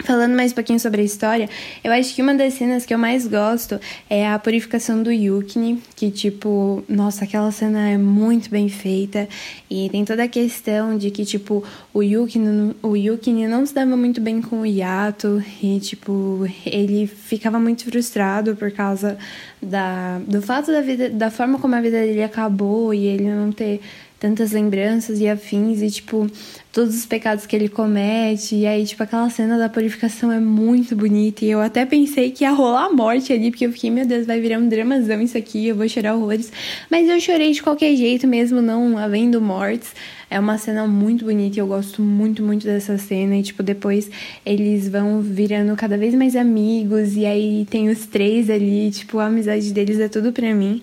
[0.00, 1.48] Falando mais um pouquinho sobre a história,
[1.82, 5.82] eu acho que uma das cenas que eu mais gosto é a purificação do Yukini,
[5.96, 9.26] que tipo, nossa, aquela cena é muito bem feita.
[9.70, 11.64] E tem toda a questão de que tipo,
[11.94, 17.06] o Yukini, o Yukini não se dava muito bem com o Yato e tipo, ele
[17.06, 19.16] ficava muito frustrado por causa
[19.62, 23.50] da do fato da vida, da forma como a vida dele acabou e ele não
[23.50, 23.80] ter
[24.18, 26.26] tantas lembranças e afins e tipo
[26.72, 30.96] todos os pecados que ele comete e aí tipo aquela cena da purificação é muito
[30.96, 34.06] bonita e eu até pensei que ia rolar a morte ali porque eu fiquei meu
[34.06, 36.50] Deus vai virar um dramazão isso aqui eu vou chorar horrores
[36.90, 39.92] mas eu chorei de qualquer jeito mesmo não havendo mortes
[40.28, 43.36] é uma cena muito bonita e eu gosto muito, muito dessa cena.
[43.36, 44.10] E, tipo, depois
[44.44, 47.16] eles vão virando cada vez mais amigos.
[47.16, 50.82] E aí tem os três ali, tipo, a amizade deles é tudo pra mim.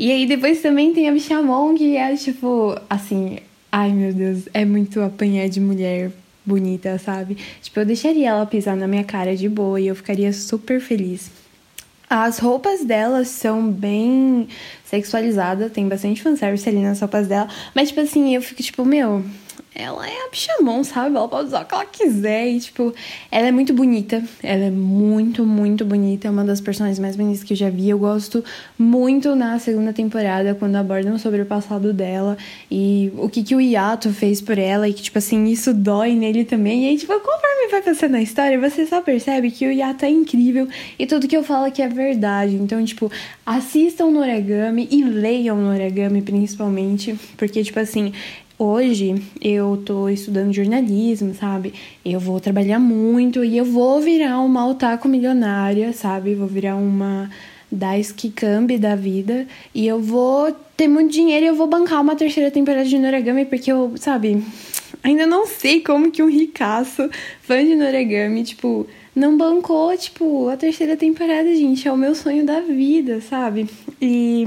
[0.00, 3.36] E aí depois também tem a Bichamon, que é tipo, assim,
[3.70, 6.10] ai meu Deus, é muito apanhar de mulher
[6.42, 7.36] bonita, sabe?
[7.60, 11.30] Tipo, eu deixaria ela pisar na minha cara de boa e eu ficaria super feliz.
[12.08, 14.48] As roupas delas são bem
[14.86, 19.22] sexualizadas, tem bastante fanservice ali nas roupas dela, mas tipo assim, eu fico tipo, meu,
[19.74, 21.14] ela é a bichamon, sabe?
[21.14, 22.48] Ela pode usar o que ela quiser.
[22.48, 22.92] E, tipo,
[23.30, 24.22] ela é muito bonita.
[24.42, 26.26] Ela é muito, muito bonita.
[26.26, 27.88] É uma das personagens mais bonitas que eu já vi.
[27.88, 28.44] Eu gosto
[28.76, 32.36] muito na segunda temporada, quando abordam sobre o passado dela
[32.70, 34.88] e o que, que o Yato fez por ela.
[34.88, 36.86] E que, tipo assim, isso dói nele também.
[36.86, 40.10] E aí, tipo, conforme vai passando a história, você só percebe que o Yato é
[40.10, 40.66] incrível
[40.98, 42.56] e tudo que eu falo aqui é verdade.
[42.56, 43.10] Então, tipo,
[43.46, 47.14] assistam no origami e leiam no origami, principalmente.
[47.36, 48.12] Porque, tipo assim,
[48.62, 51.72] Hoje eu tô estudando jornalismo, sabe?
[52.04, 56.34] Eu vou trabalhar muito e eu vou virar uma otaku milionária, sabe?
[56.34, 57.30] Vou virar uma
[57.72, 62.14] Daisuke Kambi da vida e eu vou ter muito dinheiro e eu vou bancar uma
[62.14, 64.44] terceira temporada de Noragami porque eu, sabe,
[65.02, 67.08] ainda não sei como que um ricaço
[67.40, 72.44] fã de Noragami, tipo, não bancou, tipo, a terceira temporada, gente, é o meu sonho
[72.44, 73.70] da vida, sabe?
[74.02, 74.44] E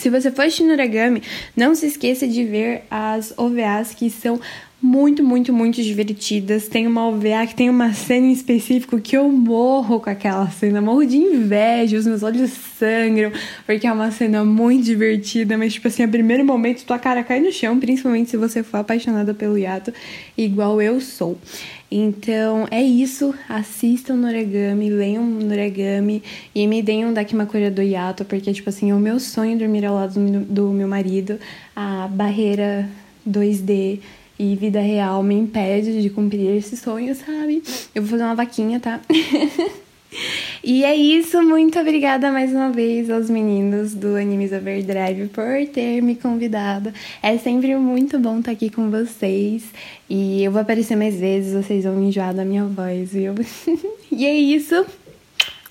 [0.00, 1.22] se você for assistir Noragami,
[1.54, 4.40] não se esqueça de ver as OVAs que são
[4.82, 6.66] muito, muito, muito divertidas.
[6.66, 10.80] Tem uma OVA que tem uma cena em específico que eu morro com aquela cena,
[10.80, 13.30] morro de inveja, os meus olhos sangram,
[13.66, 17.40] porque é uma cena muito divertida, mas tipo assim, a primeiro momento tua cara cai
[17.40, 19.92] no chão, principalmente se você for apaixonada pelo Yato,
[20.36, 21.38] igual eu sou.
[21.90, 26.22] Então é isso, assistam Noragami, leiam Noragami
[26.54, 29.84] e me deem um Dakimakura do Yato, porque tipo assim, é o meu sonho dormir
[29.84, 31.36] ao lado do meu marido,
[31.74, 32.88] a barreira
[33.28, 33.98] 2D
[34.38, 37.62] e vida real me impede de cumprir esse sonho, sabe?
[37.92, 39.00] Eu vou fazer uma vaquinha, tá?
[40.62, 46.02] e é isso, muito obrigada mais uma vez aos meninos do Animes Overdrive por ter
[46.02, 46.92] me convidado.
[47.22, 49.64] É sempre muito bom estar aqui com vocês.
[50.08, 53.34] E eu vou aparecer mais vezes, vocês vão enjoar da minha voz, viu?
[54.10, 54.84] e é isso.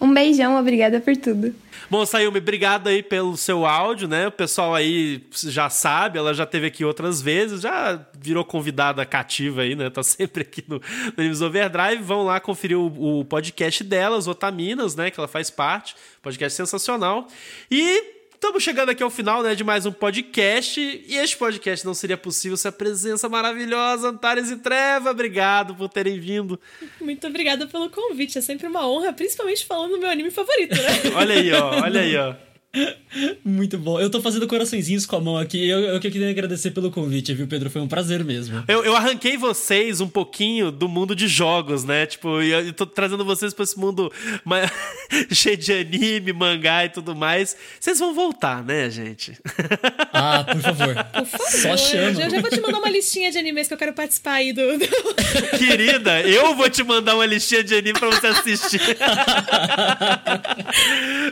[0.01, 1.53] Um beijão, obrigada por tudo.
[1.89, 4.27] Bom, Sayumi, obrigado aí pelo seu áudio, né?
[4.27, 9.63] O pessoal aí já sabe, ela já teve aqui outras vezes, já virou convidada cativa
[9.63, 9.89] aí, né?
[9.89, 12.03] Tá sempre aqui no, no Animes Overdrive.
[12.03, 15.09] Vão lá conferir o, o podcast delas, Otaminas, né?
[15.09, 15.95] Que ela faz parte.
[16.21, 17.27] Podcast sensacional.
[17.71, 20.79] E Estamos chegando aqui ao final né, de mais um podcast.
[20.79, 25.11] E este podcast não seria possível sem a presença maravilhosa, Antares e Treva.
[25.11, 26.57] Obrigado por terem vindo.
[27.01, 28.37] Muito obrigada pelo convite.
[28.37, 31.11] É sempre uma honra, principalmente falando do meu anime favorito, né?
[31.15, 31.81] olha aí, ó.
[31.83, 32.48] Olha aí, ó.
[33.43, 33.99] Muito bom.
[33.99, 35.67] Eu tô fazendo coraçõezinhos com a mão aqui.
[35.67, 37.67] Eu, eu queria agradecer pelo convite, viu, Pedro?
[37.69, 38.63] Foi um prazer mesmo.
[38.67, 42.05] Eu, eu arranquei vocês um pouquinho do mundo de jogos, né?
[42.05, 44.11] Tipo, eu, eu tô trazendo vocês pra esse mundo
[45.31, 47.57] cheio de anime, mangá e tudo mais.
[47.79, 49.35] Vocês vão voltar, né, gente?
[50.13, 50.95] Ah, por favor.
[50.95, 51.47] Por favor.
[51.49, 52.21] Só chama.
[52.21, 54.61] Eu já vou te mandar uma listinha de animes que eu quero participar aí do.
[55.57, 58.79] Querida, eu vou te mandar uma listinha de anime pra você assistir.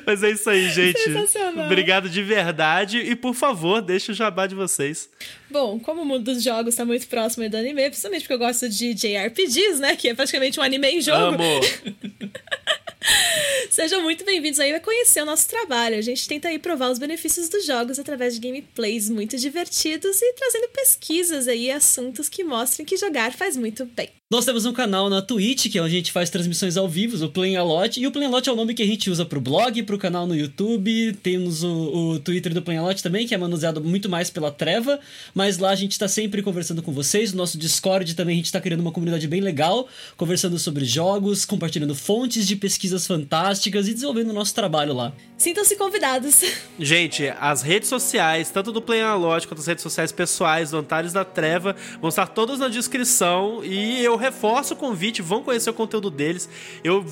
[0.06, 1.27] Mas é isso aí, gente.
[1.28, 1.66] Sensacional.
[1.66, 3.00] Obrigado de verdade.
[3.00, 5.10] E por favor, deixe o jabá de vocês.
[5.50, 8.70] Bom, como o mundo dos jogos está muito próximo do anime, principalmente porque eu gosto
[8.70, 9.96] de JRPGs, né?
[9.96, 11.20] Que é praticamente um anime em jogo.
[11.20, 11.62] Amo!
[13.70, 15.98] Sejam muito bem-vindos aí a conhecer o nosso trabalho.
[15.98, 20.34] A gente tenta aí provar os benefícios dos jogos através de gameplays muito divertidos e
[20.34, 24.10] trazendo pesquisas aí, assuntos que mostrem que jogar faz muito bem.
[24.30, 27.24] Nós temos um canal na Twitch, que é onde a gente faz transmissões ao vivo,
[27.24, 27.98] o Play a Lot.
[27.98, 29.98] E o Play a Lot é o nome que a gente usa pro blog, pro
[29.98, 31.14] canal no YouTube.
[31.24, 34.52] Temos o, o Twitter do Play a Lot também, que é manuseado muito mais pela
[34.52, 35.00] treva.
[35.34, 37.32] Mas lá a gente tá sempre conversando com vocês.
[37.32, 39.88] O nosso Discord também a gente tá criando uma comunidade bem legal,
[40.18, 42.58] conversando sobre jogos, compartilhando fontes de
[42.88, 45.12] pesquisas fantásticas e desenvolvendo o nosso trabalho lá.
[45.38, 46.42] Sintam-se convidados.
[46.80, 50.78] Gente, as redes sociais, tanto do Play a Lot quanto as redes sociais pessoais do
[50.78, 53.64] Antares da Treva, vão estar todas na descrição.
[53.64, 56.50] E eu reforço o convite, vão conhecer o conteúdo deles.
[56.84, 57.06] Eu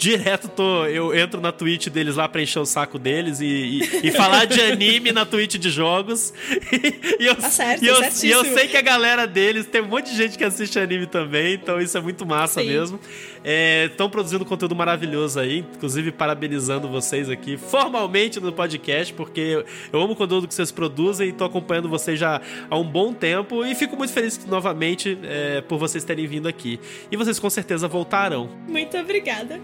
[0.00, 0.86] direto tô.
[0.86, 4.46] Eu entro na Twitch deles lá pra encher o saco deles e, e, e falar
[4.46, 6.32] de anime na Twitch de jogos.
[7.20, 9.86] E, eu, tá certo, e, eu, e eu sei que a galera deles tem um
[9.86, 12.68] monte de gente que assiste anime também, então isso é muito massa Sim.
[12.68, 13.00] mesmo.
[13.42, 20.02] Estão é, produzindo conteúdo maravilhoso aí, inclusive parabenizando vocês aqui formalmente no podcast, porque eu
[20.02, 23.64] amo o conteúdo que vocês produzem e estou acompanhando vocês já há um bom tempo
[23.64, 26.78] e fico muito feliz novamente é, por vocês terem vindo aqui.
[27.10, 28.50] E vocês com certeza voltarão.
[28.68, 29.58] Muito obrigada.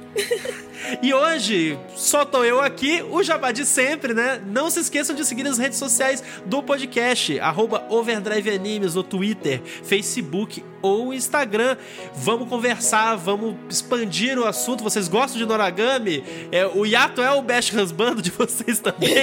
[1.03, 4.41] e hoje só tô eu aqui, o Jabá de sempre, né?
[4.47, 9.61] Não se esqueçam de seguir as redes sociais do podcast, arroba Overdrive Animes no Twitter,
[9.63, 11.77] Facebook ou Instagram.
[12.15, 14.85] Vamos conversar, vamos expandir o assunto.
[14.85, 16.23] Vocês gostam de Noragami?
[16.53, 19.15] É, o Yato é o best husband de vocês também.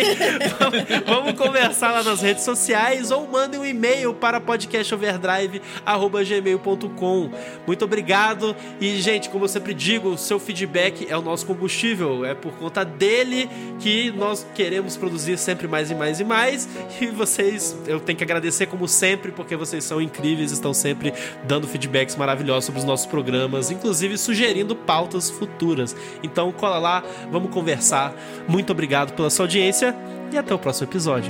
[0.60, 7.32] vamos, vamos, conversar lá nas redes sociais ou mandem um e-mail para podcastoverdrive.gmail.com.
[7.66, 8.56] Muito obrigado.
[8.80, 12.26] E, gente, como eu sempre digo, o seu feedback é o nosso combustível.
[12.26, 13.50] É por conta dele
[13.80, 16.68] que nós queremos produzir sempre mais e mais e mais.
[17.00, 21.14] E vocês, eu tenho que agradecer como sempre, porque vocês são incríveis, estão sempre
[21.54, 25.96] dando feedbacks maravilhosos sobre os nossos programas, inclusive sugerindo pautas futuras.
[26.24, 28.12] Então cola lá, vamos conversar.
[28.48, 29.96] Muito obrigado pela sua audiência
[30.32, 31.30] e até o próximo episódio.